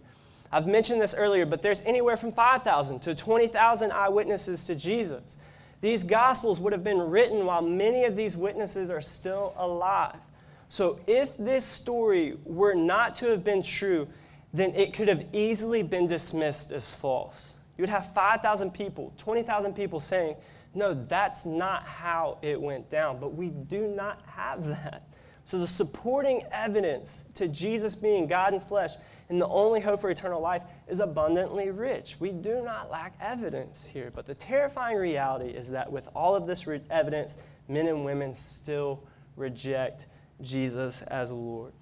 I've 0.52 0.68
mentioned 0.68 1.02
this 1.02 1.16
earlier, 1.16 1.48
but 1.48 1.64
there's 1.64 1.82
anywhere 1.82 2.16
from 2.16 2.32
5,000 2.32 3.00
to 3.00 3.16
20,000 3.16 3.92
eyewitnesses 3.92 4.66
to 4.66 4.76
Jesus. 4.76 5.40
These 5.82 6.04
Gospels 6.04 6.60
would 6.60 6.74
have 6.74 6.84
been 6.84 7.02
written 7.02 7.48
while 7.48 7.64
many 7.64 8.04
of 8.04 8.16
these 8.16 8.38
witnesses 8.38 8.92
are 8.92 9.02
still 9.02 9.56
alive. 9.58 10.20
So 10.68 11.00
if 11.08 11.36
this 11.38 11.66
story 11.66 12.38
were 12.44 12.74
not 12.74 13.16
to 13.16 13.30
have 13.30 13.44
been 13.44 13.62
true, 13.62 14.08
then 14.54 14.74
it 14.76 14.94
could 14.94 15.08
have 15.08 15.26
easily 15.34 15.84
been 15.84 16.08
dismissed 16.08 16.72
as 16.72 16.94
false. 16.94 17.56
You 17.78 17.82
would 17.82 17.90
have 17.90 18.14
5,000 18.14 18.74
people, 18.74 19.14
20,000 19.18 19.74
people 19.74 20.00
saying, 20.00 20.36
no, 20.74 20.94
that's 20.94 21.46
not 21.46 21.84
how 21.84 22.38
it 22.42 22.62
went 22.62 22.90
down. 22.90 23.20
But 23.20 23.34
we 23.34 23.50
do 23.50 23.88
not 23.88 24.22
have 24.28 24.66
that. 24.68 25.04
So 25.46 25.60
the 25.60 25.68
supporting 25.68 26.44
evidence 26.52 27.28
to 27.36 27.48
Jesus 27.48 27.96
being 27.96 28.28
God 28.28 28.54
in 28.54 28.60
flesh 28.60 28.96
and 29.30 29.42
the 29.42 29.48
only 29.48 29.80
hope 29.80 30.02
for 30.02 30.10
eternal 30.10 30.42
life 30.42 30.64
is 30.88 31.00
abundantly 31.00 31.70
rich. 31.70 32.18
We 32.20 32.32
do 32.32 32.64
not 32.64 32.92
lack 32.92 33.16
evidence 33.20 33.86
here, 33.86 34.12
but 34.14 34.28
the 34.28 34.36
terrifying 34.36 34.98
reality 34.98 35.50
is 35.50 35.72
that 35.72 35.92
with 35.92 36.08
all 36.16 36.36
of 36.36 36.46
this 36.46 36.68
re- 36.68 36.82
evidence, 36.90 37.38
men 37.68 37.88
and 37.88 38.06
women 38.06 38.34
still 38.34 39.04
reject 39.36 40.08
Jesus 40.42 41.02
as 41.04 41.32
Lord. 41.32 41.74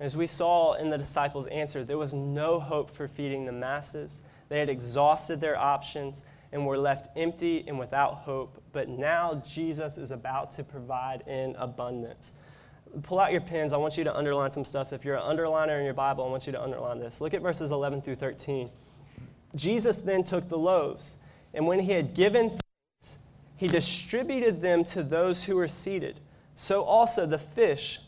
As 0.00 0.16
we 0.16 0.26
saw 0.26 0.74
in 0.74 0.90
the 0.90 0.98
disciples' 0.98 1.46
answer, 1.46 1.84
there 1.84 1.98
was 1.98 2.12
no 2.12 2.58
hope 2.58 2.90
for 2.90 3.08
feeding 3.08 3.44
the 3.44 3.52
masses. 3.52 4.22
They 4.48 4.58
had 4.58 4.68
exhausted 4.68 5.40
their 5.40 5.56
options 5.56 6.24
and 6.52 6.66
were 6.66 6.78
left 6.78 7.08
empty 7.16 7.64
and 7.66 7.78
without 7.78 8.14
hope. 8.16 8.62
But 8.72 8.88
now 8.88 9.42
Jesus 9.44 9.98
is 9.98 10.10
about 10.10 10.50
to 10.52 10.64
provide 10.64 11.22
in 11.26 11.54
abundance 11.56 12.32
pull 13.02 13.18
out 13.18 13.32
your 13.32 13.40
pens. 13.40 13.72
I 13.72 13.76
want 13.76 13.98
you 13.98 14.04
to 14.04 14.16
underline 14.16 14.50
some 14.50 14.64
stuff. 14.64 14.92
If 14.92 15.04
you're 15.04 15.16
an 15.16 15.22
underliner 15.22 15.78
in 15.78 15.84
your 15.84 15.94
Bible, 15.94 16.24
I 16.24 16.28
want 16.28 16.46
you 16.46 16.52
to 16.52 16.62
underline 16.62 17.00
this. 17.00 17.20
Look 17.20 17.34
at 17.34 17.42
verses 17.42 17.70
11 17.70 18.02
through 18.02 18.16
13. 18.16 18.70
Jesus 19.54 19.98
then 19.98 20.24
took 20.24 20.48
the 20.48 20.58
loaves, 20.58 21.16
and 21.52 21.66
when 21.66 21.80
he 21.80 21.92
had 21.92 22.14
given 22.14 22.50
thanks, 22.50 23.18
he 23.56 23.68
distributed 23.68 24.60
them 24.60 24.84
to 24.84 25.02
those 25.02 25.44
who 25.44 25.56
were 25.56 25.68
seated. 25.68 26.20
So 26.56 26.82
also 26.82 27.26
the 27.26 27.38
fish, 27.38 28.00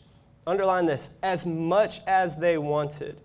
underline 0.45 0.85
this, 0.85 1.15
as 1.21 1.45
much 1.45 2.01
as 2.07 2.37
they 2.37 2.57
wanted. 2.57 3.17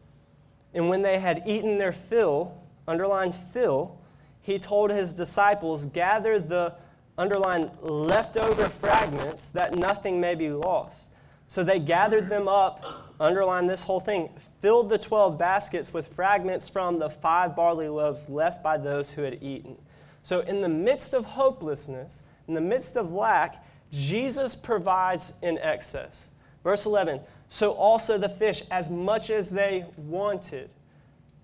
And 0.75 0.89
when 0.89 1.03
they 1.03 1.19
had 1.19 1.43
eaten 1.47 1.79
their 1.79 1.93
fill, 1.93 2.55
underline 2.89 3.33
fill, 3.33 3.99
he 4.41 4.59
told 4.59 4.91
his 4.91 5.13
disciples, 5.13 5.87
Gather 5.87 6.39
the, 6.39 6.75
underline 7.17 7.71
leftover 7.81 8.69
fragments, 8.69 9.51
that 9.51 9.75
nothing 9.75 10.21
may 10.21 10.35
be 10.35 10.51
lost. 10.51 11.11
So 11.47 11.63
they 11.63 11.79
gathered 11.79 12.29
them 12.29 12.49
up, 12.49 12.83
underline 13.21 13.67
this 13.67 13.85
whole 13.85 14.01
thing, 14.01 14.31
filled 14.61 14.89
the 14.89 14.99
12 14.99 15.39
baskets 15.39 15.93
with 15.93 16.09
fragments 16.09 16.69
from 16.69 16.99
the 16.99 17.11
five 17.11 17.55
barley 17.55 17.89
loaves 17.89 18.29
left 18.29 18.63
by 18.63 18.79
those 18.79 19.13
who 19.13 19.23
had 19.23 19.43
eaten. 19.43 19.77
So, 20.23 20.41
in 20.41 20.61
the 20.61 20.69
midst 20.69 21.15
of 21.15 21.25
hopelessness, 21.25 22.23
in 22.49 22.55
the 22.55 22.61
midst 22.61 22.97
of 22.97 23.13
lack, 23.13 23.65
Jesus 23.93 24.55
provides 24.55 25.35
in 25.43 25.59
excess. 25.59 26.31
Verse 26.65 26.87
11, 26.87 27.21
so 27.49 27.73
also 27.73 28.19
the 28.19 28.29
fish, 28.29 28.63
as 28.71 28.89
much 28.89 29.31
as 29.31 29.51
they 29.51 29.85
wanted. 29.97 30.71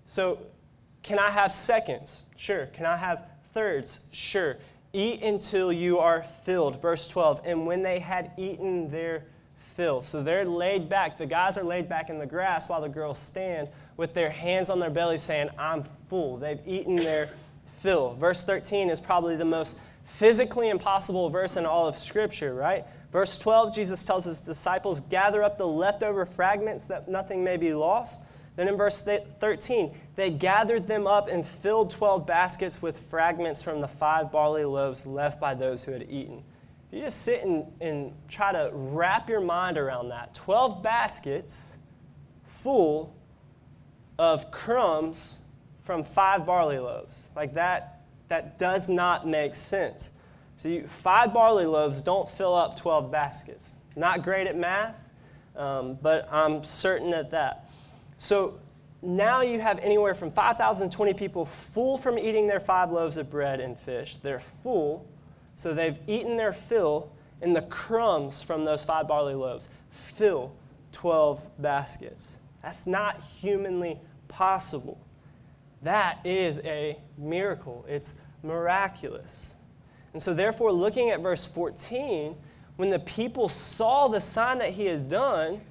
So, 0.05 0.39
can 1.03 1.19
I 1.19 1.29
have 1.29 1.53
seconds? 1.53 2.25
Sure. 2.35 2.65
Can 2.67 2.85
I 2.85 2.97
have 2.97 3.25
thirds? 3.53 4.01
Sure. 4.11 4.57
Eat 4.91 5.21
until 5.21 5.71
you 5.71 5.99
are 5.99 6.23
filled. 6.43 6.81
Verse 6.81 7.07
12, 7.07 7.41
and 7.45 7.65
when 7.67 7.83
they 7.83 7.99
had 7.99 8.31
eaten 8.37 8.89
their 8.89 9.23
fill. 9.79 10.01
So 10.01 10.21
they're 10.21 10.43
laid 10.43 10.89
back. 10.89 11.17
The 11.17 11.25
guys 11.25 11.57
are 11.57 11.63
laid 11.63 11.87
back 11.87 12.09
in 12.09 12.19
the 12.19 12.25
grass 12.25 12.67
while 12.67 12.81
the 12.81 12.89
girls 12.89 13.17
stand 13.17 13.69
with 13.95 14.13
their 14.13 14.29
hands 14.29 14.69
on 14.69 14.77
their 14.81 14.89
belly 14.89 15.17
saying, 15.17 15.49
I'm 15.57 15.83
full. 15.83 16.35
They've 16.35 16.59
eaten 16.65 16.97
their 16.97 17.29
fill. 17.79 18.13
Verse 18.15 18.43
13 18.43 18.89
is 18.89 18.99
probably 18.99 19.37
the 19.37 19.45
most 19.45 19.79
physically 20.09 20.69
impossible 20.69 21.29
verse 21.29 21.55
in 21.55 21.65
all 21.65 21.87
of 21.87 21.95
Scripture, 21.95 22.53
right? 22.53 22.85
Verse 23.11 23.37
12, 23.37 23.73
Jesus 23.73 24.03
tells 24.03 24.25
his 24.25 24.41
disciples, 24.41 24.99
gather 24.99 25.43
up 25.43 25.57
the 25.57 25.67
leftover 25.67 26.25
fragments 26.25 26.85
that 26.85 27.07
nothing 27.07 27.43
may 27.43 27.57
be 27.57 27.73
lost. 27.73 28.23
Then 28.55 28.67
in 28.67 28.75
verse 28.75 29.01
13, 29.01 29.95
they 30.15 30.29
gathered 30.29 30.87
them 30.87 31.07
up 31.07 31.29
and 31.29 31.45
filled 31.45 31.91
12 31.91 32.27
baskets 32.27 32.81
with 32.81 32.99
fragments 33.07 33.61
from 33.61 33.81
the 33.81 33.87
five 33.87 34.31
barley 34.31 34.65
loaves 34.65 35.05
left 35.05 35.39
by 35.39 35.53
those 35.53 35.83
who 35.83 35.93
had 35.93 36.03
eaten. 36.09 36.43
you 36.91 37.01
just 37.01 37.21
sit 37.21 37.43
and, 37.43 37.65
and 37.79 38.11
try 38.27 38.51
to 38.51 38.71
wrap 38.73 39.29
your 39.29 39.41
mind 39.41 39.77
around 39.77 40.09
that. 40.09 40.33
12 40.33 40.83
baskets 40.83 41.77
full 42.47 43.15
of 44.17 44.51
crumbs 44.51 45.41
from 45.83 46.03
five 46.03 46.45
barley 46.45 46.79
loaves. 46.79 47.29
Like 47.35 47.53
that, 47.53 47.98
that 48.29 48.57
does 48.57 48.87
not 48.87 49.27
make 49.27 49.53
sense. 49.53 50.13
So 50.55 50.81
five 50.87 51.33
barley 51.33 51.65
loaves 51.65 52.01
don't 52.01 52.29
fill 52.29 52.55
up 52.55 52.75
12 52.75 53.11
baskets. 53.11 53.75
Not 53.95 54.23
great 54.23 54.47
at 54.47 54.57
math, 54.57 54.95
um, 55.55 55.97
but 56.01 56.31
I'm 56.31 56.63
certain 56.63 57.13
at 57.13 57.31
that. 57.31 57.69
So 58.17 58.55
now 59.01 59.41
you 59.41 59.59
have 59.59 59.79
anywhere 59.79 60.13
from 60.13 60.31
5,000 60.31 60.89
to 60.89 60.95
20 60.95 61.13
people 61.13 61.45
full 61.45 61.97
from 61.97 62.19
eating 62.19 62.47
their 62.47 62.59
five 62.59 62.91
loaves 62.91 63.17
of 63.17 63.29
bread 63.29 63.59
and 63.59 63.79
fish. 63.79 64.17
They're 64.17 64.39
full, 64.39 65.07
so 65.55 65.73
they've 65.73 65.99
eaten 66.07 66.37
their 66.37 66.53
fill, 66.53 67.11
and 67.41 67.55
the 67.55 67.61
crumbs 67.63 68.41
from 68.41 68.65
those 68.65 68.83
five 68.85 69.07
barley 69.07 69.35
loaves 69.35 69.69
fill 69.89 70.51
12 70.91 71.41
baskets. 71.59 72.37
That's 72.61 72.85
not 72.85 73.21
humanly 73.21 73.99
possible. 74.27 74.99
That 75.81 76.19
is 76.25 76.59
a 76.63 76.99
miracle. 77.17 77.85
It's 77.87 78.15
miraculous. 78.43 79.55
And 80.13 80.21
so, 80.21 80.33
therefore, 80.33 80.71
looking 80.71 81.11
at 81.11 81.21
verse 81.21 81.45
14, 81.45 82.35
when 82.75 82.89
the 82.89 82.99
people 82.99 83.49
saw 83.49 84.07
the 84.07 84.21
sign 84.21 84.57
that 84.59 84.71
he 84.71 84.85
had 84.85 85.07
done, 85.07 85.61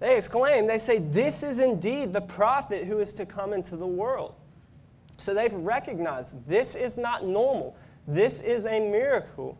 they 0.00 0.16
exclaim, 0.16 0.66
they 0.66 0.78
say, 0.78 0.98
This 0.98 1.42
is 1.42 1.58
indeed 1.58 2.12
the 2.12 2.20
prophet 2.20 2.84
who 2.84 2.98
is 3.00 3.12
to 3.14 3.26
come 3.26 3.52
into 3.52 3.76
the 3.76 3.86
world. 3.86 4.34
So 5.18 5.34
they've 5.34 5.52
recognized 5.52 6.46
this 6.46 6.74
is 6.76 6.96
not 6.96 7.24
normal. 7.24 7.76
This 8.06 8.40
is 8.40 8.66
a 8.66 8.78
miracle. 8.78 9.58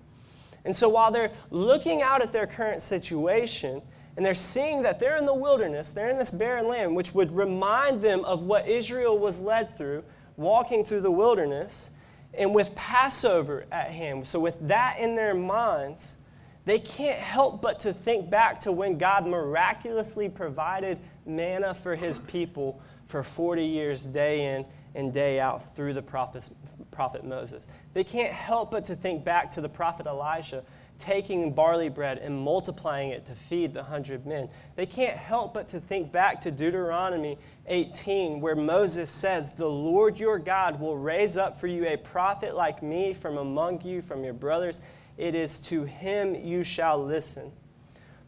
And 0.65 0.75
so 0.75 0.89
while 0.89 1.11
they're 1.11 1.33
looking 1.51 2.03
out 2.03 2.23
at 2.23 2.33
their 2.33 2.47
current 2.47 2.81
situation 2.81 3.83
and 4.19 4.27
they're 4.27 4.35
seeing 4.35 4.83
that 4.83 4.99
they're 4.99 5.17
in 5.17 5.27
the 5.27 5.33
wilderness, 5.33 5.91
they're 5.91 6.09
in 6.09 6.19
this 6.19 6.33
barren 6.33 6.67
land, 6.67 6.97
which 6.97 7.15
would 7.15 7.31
remind 7.31 8.03
them 8.03 8.25
of 8.25 8.43
what 8.43 8.67
Israel 8.67 9.17
was 9.17 9.41
led 9.41 9.79
through, 9.79 10.03
walking 10.37 10.85
through 10.85 11.03
the 11.03 11.11
wilderness, 11.11 11.91
and 12.35 12.53
with 12.53 12.75
Passover 12.75 13.65
at 13.71 13.93
hand. 13.93 14.27
So, 14.27 14.41
with 14.41 14.57
that 14.67 14.99
in 14.99 15.15
their 15.15 15.35
minds, 15.35 16.17
they 16.65 16.81
can't 16.81 17.21
help 17.21 17.63
but 17.63 17.79
to 17.79 17.93
think 17.93 18.29
back 18.29 18.59
to 18.63 18.73
when 18.73 18.99
God 18.99 19.25
miraculously 19.25 20.29
provided 20.29 20.99
manna 21.25 21.73
for 21.73 21.95
his 21.95 22.19
people 22.19 22.83
for 23.07 23.23
40 23.23 23.65
years, 23.65 24.05
day 24.05 24.57
in 24.57 24.67
and 24.97 25.15
day 25.15 25.39
out, 25.39 25.77
through 25.77 25.95
the 25.95 26.03
prophet, 26.03 26.51
prophet 26.91 27.25
Moses. 27.25 27.69
They 27.95 28.03
can't 28.03 28.33
help 28.33 28.73
but 28.73 28.85
to 28.87 28.97
think 28.97 29.23
back 29.23 29.53
to 29.53 29.61
the 29.61 29.69
prophet 29.69 30.07
Elijah 30.07 30.65
taking 30.99 31.53
barley 31.53 31.89
bread 31.89 32.19
and 32.19 32.39
multiplying 32.39 33.11
it 33.11 33.25
to 33.27 33.35
feed 33.35 33.73
the 33.73 33.83
hundred 33.83 34.27
men. 34.27 34.49
They 34.77 34.87
can't 34.87 35.17
help 35.17 35.55
but 35.55 35.69
to 35.69 35.81
think 35.81 36.11
back 36.11 36.41
to 36.43 36.51
Deuteronomy 36.51 37.39
18, 37.67 38.41
where 38.41 38.57
Moses 38.57 39.11
says, 39.11 39.53
The 39.53 39.69
Lord 39.69 40.19
your 40.19 40.39
God 40.39 40.81
will 40.81 40.97
raise 40.97 41.37
up 41.37 41.59
for 41.59 41.67
you 41.67 41.87
a 41.87 41.97
prophet 41.97 42.55
like 42.55 42.83
me 42.83 43.13
from 43.13 43.39
among 43.39 43.83
you, 43.83 44.03
from 44.03 44.25
your 44.25 44.35
brothers 44.35 44.81
it 45.19 45.35
is 45.35 45.59
to 45.59 45.85
him 45.85 46.35
you 46.35 46.65
shall 46.65 47.05
listen. 47.05 47.53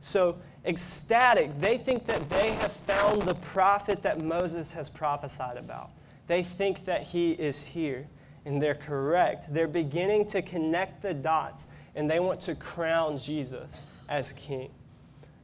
So, 0.01 0.37
ecstatic, 0.67 1.59
they 1.59 1.79
think 1.79 2.05
that 2.07 2.29
they 2.29 2.53
have 2.55 2.73
found 2.73 3.23
the 3.23 3.37
prophet 3.37 4.03
that 4.03 4.21
Moses 4.21 4.73
has 4.73 4.91
prophesied 4.91 5.57
about. 5.57 5.91
They 6.27 6.43
think 6.43 6.85
that 6.85 7.03
he 7.03 7.31
is 7.33 7.65
here, 7.65 8.09
and 8.45 8.61
they're 8.61 8.75
correct. 8.75 9.55
They're 9.55 9.69
beginning 9.69 10.27
to 10.29 10.43
connect 10.43 11.03
the 11.03 11.15
dots, 11.15 11.69
and 11.95 12.11
they 12.11 12.21
want 12.21 12.41
to 12.43 12.55
crown 12.55 13.17
Jesus 13.17 13.85
as 14.09 14.33
king. 14.33 14.71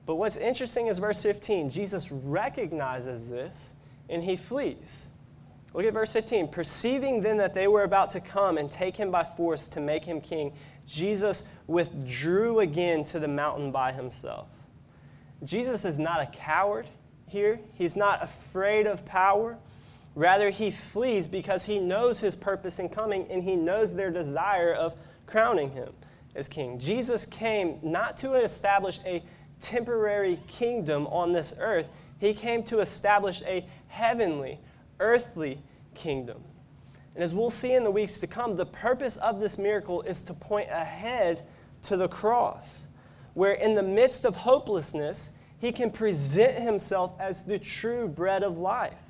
But 0.07 0.17
what's 0.17 0.37
interesting 0.37 0.87
is 0.87 0.99
verse 0.99 1.21
15. 1.21 1.69
Jesus 1.69 2.13
recognizes 2.13 3.29
this, 3.29 3.75
and 4.09 4.23
he 4.23 4.37
flees. 4.37 5.09
Look 5.75 5.85
at 5.85 5.93
verse 5.93 6.13
15. 6.13 6.49
Perceiving 6.49 7.21
then 7.21 7.37
that 7.39 7.55
they 7.55 7.67
were 7.67 7.83
about 7.83 8.11
to 8.11 8.21
come 8.21 8.57
and 8.57 8.71
take 8.71 8.97
him 8.97 9.11
by 9.11 9.25
force 9.25 9.67
to 9.69 9.81
make 9.81 10.05
him 10.05 10.21
king, 10.21 10.53
Jesus 10.87 11.43
withdrew 11.67 12.61
again 12.61 13.05
to 13.05 13.19
the 13.19 13.29
mountain 13.29 13.73
by 13.73 13.93
himself. 13.93 14.49
Jesus 15.45 15.85
is 15.85 15.99
not 15.99 16.23
a 16.23 16.27
coward 16.27 16.87
here, 17.27 17.59
he's 17.75 17.97
not 17.97 18.23
afraid 18.23 18.87
of 18.87 19.05
power. 19.05 19.59
Rather, 20.15 20.49
he 20.49 20.71
flees 20.71 21.27
because 21.27 21.67
he 21.67 21.79
knows 21.79 22.21
his 22.21 22.37
purpose 22.37 22.79
in 22.79 22.89
coming 22.89 23.27
and 23.29 23.43
he 23.43 23.55
knows 23.55 23.95
their 23.95 24.11
desire 24.11 24.73
of 24.73 24.95
crowning 25.27 25.73
him 25.73 25.93
as 26.37 26.49
king. 26.49 26.79
Jesus 26.79 27.27
came 27.27 27.79
not 27.83 28.17
to 28.19 28.35
establish 28.35 29.01
a 29.05 29.23
temporary 29.61 30.39
kingdom 30.47 31.07
on 31.09 31.33
this 31.33 31.55
earth, 31.59 31.87
he 32.19 32.35
came 32.35 32.63
to 32.65 32.81
establish 32.81 33.43
a 33.47 33.65
heavenly, 33.89 34.59
earthly 35.01 35.59
kingdom. 35.95 36.43
And 37.15 37.25
as 37.25 37.35
we'll 37.35 37.51
see 37.51 37.75
in 37.75 37.85
the 37.85 37.91
weeks 37.91 38.19
to 38.19 38.27
come, 38.27 38.57
the 38.57 38.67
purpose 38.67 39.17
of 39.17 39.41
this 39.41 39.59
miracle 39.59 40.03
is 40.03 40.21
to 40.23 40.35
point 40.35 40.69
ahead 40.71 41.43
to 41.83 41.97
the 41.97 42.09
cross, 42.09 42.87
where 43.35 43.55
in 43.55 43.75
the 43.75 43.83
midst 43.83 44.25
of 44.25 44.37
hopelessness, 44.37 45.31
he 45.59 45.73
can 45.73 45.91
present 45.91 46.59
himself 46.59 47.15
as 47.19 47.43
the 47.43 47.59
true 47.59 48.07
bread 48.07 48.43
of 48.43 48.59
life. 48.59 49.01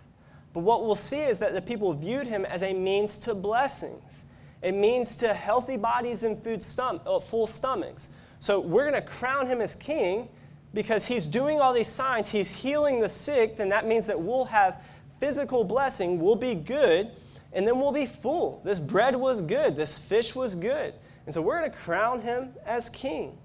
But 0.52 0.60
what 0.60 0.84
we'll 0.84 0.94
see 0.94 1.20
is 1.20 1.38
that 1.40 1.52
the 1.52 1.60
people 1.60 1.92
viewed 1.92 2.26
him 2.26 2.44
as 2.44 2.62
a 2.62 2.72
means 2.72 3.18
to 3.18 3.34
blessings, 3.34 4.26
a 4.66 4.72
means 4.72 5.14
to 5.14 5.32
healthy 5.32 5.76
bodies 5.76 6.24
and 6.24 6.42
food 6.42 6.58
stom- 6.58 7.00
uh, 7.06 7.20
full 7.20 7.46
stomachs. 7.46 8.08
So 8.40 8.58
we're 8.58 8.90
going 8.90 9.00
to 9.00 9.08
crown 9.08 9.46
him 9.46 9.60
as 9.60 9.76
king 9.76 10.28
because 10.74 11.06
he's 11.06 11.24
doing 11.24 11.60
all 11.60 11.72
these 11.72 11.88
signs, 11.88 12.30
he's 12.30 12.52
healing 12.52 13.00
the 13.00 13.08
sick, 13.08 13.56
then 13.56 13.68
that 13.68 13.86
means 13.86 14.06
that 14.06 14.20
we'll 14.20 14.44
have 14.44 14.82
physical 15.20 15.62
blessing, 15.62 16.20
we'll 16.20 16.34
be 16.34 16.54
good 16.54 17.12
and 17.52 17.66
then 17.66 17.78
we'll 17.78 17.92
be 17.92 18.06
full. 18.06 18.60
This 18.64 18.80
bread 18.80 19.14
was 19.14 19.40
good, 19.40 19.76
this 19.76 19.98
fish 19.98 20.34
was 20.34 20.56
good. 20.56 20.92
And 21.24 21.32
so 21.32 21.40
we're 21.40 21.58
going 21.60 21.70
to 21.70 21.76
crown 21.76 22.20
him 22.20 22.50
as 22.66 22.90
king. 22.90 23.38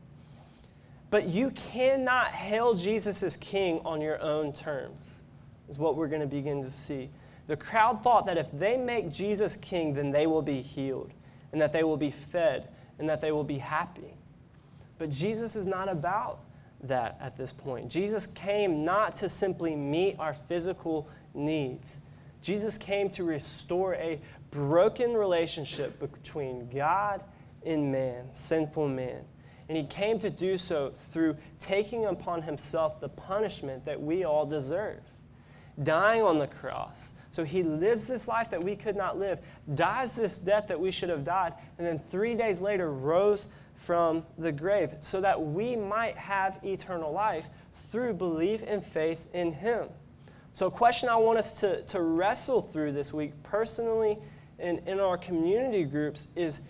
But 1.11 1.28
you 1.28 1.51
cannot 1.51 2.32
hail 2.32 2.74
Jesus 2.74 3.22
as 3.22 3.38
king 3.38 3.80
on 3.86 4.01
your 4.01 4.19
own 4.22 4.53
terms, 4.53 5.24
is 5.69 5.78
what 5.78 5.95
we're 5.95 6.07
going 6.07 6.22
to 6.22 6.28
begin 6.28 6.63
to 6.63 6.72
see. 6.72 7.09
The 7.52 7.58
crowd 7.58 8.02
thought 8.02 8.28
that 8.28 8.38
if 8.38 8.49
they 8.54 8.78
make 8.78 9.12
Jesus 9.12 9.58
king, 9.58 9.91
then 9.91 10.10
they 10.10 10.26
will 10.26 10.41
be 10.41 10.62
healed, 10.62 11.12
and 11.52 11.60
that 11.60 11.74
they 11.74 11.84
will 11.84 11.97
be 11.97 12.10
fed, 12.10 12.70
and 12.97 13.10
that 13.10 13.20
they 13.20 13.34
will 13.34 13.43
be 13.43 13.58
happy. 13.58 14.14
But 14.97 15.10
Jesus 15.10 15.58
is 15.58 15.66
not 15.66 15.89
about 15.89 16.45
that 16.84 17.18
at 17.20 17.36
this 17.36 17.52
point. 17.52 17.91
Jesus 17.91 18.26
came 18.26 18.86
not 18.86 19.18
to 19.18 19.28
simply 19.28 19.76
meet 19.76 20.16
our 20.18 20.34
physical 20.34 21.10
needs. 21.34 21.99
Jesus 22.41 22.78
came 22.78 23.10
to 23.10 23.26
restore 23.26 23.95
a 23.95 24.22
broken 24.52 25.14
relationship 25.14 25.99
between 25.99 26.70
God 26.70 27.22
and 27.66 27.91
man, 27.91 28.32
sinful 28.32 28.88
man. 28.88 29.26
And 29.68 29.78
he 29.78 29.84
came 29.84 30.20
to 30.20 30.30
do 30.30 30.58
so 30.58 30.93
through 31.12 31.36
taking 31.60 32.06
upon 32.06 32.43
himself 32.43 33.02
the 33.02 33.10
punishment 33.10 33.84
that 33.84 34.02
we 34.02 34.24
all 34.24 34.45
deserve, 34.45 35.02
dying 35.84 36.22
on 36.22 36.39
the 36.39 36.47
cross. 36.47 37.12
So 37.32 37.44
he 37.46 37.64
lives 37.64 38.08
this 38.08 38.28
life 38.28 38.50
that 38.52 38.62
we 38.62 38.76
could 38.76 38.96
not 38.96 39.18
live, 39.18 39.40
dies 39.74 40.14
this 40.14 40.38
death 40.38 40.68
that 40.68 40.80
we 40.80 40.92
should 40.92 41.10
have 41.10 41.24
died, 41.24 41.54
and 41.78 41.88
then 41.88 42.00
three 42.12 42.36
days 42.36 42.62
later 42.62 42.92
rose 42.92 43.54
from 43.76 44.24
the 44.38 44.52
grave 44.52 44.96
so 45.00 45.22
that 45.22 45.42
we 45.42 45.76
might 45.76 46.16
have 46.18 46.60
eternal 46.64 47.12
life 47.12 47.46
through 47.74 48.14
belief 48.14 48.64
and 48.68 48.86
faith 48.86 49.20
in 49.34 49.52
him. 49.52 49.88
So, 50.54 50.68
a 50.68 50.72
question 50.72 51.08
I 51.08 51.16
want 51.16 51.40
us 51.40 51.54
to, 51.62 51.82
to 51.84 52.02
wrestle 52.02 52.62
through 52.62 52.92
this 52.92 53.14
week, 53.14 53.32
personally 53.42 54.18
and 54.60 54.80
in 54.88 55.00
our 55.00 55.18
community 55.18 55.86
groups, 55.86 56.28
is 56.36 56.62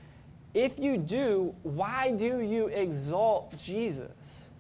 if 0.54 0.80
you 0.80 0.98
do, 0.98 1.56
why 1.64 2.12
do 2.12 2.40
you 2.42 2.68
exalt 2.68 3.58
Jesus? 3.58 4.52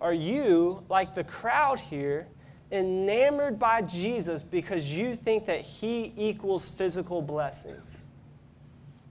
Are 0.00 0.14
you, 0.14 0.82
like 0.88 1.14
the 1.14 1.24
crowd 1.24 1.78
here, 1.78 2.26
enamored 2.74 3.58
by 3.58 3.80
Jesus 3.80 4.42
because 4.42 4.92
you 4.92 5.16
think 5.16 5.46
that 5.46 5.62
he 5.62 6.12
equals 6.16 6.68
physical 6.68 7.22
blessings? 7.22 8.08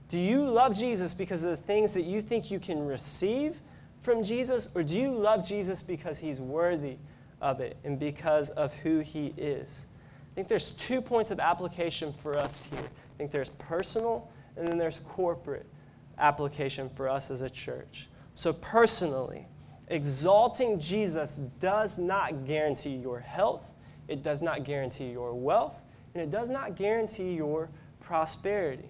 Do 0.08 0.18
you 0.18 0.46
love 0.46 0.76
Jesus 0.76 1.12
because 1.12 1.42
of 1.42 1.50
the 1.50 1.56
things 1.56 1.92
that 1.94 2.04
you 2.04 2.20
think 2.20 2.50
you 2.50 2.60
can 2.60 2.86
receive 2.86 3.60
from 4.00 4.22
Jesus, 4.22 4.68
or 4.74 4.82
do 4.82 5.00
you 5.00 5.10
love 5.10 5.48
Jesus 5.48 5.82
because 5.82 6.18
he's 6.18 6.40
worthy 6.40 6.98
of 7.44 7.60
it 7.60 7.76
and 7.84 7.98
because 7.98 8.50
of 8.50 8.74
who 8.74 9.00
he 9.00 9.34
is. 9.36 9.86
I 10.32 10.34
think 10.34 10.48
there's 10.48 10.70
two 10.70 11.00
points 11.00 11.30
of 11.30 11.38
application 11.38 12.12
for 12.12 12.36
us 12.36 12.62
here. 12.62 12.80
I 12.80 13.16
think 13.18 13.30
there's 13.30 13.50
personal 13.50 14.30
and 14.56 14.66
then 14.66 14.78
there's 14.78 15.00
corporate 15.00 15.66
application 16.18 16.88
for 16.96 17.08
us 17.08 17.30
as 17.30 17.42
a 17.42 17.50
church. 17.50 18.08
So, 18.34 18.52
personally, 18.54 19.46
exalting 19.88 20.78
Jesus 20.80 21.36
does 21.60 21.98
not 21.98 22.44
guarantee 22.46 22.96
your 22.96 23.20
health, 23.20 23.70
it 24.08 24.22
does 24.22 24.42
not 24.42 24.64
guarantee 24.64 25.10
your 25.10 25.34
wealth, 25.34 25.80
and 26.14 26.22
it 26.22 26.30
does 26.30 26.50
not 26.50 26.76
guarantee 26.76 27.34
your 27.34 27.70
prosperity. 28.00 28.88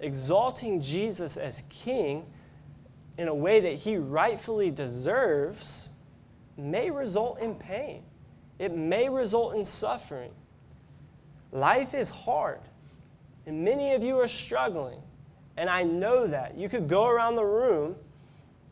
Exalting 0.00 0.80
Jesus 0.80 1.36
as 1.36 1.62
king 1.68 2.26
in 3.18 3.28
a 3.28 3.34
way 3.34 3.60
that 3.60 3.74
he 3.74 3.96
rightfully 3.96 4.70
deserves 4.70 5.90
may 6.56 6.90
result 6.90 7.40
in 7.40 7.54
pain. 7.54 8.02
It 8.58 8.74
may 8.74 9.08
result 9.08 9.54
in 9.54 9.64
suffering. 9.64 10.32
Life 11.52 11.94
is 11.94 12.10
hard, 12.10 12.60
and 13.46 13.64
many 13.64 13.92
of 13.92 14.02
you 14.02 14.18
are 14.18 14.28
struggling. 14.28 15.00
And 15.56 15.68
I 15.68 15.82
know 15.82 16.26
that. 16.26 16.56
You 16.56 16.68
could 16.68 16.88
go 16.88 17.06
around 17.06 17.36
the 17.36 17.44
room 17.44 17.96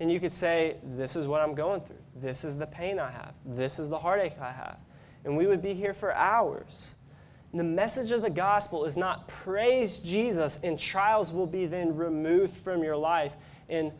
and 0.00 0.10
you 0.10 0.18
could 0.18 0.32
say, 0.32 0.76
This 0.82 1.14
is 1.14 1.26
what 1.26 1.40
I'm 1.40 1.54
going 1.54 1.82
through. 1.82 1.96
This 2.16 2.42
is 2.42 2.56
the 2.56 2.66
pain 2.66 2.98
I 2.98 3.10
have. 3.10 3.34
This 3.44 3.78
is 3.78 3.88
the 3.88 3.98
heartache 3.98 4.38
I 4.40 4.50
have. 4.50 4.80
And 5.24 5.36
we 5.36 5.46
would 5.46 5.62
be 5.62 5.74
here 5.74 5.94
for 5.94 6.12
hours. 6.14 6.96
And 7.52 7.60
the 7.60 7.64
message 7.64 8.10
of 8.10 8.22
the 8.22 8.30
gospel 8.30 8.84
is 8.84 8.96
not 8.96 9.28
praise 9.28 9.98
Jesus 9.98 10.58
and 10.62 10.78
trials 10.78 11.32
will 11.32 11.46
be 11.46 11.66
then 11.66 11.96
removed 11.96 12.56
from 12.56 12.82
your 12.82 12.96
life 12.96 13.34
and 13.68 13.92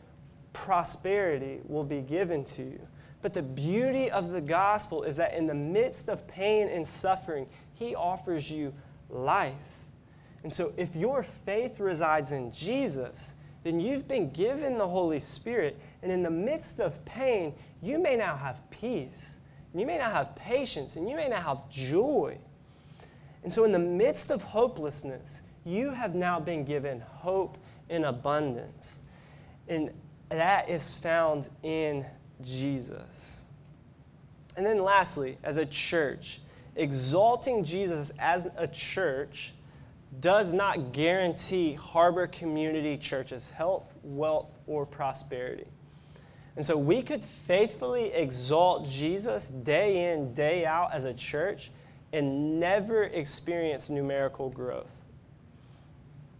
prosperity 0.53 1.59
will 1.65 1.83
be 1.83 2.01
given 2.01 2.43
to 2.45 2.63
you. 2.63 2.87
But 3.21 3.33
the 3.33 3.43
beauty 3.43 4.09
of 4.09 4.31
the 4.31 4.41
gospel 4.41 5.03
is 5.03 5.17
that 5.17 5.33
in 5.33 5.47
the 5.47 5.53
midst 5.53 6.09
of 6.09 6.27
pain 6.27 6.69
and 6.69 6.87
suffering, 6.87 7.47
he 7.73 7.93
offers 7.93 8.49
you 8.49 8.73
life. 9.09 9.53
And 10.43 10.51
so 10.51 10.73
if 10.77 10.95
your 10.95 11.21
faith 11.21 11.79
resides 11.79 12.31
in 12.31 12.51
Jesus, 12.51 13.33
then 13.63 13.79
you've 13.79 14.07
been 14.07 14.31
given 14.31 14.77
the 14.77 14.87
Holy 14.87 15.19
Spirit. 15.19 15.79
And 16.03 16.11
in 16.11 16.23
the 16.23 16.31
midst 16.31 16.79
of 16.79 17.03
pain, 17.05 17.53
you 17.81 17.99
may 17.99 18.15
now 18.15 18.35
have 18.35 18.61
peace. 18.69 19.37
You 19.73 19.85
may 19.85 19.97
now 19.97 20.11
have 20.11 20.35
patience, 20.35 20.95
and 20.95 21.09
you 21.09 21.15
may 21.15 21.29
now 21.29 21.41
have 21.41 21.69
joy. 21.69 22.37
And 23.43 23.51
so, 23.51 23.63
in 23.63 23.71
the 23.71 23.79
midst 23.79 24.31
of 24.31 24.41
hopelessness, 24.41 25.41
you 25.63 25.91
have 25.91 26.15
now 26.15 26.39
been 26.39 26.65
given 26.65 27.01
hope 27.01 27.57
in 27.89 28.05
abundance. 28.05 29.01
And 29.67 29.91
that 30.29 30.69
is 30.69 30.95
found 30.95 31.49
in 31.63 32.05
Jesus. 32.41 33.45
And 34.57 34.65
then, 34.65 34.83
lastly, 34.83 35.37
as 35.43 35.57
a 35.57 35.65
church, 35.65 36.41
exalting 36.75 37.63
Jesus 37.63 38.11
as 38.19 38.49
a 38.57 38.67
church 38.67 39.53
does 40.19 40.53
not 40.53 40.91
guarantee 40.91 41.73
Harbor 41.73 42.27
Community 42.27 42.97
Church's 42.97 43.49
health, 43.49 43.93
wealth, 44.03 44.57
or 44.67 44.85
prosperity. 44.85 45.67
And 46.55 46.65
so 46.65 46.77
we 46.77 47.01
could 47.01 47.23
faithfully 47.23 48.13
exalt 48.13 48.87
Jesus 48.87 49.47
day 49.47 50.11
in, 50.11 50.33
day 50.33 50.65
out 50.65 50.93
as 50.93 51.05
a 51.05 51.13
church 51.13 51.71
and 52.11 52.59
never 52.59 53.03
experience 53.03 53.89
numerical 53.89 54.49
growth. 54.49 54.95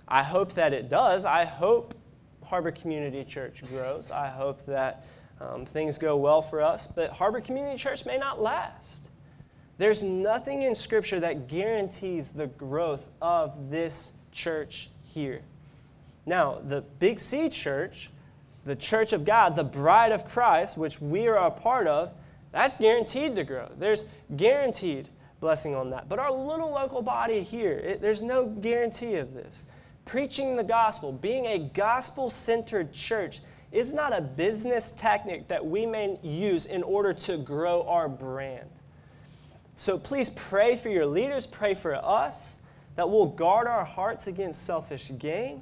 I 0.07 0.23
hope 0.23 0.53
that 0.55 0.73
it 0.73 0.89
does. 0.89 1.23
I 1.23 1.45
hope 1.45 1.95
Harbor 2.43 2.71
Community 2.71 3.23
Church 3.23 3.63
grows. 3.69 4.11
I 4.11 4.27
hope 4.27 4.65
that 4.65 5.05
um, 5.39 5.65
things 5.65 5.97
go 5.97 6.17
well 6.17 6.41
for 6.41 6.61
us, 6.61 6.85
but 6.85 7.11
Harbor 7.11 7.39
Community 7.39 7.77
Church 7.77 8.05
may 8.05 8.17
not 8.17 8.41
last. 8.41 9.09
There's 9.77 10.03
nothing 10.03 10.63
in 10.63 10.75
Scripture 10.75 11.21
that 11.21 11.47
guarantees 11.47 12.29
the 12.29 12.47
growth 12.47 13.07
of 13.21 13.69
this 13.69 14.11
church 14.33 14.89
here. 15.03 15.41
Now, 16.25 16.59
the 16.61 16.81
Big 16.99 17.19
C 17.19 17.49
church, 17.49 18.11
the 18.65 18.75
church 18.75 19.13
of 19.13 19.25
God, 19.25 19.55
the 19.55 19.63
bride 19.63 20.11
of 20.11 20.27
Christ, 20.27 20.77
which 20.77 21.01
we 21.01 21.27
are 21.27 21.37
a 21.37 21.51
part 21.51 21.87
of, 21.87 22.11
that's 22.51 22.77
guaranteed 22.77 23.35
to 23.35 23.43
grow. 23.43 23.69
There's 23.77 24.05
guaranteed 24.35 25.09
blessing 25.39 25.75
on 25.75 25.89
that. 25.89 26.07
But 26.07 26.19
our 26.19 26.31
little 26.31 26.71
local 26.71 27.01
body 27.01 27.41
here, 27.41 27.77
it, 27.77 28.01
there's 28.01 28.21
no 28.21 28.45
guarantee 28.45 29.15
of 29.15 29.33
this. 29.33 29.65
Preaching 30.05 30.55
the 30.55 30.63
gospel, 30.63 31.11
being 31.11 31.45
a 31.47 31.59
gospel 31.59 32.29
centered 32.29 32.93
church, 32.93 33.41
is 33.71 33.93
not 33.93 34.15
a 34.15 34.21
business 34.21 34.91
tactic 34.91 35.47
that 35.47 35.65
we 35.65 35.85
may 35.85 36.19
use 36.21 36.65
in 36.65 36.83
order 36.83 37.13
to 37.13 37.37
grow 37.37 37.83
our 37.83 38.09
brand. 38.09 38.69
So 39.77 39.97
please 39.97 40.29
pray 40.29 40.75
for 40.75 40.89
your 40.89 41.05
leaders, 41.05 41.47
pray 41.47 41.73
for 41.73 41.95
us, 41.95 42.57
that 42.95 43.09
we'll 43.09 43.27
guard 43.27 43.67
our 43.67 43.85
hearts 43.85 44.27
against 44.27 44.65
selfish 44.65 45.11
gain, 45.17 45.61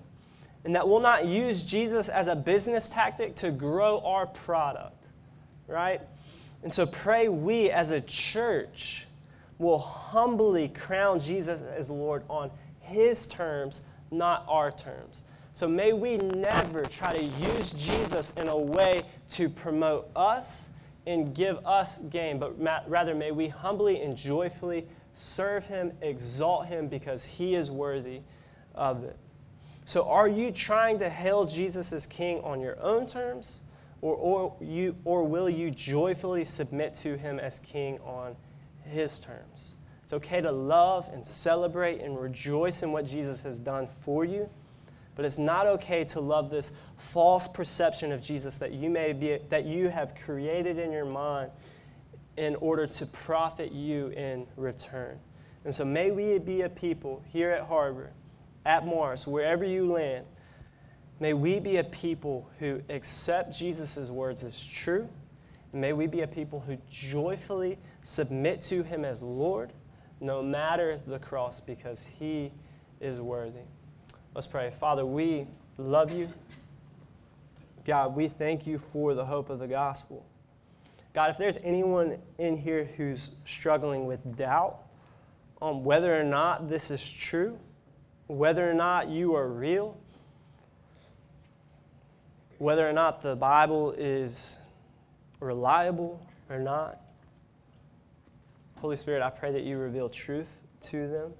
and 0.65 0.75
that 0.75 0.87
we'll 0.87 0.99
not 0.99 1.27
use 1.27 1.63
Jesus 1.63 2.09
as 2.09 2.27
a 2.27 2.35
business 2.35 2.89
tactic 2.89 3.35
to 3.37 3.51
grow 3.51 3.99
our 4.01 4.27
product, 4.27 5.07
right? 5.67 6.01
And 6.63 6.71
so 6.71 6.85
pray 6.85 7.29
we 7.29 7.69
as 7.71 7.91
a 7.91 8.01
church 8.01 9.07
will 9.57 9.79
humbly 9.79 10.67
crown 10.69 11.19
Jesus 11.19 11.61
as 11.61 11.89
Lord 11.89 12.23
on 12.29 12.51
his 12.81 13.27
terms, 13.27 13.83
not 14.11 14.45
our 14.47 14.71
terms. 14.71 15.23
So 15.53 15.67
may 15.67 15.93
we 15.93 16.17
never 16.17 16.83
try 16.83 17.13
to 17.13 17.23
use 17.23 17.71
Jesus 17.71 18.31
in 18.37 18.47
a 18.47 18.57
way 18.57 19.03
to 19.31 19.49
promote 19.49 20.09
us 20.15 20.69
and 21.05 21.33
give 21.33 21.65
us 21.65 21.97
gain, 21.97 22.39
but 22.39 22.59
rather 22.89 23.15
may 23.15 23.31
we 23.31 23.47
humbly 23.47 24.01
and 24.01 24.15
joyfully 24.15 24.87
serve 25.15 25.65
him, 25.65 25.91
exalt 26.01 26.67
him, 26.67 26.87
because 26.87 27.25
he 27.25 27.55
is 27.55 27.69
worthy 27.69 28.21
of 28.75 29.03
it. 29.03 29.17
So, 29.89 30.07
are 30.07 30.27
you 30.27 30.51
trying 30.51 30.99
to 30.99 31.09
hail 31.09 31.47
Jesus 31.47 31.91
as 31.91 32.05
king 32.05 32.41
on 32.41 32.61
your 32.61 32.79
own 32.79 33.07
terms, 33.07 33.61
or, 34.01 34.13
or, 34.13 34.55
you, 34.61 34.95
or 35.03 35.23
will 35.23 35.49
you 35.49 35.71
joyfully 35.71 36.43
submit 36.43 36.93
to 36.97 37.17
him 37.17 37.39
as 37.39 37.57
king 37.57 37.97
on 38.01 38.35
his 38.83 39.19
terms? 39.19 39.71
It's 40.03 40.13
okay 40.13 40.41
to 40.41 40.51
love 40.51 41.09
and 41.11 41.25
celebrate 41.25 42.01
and 42.01 42.21
rejoice 42.21 42.83
in 42.83 42.91
what 42.91 43.07
Jesus 43.07 43.41
has 43.41 43.57
done 43.57 43.87
for 43.87 44.23
you. 44.23 44.47
But 45.15 45.25
it's 45.25 45.39
not 45.39 45.65
okay 45.65 46.03
to 46.03 46.19
love 46.19 46.51
this 46.51 46.73
false 46.97 47.47
perception 47.47 48.11
of 48.11 48.21
Jesus 48.21 48.57
that 48.57 48.73
you 48.73 48.91
may 48.91 49.11
be 49.11 49.39
that 49.49 49.65
you 49.65 49.89
have 49.89 50.13
created 50.13 50.77
in 50.77 50.91
your 50.91 51.05
mind 51.05 51.49
in 52.37 52.53
order 52.57 52.85
to 52.85 53.07
profit 53.07 53.71
you 53.71 54.09
in 54.09 54.45
return. 54.55 55.17
And 55.65 55.73
so 55.73 55.83
may 55.83 56.11
we 56.11 56.37
be 56.37 56.61
a 56.61 56.69
people 56.69 57.23
here 57.33 57.49
at 57.49 57.63
Harbor, 57.63 58.11
at 58.69 58.85
Mars, 58.85 59.25
wherever 59.25 59.65
you 59.65 59.91
land, 59.91 60.27
may 61.19 61.33
we 61.33 61.59
be 61.59 61.77
a 61.77 61.83
people 61.83 62.47
who 62.59 62.83
accept 62.87 63.57
Jesus' 63.57 64.11
words 64.11 64.43
as 64.43 64.63
true. 64.63 65.09
And 65.71 65.81
may 65.81 65.91
we 65.91 66.05
be 66.05 66.21
a 66.21 66.27
people 66.27 66.59
who 66.59 66.77
joyfully 66.87 67.79
submit 68.03 68.61
to 68.63 68.83
him 68.83 69.03
as 69.03 69.23
Lord, 69.23 69.73
no 70.21 70.43
matter 70.43 70.99
the 71.07 71.17
cross, 71.17 71.59
because 71.59 72.07
he 72.19 72.51
is 73.01 73.19
worthy. 73.19 73.65
Let's 74.35 74.45
pray. 74.45 74.69
Father, 74.69 75.03
we 75.03 75.47
love 75.79 76.13
you. 76.13 76.29
God, 77.85 78.15
we 78.15 78.27
thank 78.27 78.67
you 78.67 78.77
for 78.77 79.15
the 79.15 79.25
hope 79.25 79.49
of 79.49 79.57
the 79.57 79.67
gospel. 79.67 80.23
God, 81.15 81.31
if 81.31 81.39
there's 81.39 81.57
anyone 81.63 82.19
in 82.37 82.55
here 82.55 82.87
who's 82.97 83.31
struggling 83.45 84.05
with 84.05 84.37
doubt 84.37 84.77
on 85.59 85.83
whether 85.83 86.19
or 86.19 86.23
not 86.23 86.69
this 86.69 86.91
is 86.91 87.11
true, 87.11 87.57
whether 88.29 88.69
or 88.69 88.75
not 88.75 89.09
you 89.09 89.33
are 89.33 89.47
real, 89.47 89.97
whether 92.59 92.87
or 92.87 92.93
not 92.93 93.23
the 93.23 93.35
Bible 93.35 93.91
is 93.97 94.59
reliable 95.39 96.21
or 96.47 96.59
not, 96.59 97.01
Holy 98.77 98.95
Spirit, 98.95 99.23
I 99.23 99.31
pray 99.31 99.51
that 99.51 99.63
you 99.63 99.77
reveal 99.77 100.09
truth 100.09 100.59
to 100.83 101.07
them. 101.07 101.33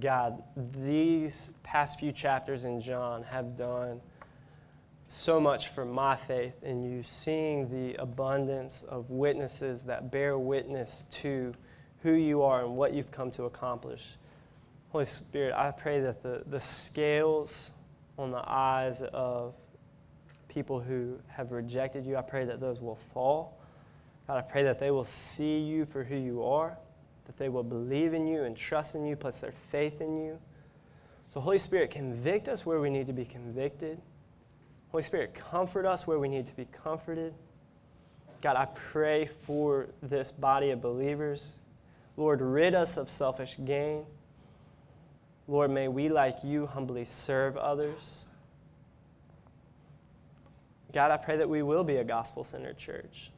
God, 0.00 0.42
these 0.72 1.52
past 1.62 2.00
few 2.00 2.10
chapters 2.10 2.64
in 2.64 2.80
John 2.80 3.22
have 3.24 3.56
done 3.56 4.00
so 5.06 5.38
much 5.38 5.68
for 5.68 5.84
my 5.84 6.16
faith 6.16 6.62
in 6.62 6.82
you, 6.82 7.02
seeing 7.02 7.68
the 7.68 8.00
abundance 8.00 8.84
of 8.84 9.10
witnesses 9.10 9.82
that 9.82 10.10
bear 10.10 10.38
witness 10.38 11.04
to 11.10 11.52
who 12.02 12.12
you 12.12 12.42
are 12.42 12.64
and 12.64 12.74
what 12.74 12.94
you've 12.94 13.10
come 13.10 13.30
to 13.32 13.44
accomplish. 13.44 14.16
Holy 14.90 15.04
Spirit, 15.04 15.54
I 15.54 15.70
pray 15.70 16.00
that 16.00 16.22
the, 16.22 16.42
the 16.46 16.60
scales 16.60 17.72
on 18.18 18.30
the 18.30 18.42
eyes 18.46 19.02
of 19.02 19.54
people 20.48 20.80
who 20.80 21.18
have 21.28 21.52
rejected 21.52 22.06
you, 22.06 22.16
I 22.16 22.22
pray 22.22 22.44
that 22.44 22.60
those 22.60 22.80
will 22.80 22.98
fall. 23.12 23.58
God, 24.26 24.38
I 24.38 24.42
pray 24.42 24.62
that 24.64 24.80
they 24.80 24.90
will 24.90 25.04
see 25.04 25.58
you 25.58 25.84
for 25.84 26.04
who 26.04 26.16
you 26.16 26.42
are 26.42 26.76
that 27.28 27.36
they 27.36 27.50
will 27.50 27.62
believe 27.62 28.14
in 28.14 28.26
you 28.26 28.44
and 28.44 28.56
trust 28.56 28.94
in 28.94 29.06
you, 29.06 29.14
place 29.14 29.40
their 29.40 29.52
faith 29.68 30.00
in 30.00 30.16
you. 30.16 30.38
So, 31.28 31.40
Holy 31.40 31.58
Spirit, 31.58 31.90
convict 31.90 32.48
us 32.48 32.64
where 32.64 32.80
we 32.80 32.88
need 32.88 33.06
to 33.06 33.12
be 33.12 33.26
convicted. 33.26 34.00
Holy 34.90 35.02
Spirit, 35.02 35.34
comfort 35.34 35.84
us 35.84 36.06
where 36.06 36.18
we 36.18 36.26
need 36.26 36.46
to 36.46 36.56
be 36.56 36.64
comforted. 36.72 37.34
God, 38.40 38.56
I 38.56 38.66
pray 38.74 39.26
for 39.26 39.88
this 40.02 40.32
body 40.32 40.70
of 40.70 40.80
believers. 40.80 41.58
Lord, 42.16 42.40
rid 42.40 42.74
us 42.74 42.96
of 42.96 43.10
selfish 43.10 43.58
gain. 43.62 44.06
Lord, 45.48 45.70
may 45.70 45.88
we, 45.88 46.08
like 46.08 46.44
you, 46.44 46.66
humbly 46.66 47.04
serve 47.04 47.56
others. 47.56 48.26
God, 50.92 51.10
I 51.10 51.16
pray 51.16 51.38
that 51.38 51.48
we 51.48 51.62
will 51.62 51.84
be 51.84 51.96
a 51.96 52.04
gospel 52.04 52.44
centered 52.44 52.78
church 52.78 53.32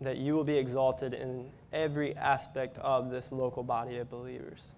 that 0.00 0.18
you 0.18 0.34
will 0.34 0.44
be 0.44 0.56
exalted 0.56 1.14
in 1.14 1.50
every 1.72 2.14
aspect 2.16 2.78
of 2.78 3.10
this 3.10 3.32
local 3.32 3.62
body 3.62 3.96
of 3.98 4.10
believers. 4.10 4.72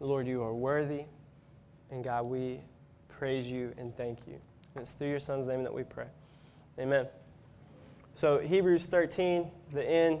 Lord, 0.00 0.26
you 0.26 0.42
are 0.42 0.52
worthy, 0.52 1.04
and 1.90 2.04
God, 2.04 2.24
we 2.24 2.60
praise 3.08 3.50
you 3.50 3.72
and 3.78 3.96
thank 3.96 4.18
you. 4.26 4.34
And 4.74 4.82
it's 4.82 4.92
through 4.92 5.08
your 5.08 5.20
Son's 5.20 5.48
name 5.48 5.62
that 5.62 5.72
we 5.72 5.84
pray. 5.84 6.06
Amen. 6.78 7.06
So, 8.12 8.38
Hebrews 8.38 8.86
13, 8.86 9.50
the 9.72 9.88
end, 9.88 10.20